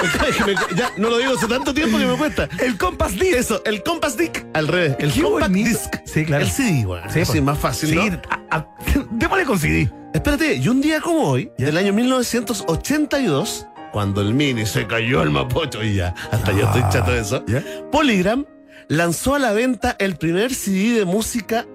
[0.46, 2.48] me- ya no lo digo hace tanto tiempo que me cuesta.
[2.60, 3.34] El Compass Disc.
[3.36, 4.96] Eso, el Compass Disc al revés.
[4.98, 5.50] El Qué bonito.
[5.70, 5.94] Disc.
[6.06, 6.44] Sí, claro.
[6.44, 7.02] El CD, güey.
[7.08, 7.42] Sí, Sí, pues.
[7.42, 8.02] más fácil, Sí, ¿no?
[8.50, 8.66] a- a-
[9.10, 9.90] démosle con CD.
[10.14, 11.66] Espérate, y un día como hoy, ¿Ya?
[11.66, 16.82] del año 1982, cuando el Mini se cayó al Mapocho y ya, hasta yo estoy
[16.82, 17.62] Ah, chato de eso, ¿ya?
[17.90, 18.46] Polygram
[18.88, 21.66] lanzó a la venta el primer CD de música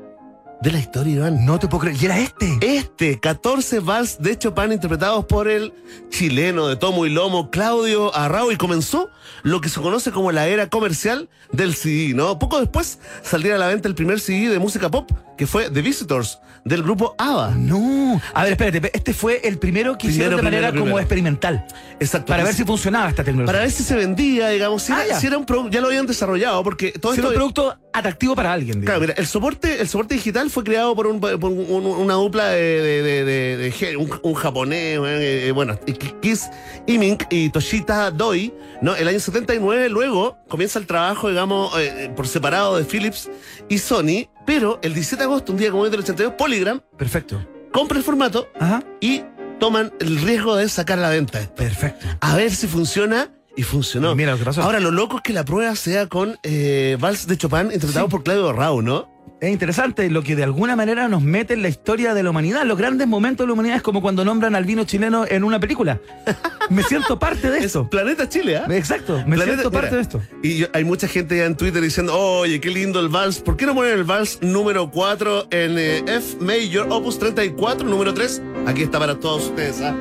[0.62, 1.46] de la historia, Iván.
[1.46, 1.98] No te puedo creer.
[2.02, 2.58] ¿Y era este?
[2.62, 5.74] Este, 14 vals de Chopin interpretados por el
[6.10, 9.10] chileno de tomo y lomo Claudio Arrau y comenzó
[9.44, 12.40] lo que se conoce como la era comercial del CD, ¿no?
[12.40, 15.82] Poco después saldría a la venta el primer CD de música pop que fue The
[15.82, 17.52] Visitors del grupo ABBA.
[17.52, 18.20] No.
[18.34, 18.92] A ver, espérate.
[18.94, 21.66] Este fue el primero que hicieron Primero, de manera primero, como experimental.
[22.00, 22.26] Exacto.
[22.28, 23.46] Para ver si funcionaba esta tecnología.
[23.54, 25.20] para ver si se vendía, digamos, si, Ah, era, ya.
[25.20, 27.30] si era un producto, ya lo habían desarrollado, porque todo Si era esto...
[27.30, 28.82] un producto atractivo para alguien.
[28.82, 29.02] Claro, digamos.
[29.02, 32.82] mira, el soporte, el soporte digital fue creado por, un- por un- una dupla de,
[32.82, 35.80] de- de- de- de ge- un, un japonés, eh, eh, bueno,
[36.22, 36.50] Kiss
[36.88, 38.96] Imink y Toshita Doi, ¿no?
[38.96, 43.30] El año 79, luego comienza el trabajo, digamos, eh, por separado de Philips
[43.70, 47.44] y Sony Pero el 17 de agosto, un día como hoy del 82, Polygram Perfecto.
[47.72, 48.84] compra el formato Ajá.
[49.02, 49.24] y
[49.60, 51.40] toman el riesgo de sacar la venta.
[51.56, 52.06] Perfecto.
[52.22, 53.32] A ver si funciona.
[53.58, 54.12] Y funcionó.
[54.12, 54.62] Y mira lo que pasó.
[54.64, 58.12] Ahora, lo loco es que la prueba sea con eh, Vals de Chopin, interpretado Sí.
[58.12, 59.14] por Claudio Rau, ¿no?
[59.42, 62.64] Es interesante lo que de alguna manera nos mete en la historia de la humanidad.
[62.66, 65.60] Los grandes momentos de la humanidad es como cuando nombran al vino chileno en una
[65.60, 66.00] película.
[66.70, 67.90] Me siento parte de esto.
[67.90, 68.66] Planeta Chile, ¿ah?
[68.72, 70.22] Exacto, me Planeta- siento parte mira, de esto.
[70.42, 73.40] Y yo- hay mucha gente ya en Twitter diciendo, oye, qué lindo el vals.
[73.40, 78.14] ¿Por qué no ponen el vals número 4 en eh, F Major Opus 34, número
[78.16, 78.42] 3?
[78.66, 79.96] Aquí está para todos ustedes, ¿ah?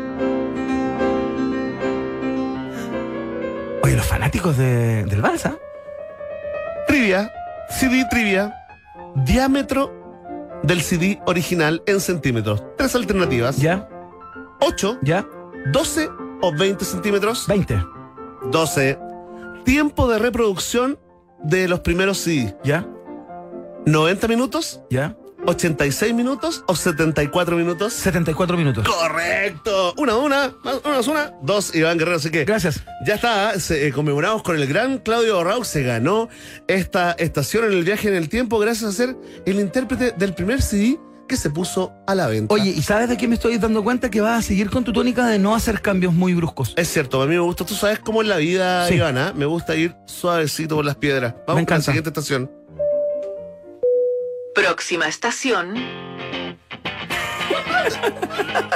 [3.85, 5.57] Oye, los fanáticos de- del Balsa.
[6.87, 7.31] Trivia,
[7.69, 8.55] CD trivia,
[9.15, 9.93] diámetro
[10.63, 12.63] del CD original en centímetros.
[12.79, 13.59] Tres alternativas.
[13.59, 13.87] ¿Ya?
[14.61, 15.27] 8, ¿Ya?
[15.73, 16.09] 12
[16.41, 17.47] o 20 centímetros.
[17.47, 17.79] 20.
[18.51, 18.99] 12.
[19.65, 20.99] Tiempo de reproducción
[21.43, 22.57] de los primeros CD.
[22.65, 22.87] ¿Ya?
[23.85, 25.15] 90 minutos, ¿Ya?
[25.47, 27.93] 86 minutos o 74 minutos.
[27.93, 28.87] 74 minutos.
[28.89, 29.95] Correcto.
[29.97, 30.55] Una, una,
[30.85, 32.17] una, una, dos, Iván Guerrero.
[32.17, 32.83] Así que Gracias.
[33.07, 35.65] ya está, se, eh, conmemoramos con el gran Claudio Rau.
[35.65, 36.29] Se ganó
[36.69, 39.17] esta estación en el viaje en el tiempo gracias a ser
[39.47, 40.99] el intérprete del primer CD
[41.29, 42.53] que se puso a la venta.
[42.53, 44.11] Oye, ¿y sabes de qué me estoy dando cuenta?
[44.11, 46.75] Que vas a seguir con tu tónica de no hacer cambios muy bruscos.
[46.77, 47.65] Es cierto, a mí me gusta.
[47.65, 48.95] Tú sabes cómo es la vida, Sí.
[48.97, 49.33] Ivana.
[49.35, 51.35] Me gusta ir suavecito por las piedras.
[51.47, 52.51] Vamos con la siguiente estación.
[54.55, 55.75] Próxima estación.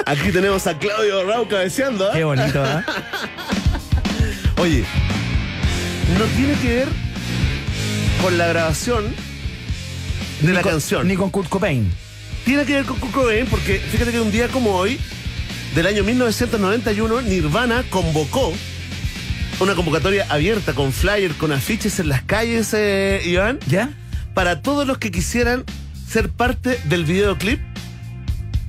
[0.06, 2.08] Aquí tenemos a Claudio Rau cabeceando.
[2.08, 2.12] ¿ah?
[2.14, 2.84] Qué bonito, ¿ah?
[4.58, 4.84] Oye,
[6.18, 6.88] no tiene que ver
[8.22, 9.14] con la grabación
[10.40, 11.06] de Ni la con- canción.
[11.06, 11.90] Ni con Kurt Cobain.
[12.44, 14.98] Tiene que ver con Kurt Cobain porque fíjate que un día como hoy,
[15.74, 18.52] del año 1991, Nirvana convocó
[19.60, 23.90] una convocatoria abierta con flyer, con afiches en las calles, eh, Iván, ¿Ya?
[24.38, 25.64] Para todos los que quisieran
[26.08, 27.58] ser parte del videoclip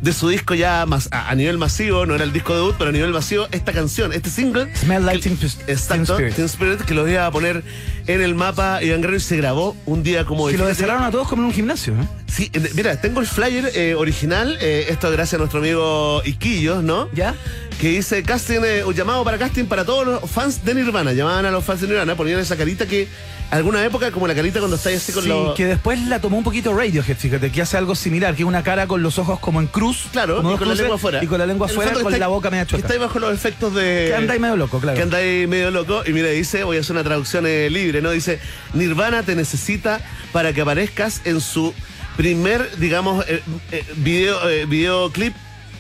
[0.02, 2.90] de su disco ya más a, a nivel masivo, no era el disco debut, pero
[2.90, 4.68] a nivel masivo, esta canción, este single.
[4.76, 6.36] Smell Like que- Teen Exacto, Teen Spirit.
[6.36, 7.64] Teen Spirit, que lo iba a poner
[8.08, 10.54] en el mapa Iván Guerrero y se grabó un día como hoy.
[10.54, 12.08] Que lo descerraron a todos como en un gimnasio, ¿eh?
[12.26, 16.82] Sí, eh, mira, tengo el flyer eh, original, eh, esto gracias a nuestro amigo Iquillos,
[16.84, 17.10] ¿no?
[17.14, 17.36] ¿Ya?
[17.80, 21.14] Que dice casting, eh, un llamado para casting para todos los fans de Nirvana.
[21.14, 23.08] Llamaban a los fans de Nirvana, ponían esa carita que
[23.52, 25.56] alguna época, como la carita cuando estáis así con Sí, los.
[25.56, 28.64] que después la tomó un poquito Radiohead, fíjate, que hace algo similar, que es una
[28.64, 30.08] cara con los ojos como en cruz.
[30.12, 31.24] Claro, y con la lengua afuera.
[31.24, 32.86] Y con la lengua afuera, con la boca media chueca.
[32.86, 34.08] estáis bajo los efectos de.
[34.10, 34.98] Que andáis medio loco, claro.
[34.98, 36.04] Que andáis medio loco.
[36.06, 38.12] Y mira, dice, voy a hacer una traducción eh, libre, ¿no?
[38.12, 38.42] Dice,
[38.74, 40.02] Nirvana te necesita
[40.34, 41.74] para que aparezcas en su
[42.18, 43.42] primer, digamos, eh,
[43.72, 45.34] eh, video, eh, videoclip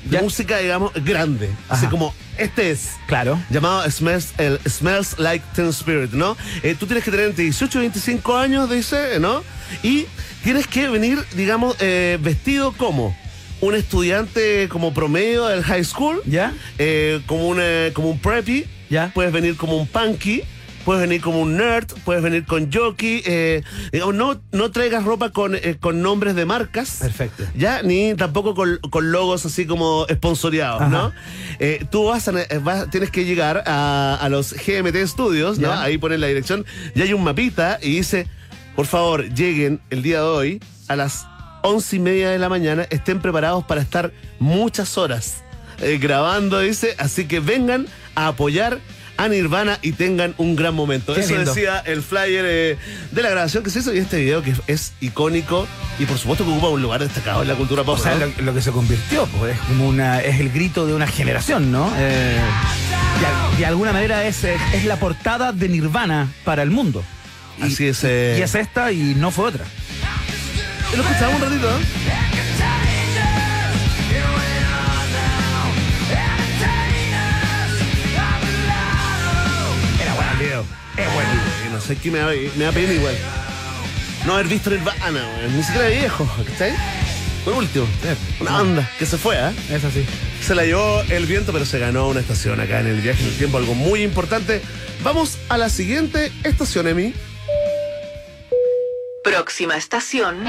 [0.09, 1.49] de música, digamos, grande.
[1.67, 2.91] Así como, este es.
[3.07, 3.39] Claro.
[3.49, 6.35] Llamado Smells, el Smells Like Teen Spirit, ¿no?
[6.63, 9.43] Eh, tú tienes que tener entre 18 y 25 años, dice, ¿no?
[9.83, 10.05] Y
[10.43, 13.15] tienes que venir, digamos, eh, vestido como
[13.61, 16.53] un estudiante como promedio del high school, ¿Ya?
[16.77, 19.11] eh, como, un, eh, como un preppy, ¿Ya?
[19.13, 20.43] puedes venir como un punky,
[20.89, 23.61] puedes venir como un nerd, puedes venir con jockey, eh,
[24.11, 26.97] no, no traigas ropa con, eh, con nombres de marcas.
[26.99, 27.43] Perfecto.
[27.55, 30.89] Ya, ni tampoco con, con logos así como esponsoreados, Ajá.
[30.89, 31.13] ¿no?
[31.59, 32.31] Eh, tú vas a,
[32.63, 35.67] vas- tienes que llegar a, a los GMT Studios, ¿no?
[35.67, 35.83] Ya.
[35.83, 38.25] Ahí ponen la dirección, y hay un mapita y dice,
[38.75, 41.27] por favor, lleguen el día de hoy a las
[41.61, 45.43] once y media de la mañana, estén preparados para estar muchas horas
[45.99, 47.85] grabando, dice, así que vengan
[48.15, 48.79] a apoyar
[49.19, 51.13] a Nirvana y tengan un gran momento.
[51.13, 51.53] Qué Eso lindo.
[51.53, 52.77] decía el flyer eh,
[53.11, 55.67] de la grabación que se hizo y este video que es, es icónico
[55.99, 57.99] y por supuesto que ocupa un lugar destacado en la cultura pop.
[57.99, 58.25] O sea, ¿no?
[58.37, 61.71] lo, lo que se convirtió, pues, es como una, es el grito de una generación,
[61.71, 61.91] ¿no?
[61.97, 62.39] Eh,
[63.19, 67.03] de, al- de alguna manera es, eh, es la portada de Nirvana para el mundo.
[67.59, 67.99] Y, Así es.
[68.05, 69.65] eh, y es esta y no fue otra.
[70.95, 71.69] Lo escuchamos un ratito.
[80.99, 81.29] Es bueno.
[81.33, 83.15] Eh, No sé qué me da, me da pena igual.
[84.25, 84.99] No haber visto Nirvana,
[85.37, 85.55] weón.
[85.57, 86.73] Ni siquiera viejo, ¿cachai?
[87.45, 87.87] Por último,
[88.41, 89.51] una banda que se fue, ¿eh?
[89.71, 90.05] Es así.
[90.45, 93.29] Se la llevó el viento, pero se ganó una estación acá en el viaje en
[93.29, 94.61] el tiempo, algo muy importante.
[95.03, 97.13] Vamos a la siguiente estación, Emi.
[99.23, 100.43] Próxima estación.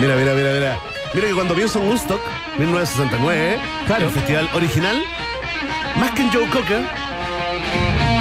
[0.00, 0.78] Mira, mira, mira, mira.
[1.14, 2.20] Mira que cuando pienso en Woodstock,
[2.58, 4.06] 1969, Claro.
[4.06, 5.02] el festival original,
[5.98, 6.82] más que en Joe Cocker,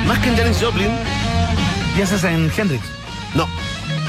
[0.06, 0.90] más que en Janis Joplin,
[2.02, 2.84] es en Hendrix.
[3.36, 3.48] no,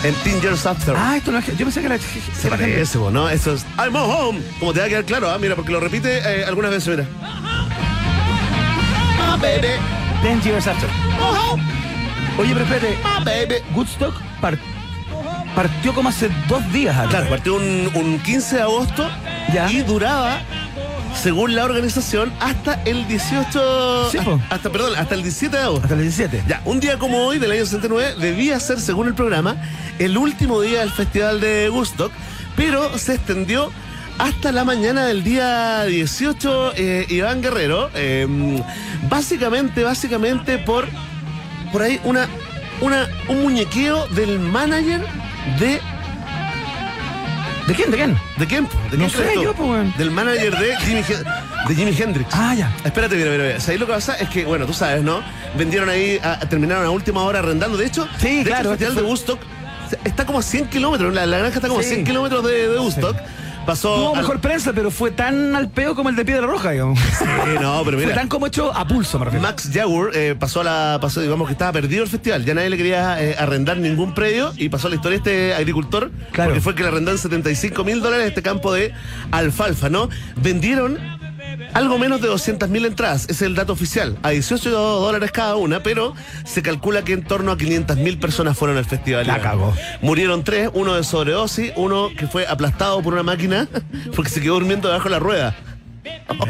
[0.04, 0.94] en Teen Years After.
[0.96, 1.46] Ah, esto no es.
[1.46, 1.98] Yo pensé que era.
[1.98, 3.28] Se parece, vos, ¿no?
[3.28, 4.40] Eso es I'm home.
[4.58, 5.38] Como te va a quedar claro, ¿ah?
[5.38, 7.08] mira, porque lo repite eh, algunas veces, mira.
[9.22, 9.68] Ah, baby.
[10.22, 10.88] Ten Years After.
[12.38, 13.56] Oye, pero espérate, Ah, baby.
[13.74, 14.58] Woodstock par-
[15.54, 16.96] partió como hace dos días.
[17.08, 19.10] Claro, partió un, un 15 de agosto
[19.52, 19.70] Ya.
[19.70, 20.38] y duraba,
[21.22, 24.10] según la organización, hasta el 18.
[24.10, 24.40] Sí, hasta, po.
[24.48, 25.84] hasta, perdón, hasta el 17 de agosto.
[25.84, 26.44] Hasta el 17.
[26.48, 29.56] Ya, un día como hoy, del año 69, debía ser, según el programa,
[29.98, 32.10] el último día del festival de Woodstock,
[32.56, 33.70] pero se extendió
[34.18, 38.26] hasta la mañana del día 18, eh, Iván Guerrero, eh,
[39.08, 40.88] básicamente, básicamente por,
[41.70, 42.28] por ahí una,
[42.80, 45.02] una, un muñequeo del manager
[45.58, 45.80] de...
[47.70, 47.90] ¿De quién?
[47.92, 48.18] ¿De quién?
[48.36, 48.68] ¿De quién?
[48.90, 49.94] ¿De No sé, yo, pues, weón.
[49.96, 51.02] Del manager de Jimi,
[51.68, 52.28] de Jimi Hendrix.
[52.32, 52.74] Ah, ya.
[52.84, 53.56] Espérate, mira, mira, mira.
[53.58, 55.22] O sea, ahí lo que pasa es que, bueno, tú sabes, ¿no?
[55.56, 57.76] Vendieron ahí, a- terminaron a última hora arrendando.
[57.78, 59.40] De hecho, Sí, de hecho, el festival este de Woodstock
[60.04, 61.14] está como a 100 kilómetros.
[61.14, 61.90] La, la granja está como a Sí.
[61.90, 63.16] 100 kilómetros de, de Woodstock.
[63.70, 63.94] Pasó.
[63.94, 66.98] Tuvo al- mejor prensa, pero fue tan al peo como el de Piedra Roja, digamos.
[66.98, 67.24] Sí,
[67.60, 69.42] no, pero Fue tan como hecho a pulso, me refiero.
[69.46, 70.98] Max Jaguar eh, pasó a la.
[71.00, 72.44] Pasó, digamos que estaba perdido el festival.
[72.44, 76.10] Ya nadie le quería eh, arrendar ningún predio y pasó a la historia este agricultor.
[76.32, 76.50] Claro.
[76.50, 78.92] Porque fue que le arrendó en 75 mil dólares este campo de
[79.30, 80.08] alfalfa, ¿no?
[80.36, 80.98] Vendieron
[81.72, 83.24] algo menos de 200 mil entradas.
[83.24, 84.18] Ese es el dato oficial.
[84.22, 86.14] A 18 dólares cada una, pero
[86.44, 89.26] se calcula que en torno a 500 mil personas fueron al festival.
[89.26, 89.74] La cagó.
[90.02, 93.68] Murieron tres: uno de sobredosis, uno que fue aplastado por una máquina
[94.16, 95.56] porque se quedó durmiendo debajo de la rueda.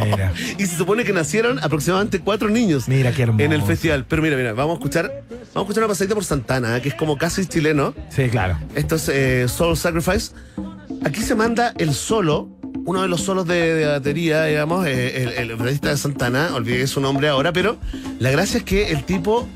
[0.05, 0.33] Mira.
[0.59, 3.45] Y se supone que nacieron aproximadamente cuatro niños Mira qué hermoso.
[3.45, 4.05] en el festival.
[4.07, 6.83] Pero mira, mira, vamos a escuchar, vamos a escuchar una pasadita por Santana, ¿eh?
[6.83, 7.95] que es como casi chileno.
[8.11, 8.59] Sí, claro.
[8.75, 10.33] Esto es eh, Soul Sacrifice.
[11.05, 12.49] Aquí se manda el solo,
[12.85, 17.29] uno de los solos de, de batería, digamos, el, el de Santana, olvidé su nombre
[17.29, 17.79] ahora, pero
[18.19, 19.49] la gracia es que el tipo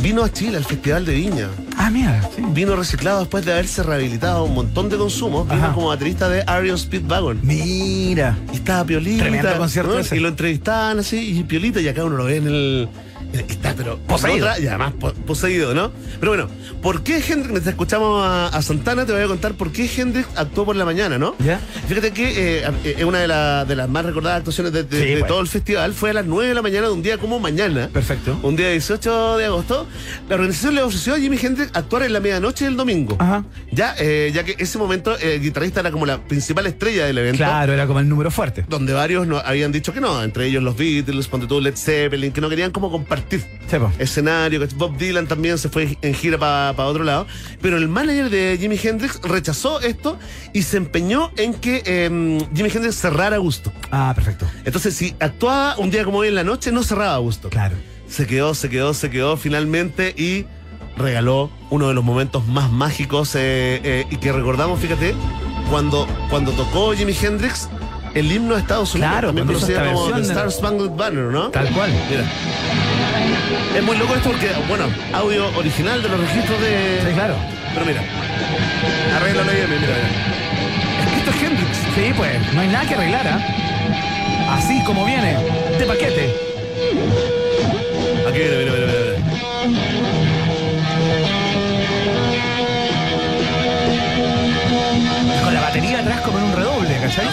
[0.00, 1.48] vino a Chile al Festival de Viña.
[1.76, 2.42] Ah, mira, sí.
[2.48, 5.48] Vino reciclado después de haberse rehabilitado un montón de consumos.
[5.48, 5.72] Vino Ajá.
[5.74, 7.40] como baterista de Ario Speedwagon.
[7.42, 8.36] Mira.
[8.52, 9.24] Y estaba Piolita.
[9.24, 9.98] Tremendo concierto ¿no?
[9.98, 10.16] ese.
[10.16, 12.88] Y lo entrevistaban así, y Piolita, y acá uno lo ve en el.
[13.34, 13.98] Está, pero.
[13.98, 14.46] Poseído.
[14.46, 15.90] otra, y además po- poseído, ¿no?
[16.20, 16.48] Pero bueno,
[16.82, 20.28] ¿por qué Hendrix, mientras escuchamos a, a Santana, te voy a contar por qué Hendrix
[20.36, 21.34] actuó por la mañana, ¿no?
[21.38, 21.60] ¿Ya?
[21.88, 25.14] Fíjate que eh, eh, una de, la- de las más recordadas actuaciones de, de- Sí,
[25.14, 27.40] de todo el festival fue a las 9 de la mañana de un día como
[27.40, 27.88] mañana.
[27.92, 28.38] Perfecto.
[28.42, 29.86] Un día 18 de agosto,
[30.28, 33.16] la organización le ofreció a Jimi Hendrix actuar en la medianoche del domingo.
[33.18, 33.44] Ajá.
[33.72, 37.18] Ya, eh, ya que ese momento eh, el guitarrista era como la principal estrella del
[37.18, 38.64] evento Claro, era como el número fuerte.
[38.68, 42.32] donde varios no, habían dicho que no, entre ellos los Beatles, ponte tú, Led Zeppelin,
[42.32, 43.23] que no querían como compartir
[43.70, 43.90] Po.
[43.98, 47.26] escenario, que Bob Dylan también se fue en gira para otro lado,
[47.60, 50.18] pero el manager de Jimi Hendrix rechazó esto
[50.52, 52.08] y se empeñó en que eh,
[52.54, 53.72] Jimi Hendrix cerrara a gusto.
[53.90, 54.46] Ah, perfecto.
[54.64, 57.48] Entonces, si actuaba un día como hoy en la noche, no cerraba a gusto.
[57.48, 57.76] Claro.
[58.08, 60.46] Se quedó, se quedó, se quedó finalmente y
[60.96, 65.14] regaló uno de los momentos más mágicos eh, eh, y que recordamos, fíjate,
[65.70, 67.68] cuando, cuando tocó Jimi Hendrix
[68.14, 71.48] el himno de Estados Unidos, Claro, también conocido como The Star Spangled Banner, ¿no?
[71.48, 71.90] Tal cual.
[72.08, 72.24] Mira.
[73.76, 77.00] Es muy loco esto porque, bueno, audio original de los registros de.
[77.06, 77.36] Sí, claro.
[77.72, 78.02] Pero mira.
[79.16, 79.96] Arréglalo ahí, mira, mira.
[81.18, 81.76] Esto es Hendrix.
[81.94, 83.40] Sí, pues, no hay nada que arreglar, ¿ah?
[84.54, 85.36] Así como viene,
[85.78, 86.34] de paquete.
[88.28, 89.14] Aquí, mira, mira, mira.
[95.44, 97.26] Con la batería atrás como en un redoble, ¿cachai?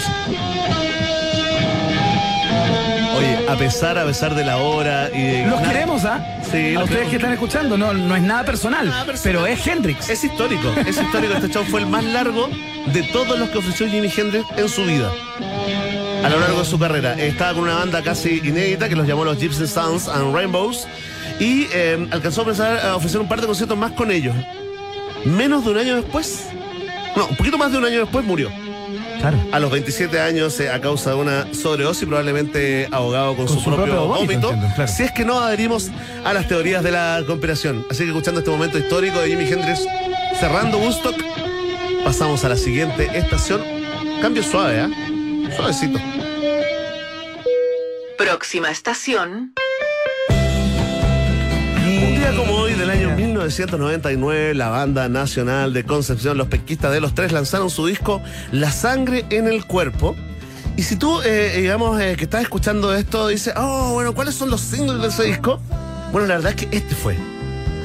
[3.51, 5.45] A pesar, a pesar de la hora y de.
[5.47, 6.25] Los nada- queremos, ¿ah?
[6.51, 7.09] Sí, A ustedes queremos.
[7.09, 9.21] que están escuchando, no, no es nada personal, Nada personal.
[9.43, 10.09] pero es Hendrix.
[10.09, 11.33] Es histórico, es histórico.
[11.33, 12.49] Este show fue el más largo
[12.93, 15.11] de todos los que ofreció Jimi Hendrix en su vida.
[16.23, 17.13] A lo largo de su carrera.
[17.13, 20.87] Estaba con una banda casi inédita que los llamó los Gypsy Sounds and Rainbows.
[21.39, 24.35] Y eh, alcanzó a ofrecer, a ofrecer un par de conciertos más con ellos.
[25.25, 26.45] Menos de un año después.
[27.15, 28.49] No, un poquito más de un año después murió.
[29.21, 29.37] Claro.
[29.51, 33.61] A los 27 años, eh, a causa de una sobredosis, probablemente ahogado con, Con su,
[33.61, 34.49] su propio, propio vómito, vómito.
[34.49, 34.91] entiendo, claro.
[34.91, 35.91] Si es que no adherimos
[36.25, 37.85] a las teorías de la conspiración.
[37.91, 39.85] Así que escuchando este momento histórico de Jimi Hendrix
[40.39, 41.15] cerrando Woodstock,
[42.03, 43.61] pasamos a la siguiente estación.
[44.21, 44.89] Cambio suave, ¿ah?
[45.55, 45.99] Suavecito.
[48.17, 49.53] Próxima estación.
[53.47, 58.71] 1999, la banda nacional de Concepción, los pesquistas de los tres, lanzaron su disco La
[58.71, 60.15] sangre en el cuerpo.
[60.77, 64.49] Y si tú, eh, digamos, eh, que estás escuchando esto, dices, oh, bueno, ¿cuáles son
[64.49, 65.59] los singles de ese disco?
[66.11, 67.17] Bueno, la verdad es que este fue.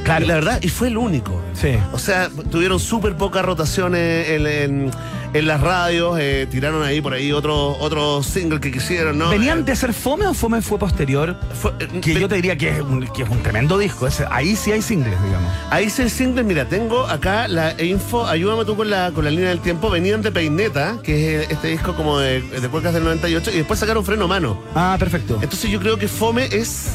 [0.05, 0.25] Claro.
[0.27, 1.43] La verdad, y fue el único.
[1.53, 1.77] Sí.
[1.93, 4.91] O sea, tuvieron súper pocas rotaciones en, en-
[5.39, 9.31] en las radios, eh, tiraron ahí por ahí otros otros singles que quisieron, ¿no?
[9.31, 11.37] ¿Venían Eh, de ser fome o fome fue posterior?
[11.61, 14.09] fue- eh, Que yo te diría que es un, que es un tremendo disco.
[14.31, 15.51] ahí sí hay singles, digamos.
[15.71, 19.31] Ahí se el single, mira, tengo acá la info, ayúdame tú con la, con la
[19.31, 23.05] línea del tiempo, venían de Peineta, que es este disco como de, de cuecas del
[23.05, 24.59] 98, y después sacaron Freno Mano.
[24.75, 25.39] Ah, perfecto.
[25.43, 26.89] Entonces yo creo que Fome es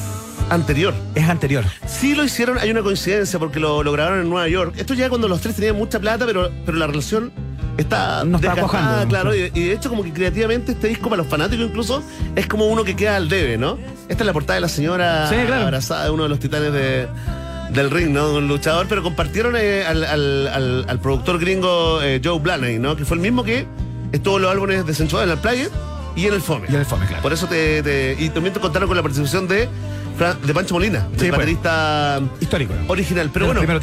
[0.50, 0.94] anterior.
[1.16, 1.64] Es anterior.
[1.88, 4.74] Sí lo hicieron, hay una coincidencia porque lo, lo grabaron en Nueva York.
[4.78, 7.32] Esto ya cuando los tres tenían mucha plata, pero, pero la relación
[7.78, 9.08] está No está cuajando.
[9.08, 9.36] claro.
[9.36, 12.04] Y, y de hecho, como que creativamente este disco para los fanáticos incluso
[12.36, 13.78] es como uno que queda al debe, ¿no?
[14.10, 15.64] Esta es la portada de la señora Sí, claro.
[15.66, 17.08] abrazada de uno de los titanes de,
[17.74, 18.34] del ring, ¿no?
[18.34, 22.96] Un luchador, pero compartieron eh, al, al- al- al productor gringo eh, Joe Blaney, ¿no?
[22.96, 23.66] Que fue el mismo que
[24.12, 25.68] estuvo en los álbumes de Sensual en la playa
[26.16, 26.68] y en el Fome.
[26.70, 27.22] Y en el Fome, claro.
[27.24, 29.70] Por eso te, te- y también te contaron con la participación de,
[30.46, 31.40] de Pancho Molina, Sí, el pues.
[31.40, 32.74] baterista Histórico.
[32.90, 33.30] original.
[33.34, 33.80] Pero De bueno.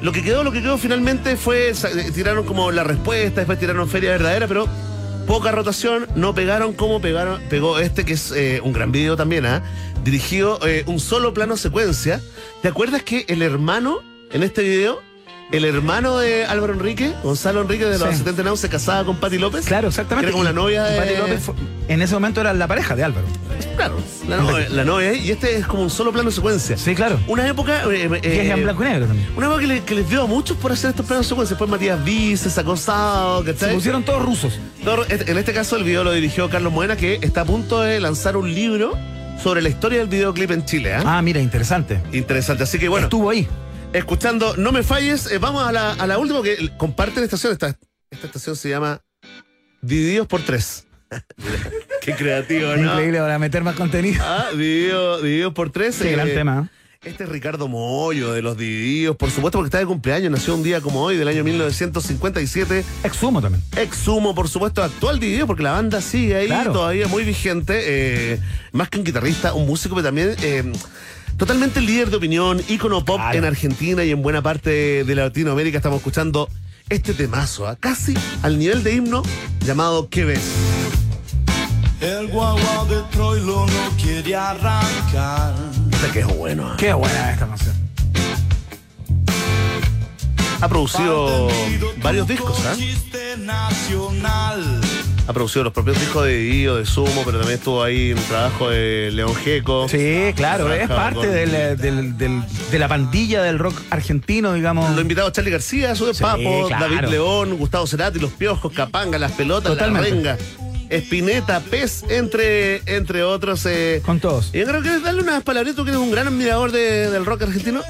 [0.00, 3.88] Lo que quedó, lo que quedó finalmente fue, eh, tiraron como la respuesta, después tiraron
[3.88, 4.68] Feria Verdadera, pero
[5.26, 9.44] poca rotación, no pegaron como pegaron, pegó este que es eh, un gran video también,
[9.46, 9.62] ¿ah?
[10.04, 12.20] Dirigido eh, un solo plano secuencia.
[12.62, 14.00] ¿Te acuerdas que el hermano
[14.30, 15.02] en este video,
[15.50, 18.16] el hermano de Álvaro Enrique, Gonzalo Enrique de los Sí.
[18.18, 19.64] 70 Now, se casaba con Patti López?
[19.66, 20.26] Claro, exactamente.
[20.26, 20.98] Que era como la novia de...
[20.98, 21.54] Patti López fue-
[21.88, 23.26] en ese momento era la pareja de Álvaro.
[23.76, 23.96] Claro,
[24.28, 26.76] la novia, la novia, y este es como un solo plano secuencia.
[26.76, 27.18] Sí, claro.
[27.28, 27.84] Una época...
[27.90, 29.28] eh, eh, Y es en blanco y negro también.
[29.36, 31.50] Una época que, le- que les dio a muchos por hacer estos planos secuencias.
[31.58, 33.74] Después Matías Vice, sacó Sao, Se ¿cachai?
[33.74, 34.58] pusieron todos rusos.
[34.84, 38.00] Todo- En este caso el video lo dirigió Carlos Moena, que está a punto de
[38.00, 38.92] lanzar un libro
[39.42, 40.94] sobre la historia del videoclip en Chile.
[40.94, 41.02] ¿ah?
[41.06, 42.00] Ah, mira, interesante.
[42.12, 42.64] Interesante.
[42.64, 43.48] Así que bueno, Estuvo ahí.
[43.92, 47.52] Escuchando No me falles, eh, vamos a la, a la última que comparten estación.
[47.52, 47.76] Esta,
[48.10, 49.00] esta estación se llama
[49.80, 50.86] Divididos por Tres.
[52.02, 52.92] Qué creativo, ¿no?
[52.92, 54.22] Increíble para meter más contenido.
[54.26, 55.96] Ah, dividido- divididos por tres.
[55.96, 56.70] Qué eh, gran tema.
[57.02, 60.64] Este es Ricardo Moyo de los Divididos, por supuesto, porque está de cumpleaños, nació un
[60.64, 62.84] día como hoy, del año 1957.
[63.04, 63.62] Exhumo también.
[63.76, 66.72] Exhumo, por supuesto, actual Dividido, porque la banda sigue ahí Claro.
[66.72, 67.74] todavía muy vigente.
[68.34, 68.40] eh,
[68.72, 70.72] más que un guitarrista, un músico, pero también eh,
[71.38, 73.38] totalmente líder de opinión, ícono pop Claro.
[73.38, 75.78] en Argentina y en buena parte de Latinoamérica.
[75.78, 76.48] Estamos escuchando
[76.90, 77.76] este temazo, ¿ah?
[77.76, 79.22] casi al nivel de himno
[79.64, 80.42] llamado ¿Qué ves?
[82.00, 85.54] El guagua de Troilo no quiere arrancar.
[85.92, 86.66] Este que es bueno.
[86.66, 86.76] ¿ah?
[86.78, 87.74] Qué buena esta canción.
[90.60, 91.48] Ha producido
[92.02, 92.58] varios discos,
[93.38, 94.80] nacional.
[95.28, 98.24] Ha producido los propios discos de Dio, de Sumo, pero también estuvo ahí en el
[98.24, 99.86] trabajo de León Gieco.
[99.86, 104.90] Sí, claro, es parte con- del- del- del- de la pandilla del rock argentino, digamos.
[104.96, 106.86] Lo invitado Charlie García, su de Sí, Papo, claro.
[106.94, 110.08] David León, Gustavo Cerati, Los Piojos, Capanga, Las Pelotas, Totalmente.
[110.22, 110.38] La Renga,
[110.88, 113.66] Espineta, Pez, entre, entre otros.
[113.66, 114.00] eh.
[114.06, 114.48] Con todos.
[114.54, 117.26] Y yo creo que darle unas palabritas, tú que eres un gran admirador de- del
[117.26, 117.82] rock argentino.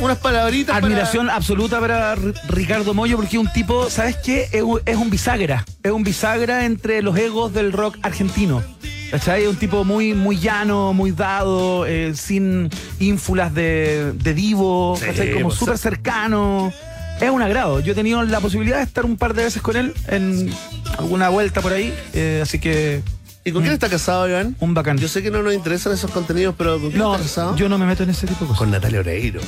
[0.00, 2.14] Unas palabritas para- Admiración absoluta para
[2.48, 4.48] Ricardo Moyo porque es un tipo, ¿sabes qué?
[4.52, 5.64] Es un, es un bisagra.
[5.82, 8.62] Es un bisagra entre los egos del rock argentino.
[9.10, 9.42] ¿Cachai?
[9.42, 12.70] Es un tipo muy, muy llano, muy dado, eh, sin
[13.00, 15.32] ínfulas de, de divo, Sí, ¿cachai?
[15.32, 16.72] Como pues, súper cercano.
[17.20, 17.80] Es un agrado.
[17.80, 20.50] Yo he tenido la posibilidad de estar un par de veces con él en
[20.96, 21.92] alguna vuelta por ahí.
[22.14, 23.02] eh, así que
[23.44, 24.54] ¿Y con quién está casado, Iván?
[24.60, 24.96] un bacán.
[24.98, 27.56] Yo sé que no nos interesan esos contenidos, pero ¿con quién no, está casado?
[27.56, 28.58] yo no me meto en ese tipo de cosas.
[28.58, 29.40] Con Natalia Oreiro.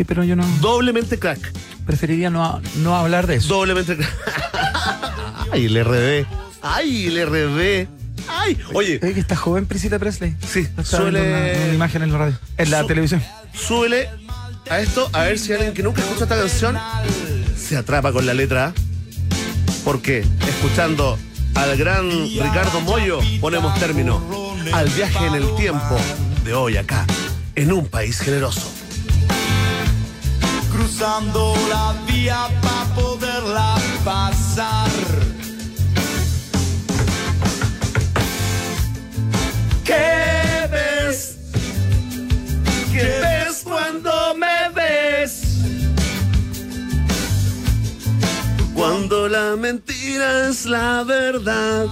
[0.00, 0.46] Sí, pero yo no.
[0.62, 1.52] Doblemente crack.
[1.84, 3.48] Preferiría no, no hablar de eso.
[3.48, 4.10] Doblemente crack.
[5.52, 6.26] Ay, el RD.
[6.62, 7.86] Ay, el RD.
[8.26, 10.34] Ay, oye, Oye, que está joven Priscila Presley.
[10.50, 11.20] sí, suele.
[11.20, 12.38] una, una imagen en la radio.
[12.56, 13.22] En la Su- televisión.
[13.52, 14.08] súbele
[14.70, 16.78] a esto a ver si alguien que nunca escuchó esta canción
[17.58, 18.72] se atrapa con la letra A.
[19.84, 21.18] Porque escuchando
[21.56, 24.22] al gran Ricardo Moyo ponemos término
[24.72, 25.98] al viaje en el tiempo
[26.42, 27.04] de hoy acá,
[27.54, 28.72] en un país generoso.
[30.90, 34.90] Cruzando la vía para poderla pasar.
[39.84, 41.36] ¿Qué ves?
[42.92, 45.42] ¿Qué ves cuando me ves?
[48.74, 51.86] Cuando la mentira es la verdad.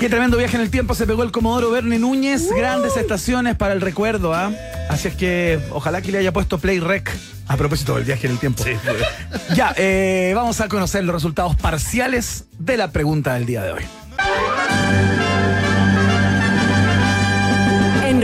[0.00, 2.48] Qué tremendo viaje en el tiempo se pegó el Comodoro Bernie Núñez.
[2.56, 4.50] Grandes estaciones para el recuerdo, ¿ah?
[4.88, 7.14] Así es que ojalá que le haya puesto Play Rec
[7.46, 8.64] a propósito del viaje en el tiempo.
[9.54, 13.82] Ya, eh, vamos a conocer los resultados parciales de la pregunta del día de hoy.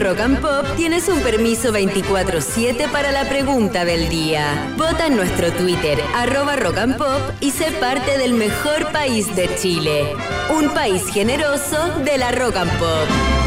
[0.06, 4.72] Rock and Pop tienes un permiso 24-7 para la pregunta del día.
[4.76, 10.14] Vota en nuestro Twitter, arroba Rock Pop, y sé parte del mejor país de Chile.
[10.56, 13.45] Un país generoso de la Rock and Pop.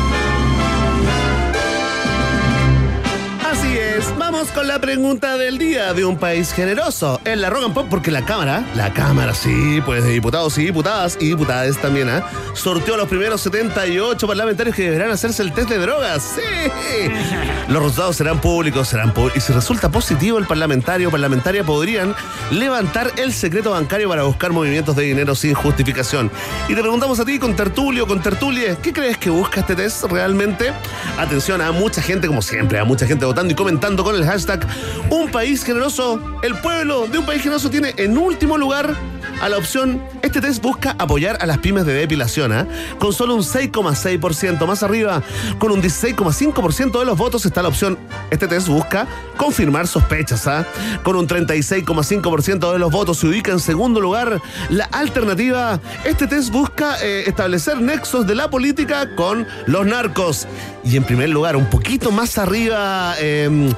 [3.51, 7.63] Así es, vamos con la pregunta del día de un país generoso en la Rock
[7.65, 11.77] and Pop, porque la Cámara, la Cámara, sí, pues de diputados y diputadas y diputadas
[11.77, 12.23] también, ¿ah?
[12.53, 16.35] sorteó a los primeros 78 parlamentarios que deberán hacerse el test de drogas.
[16.35, 17.09] Sí.
[17.69, 22.15] Los resultados serán públicos, serán pu- y si resulta positivo el parlamentario o parlamentaria podrían
[22.51, 26.31] levantar el secreto bancario para buscar movimientos de dinero sin justificación.
[26.67, 30.03] Y te preguntamos a ti, con tertulio, con tertulie, ¿qué crees que busca este test
[30.05, 30.71] realmente?
[31.19, 34.67] Atención a mucha gente, como siempre, a mucha gente votando y comentando con el hashtag
[35.09, 36.19] Un país generoso.
[36.43, 38.93] El pueblo de un país generoso tiene en último lugar
[39.41, 42.67] a la opción, este test busca apoyar a las pymes de depilación, ¿ah?
[42.97, 45.23] con solo un 6,6% más arriba,
[45.59, 47.97] con un 16,5% de los votos está la opción,
[48.31, 49.07] este test busca
[49.37, 50.65] confirmar sospechas, ¿ah?
[51.03, 56.51] con un 36,5% de los votos se ubica en segundo lugar la alternativa, este test
[56.51, 60.47] busca eh, establecer nexos de la política con los narcos
[60.83, 63.69] y en primer lugar, un poquito más arriba eh,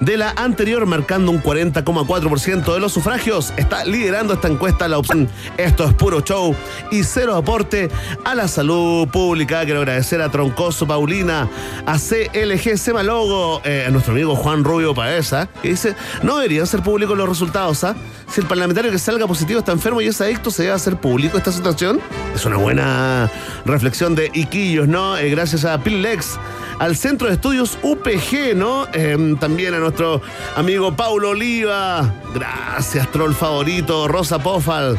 [0.00, 3.52] de la anterior, marcando un 40,4% de los sufragios.
[3.56, 5.07] Está liderando esta encuesta la opción
[5.56, 6.54] Esto es puro show
[6.90, 7.88] y cero aporte
[8.24, 9.64] a la salud pública.
[9.64, 11.48] Quiero agradecer a Troncoso Paulina,
[11.86, 16.82] a CLG Semalogo, eh, a nuestro amigo Juan Rubio Paesa, que dice, no deberían ser
[16.82, 17.96] públicos los resultados, ¿ah?
[18.28, 21.38] Si el parlamentario que salga positivo está enfermo y es adicto, ¿se debe hacer público
[21.38, 22.00] esta situación?
[22.34, 23.30] Es una buena
[23.64, 25.16] reflexión de Iquillos, ¿no?
[25.16, 26.38] Eh, gracias a Pilex,
[26.78, 28.86] al Centro de Estudios UPG, ¿no?
[28.92, 30.20] Eh, también a nuestro
[30.56, 32.12] amigo Paulo Oliva.
[32.34, 34.96] Gracias, troll favorito, Rosa Pofal,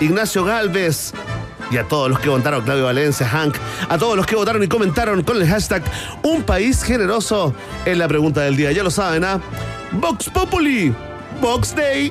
[0.00, 1.12] Ignacio Galvez.
[1.70, 3.54] Y a todos los que votaron, Claudio Valencia, Hank,
[3.90, 5.82] a todos los que votaron y comentaron con el hashtag
[6.22, 8.72] Un País Generoso en la pregunta del día.
[8.72, 9.38] Ya lo saben, ¿ah?
[9.92, 10.94] Vox Populi,
[11.42, 12.10] Vox Day.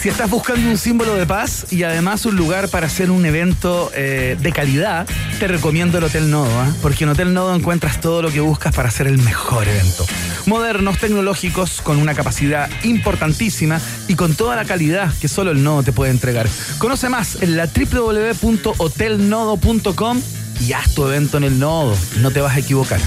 [0.00, 3.92] Si estás buscando un símbolo de paz y además un lugar para hacer un evento
[3.94, 5.06] eh, de calidad,
[5.38, 6.72] te recomiendo el Hotel Nodo, ¿ah?
[6.80, 10.06] porque en Hotel Nodo encuentras todo lo que buscas para hacer el mejor evento.
[10.46, 13.78] Modernos, tecnológicos, con una capacidad importantísima
[14.08, 16.48] y con toda la calidad que solo el Nodo te puede entregar.
[16.78, 20.22] Conoce más en la www.hotelnodo.com
[20.66, 21.94] y haz tu evento en el Nodo.
[22.22, 23.00] No te vas a equivocar.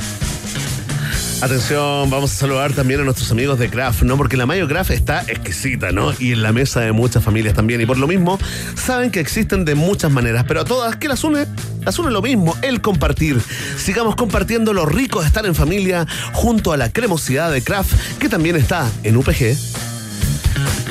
[1.44, 4.15] Atención, vamos a saludar también a nuestros amigos de Kraft, ¿no?
[4.15, 6.14] Porque la Mayo Kraft está exquisita, ¿no?
[6.18, 7.82] Y en la mesa de muchas familias también.
[7.82, 8.40] Y por lo mismo,
[8.76, 11.45] saben que existen de muchas maneras, pero a todas, ¿qué las une?
[11.84, 13.41] Las une lo mismo, el compartir.
[13.76, 18.30] Sigamos compartiendo lo rico de estar en familia junto a la cremosidad de Kraft, que
[18.30, 19.93] también está en UPG.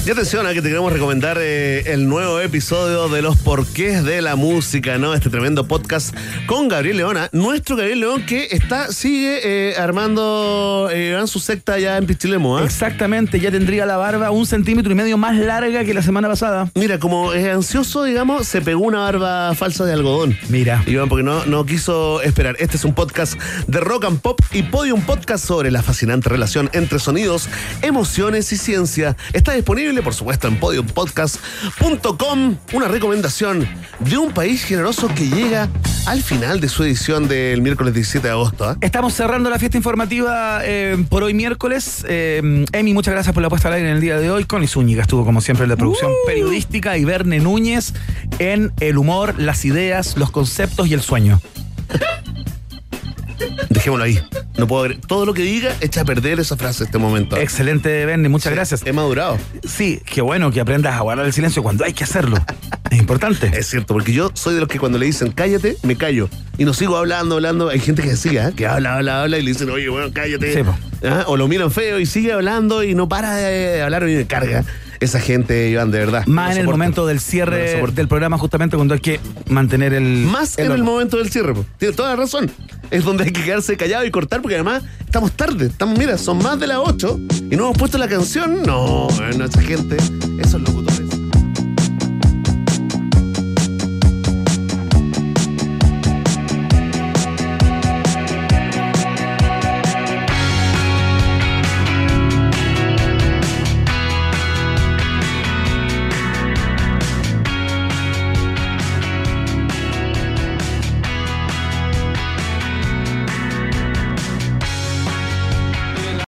[0.05, 4.21] Y atención a que te queremos recomendar eh, el nuevo episodio de los porqués de
[4.21, 5.13] la música, ¿no?
[5.13, 6.15] Este tremendo podcast
[6.45, 11.97] con Gabriel Leona, nuestro Gabriel León que está, sigue eh, armando eh, su secta ya
[11.97, 12.63] en Pichilemo, ¿ah?
[12.63, 16.69] Exactamente, ya tendría la barba un centímetro y medio más larga que la semana pasada.
[16.75, 20.37] Mira, como es ansioso, digamos, se pegó una barba falsa de algodón.
[20.49, 20.83] Mira.
[20.85, 22.55] Y bueno, porque no, no quiso esperar.
[22.59, 26.69] Este es un podcast de rock and pop y podium podcast sobre la fascinante relación
[26.73, 27.49] entre sonidos,
[27.81, 29.15] emociones y ciencia.
[29.33, 32.57] Está disponible, por supuesto, en podiumpodcast.com.
[32.73, 33.67] Una recomendación
[33.99, 35.69] de un país generoso que llega
[36.05, 38.66] al final de su edición del miércoles 17 de agosto.
[38.67, 38.77] ¿Ah?
[38.81, 42.05] Estamos cerrando la fiesta informativa eh, por hoy miércoles.
[42.07, 44.45] Eh, Emi, muchas gracias por la puesta al aire en el día de hoy.
[44.45, 47.93] Connie Zúñiga estuvo como siempre en la producción periodística y Verne Núñez
[48.39, 51.41] en el humor, las ideas, los conceptos y el sueño.
[53.69, 54.19] Dejémoslo ahí.
[54.57, 54.97] No puedo ver.
[55.01, 57.37] Todo lo que diga echa a perder esa frase en este momento.
[57.37, 58.81] Excelente, Verne, muchas gracias.
[58.85, 59.37] He madurado.
[59.67, 62.37] Sí, qué bueno que aprendas a guardar el silencio cuando hay que hacerlo.
[62.89, 63.51] Es importante.
[63.57, 66.29] Es cierto, porque yo soy de los que cuando le dicen cállate, me callo.
[66.57, 67.69] Y no sigo hablando, hablando.
[67.69, 68.53] Hay gente que decía, ¿eh?
[68.55, 70.53] que habla, habla, habla, y le dicen, oye, bueno, cállate.
[70.53, 70.61] Sí.
[71.03, 71.25] ¿Ah?
[71.27, 74.63] O lo miran feo y sigue hablando y no para de hablar y me carga.
[74.99, 76.25] Esa gente, Iván, de verdad.
[76.25, 79.19] Más en el momento del cierre del programa, justamente cuando hay que
[79.49, 80.25] mantener el.
[80.25, 81.53] Más en el momento del cierre.
[81.77, 82.51] Tiene toda la razón.
[82.89, 85.67] Es donde hay que quedarse callado y cortar, porque además estamos tarde.
[85.67, 87.19] Estamos, mira, son más de las 8
[87.51, 88.63] y no hemos puesto la canción.
[88.63, 89.07] No,
[89.37, 89.97] no, esa gente.
[90.39, 90.76] Eso es lo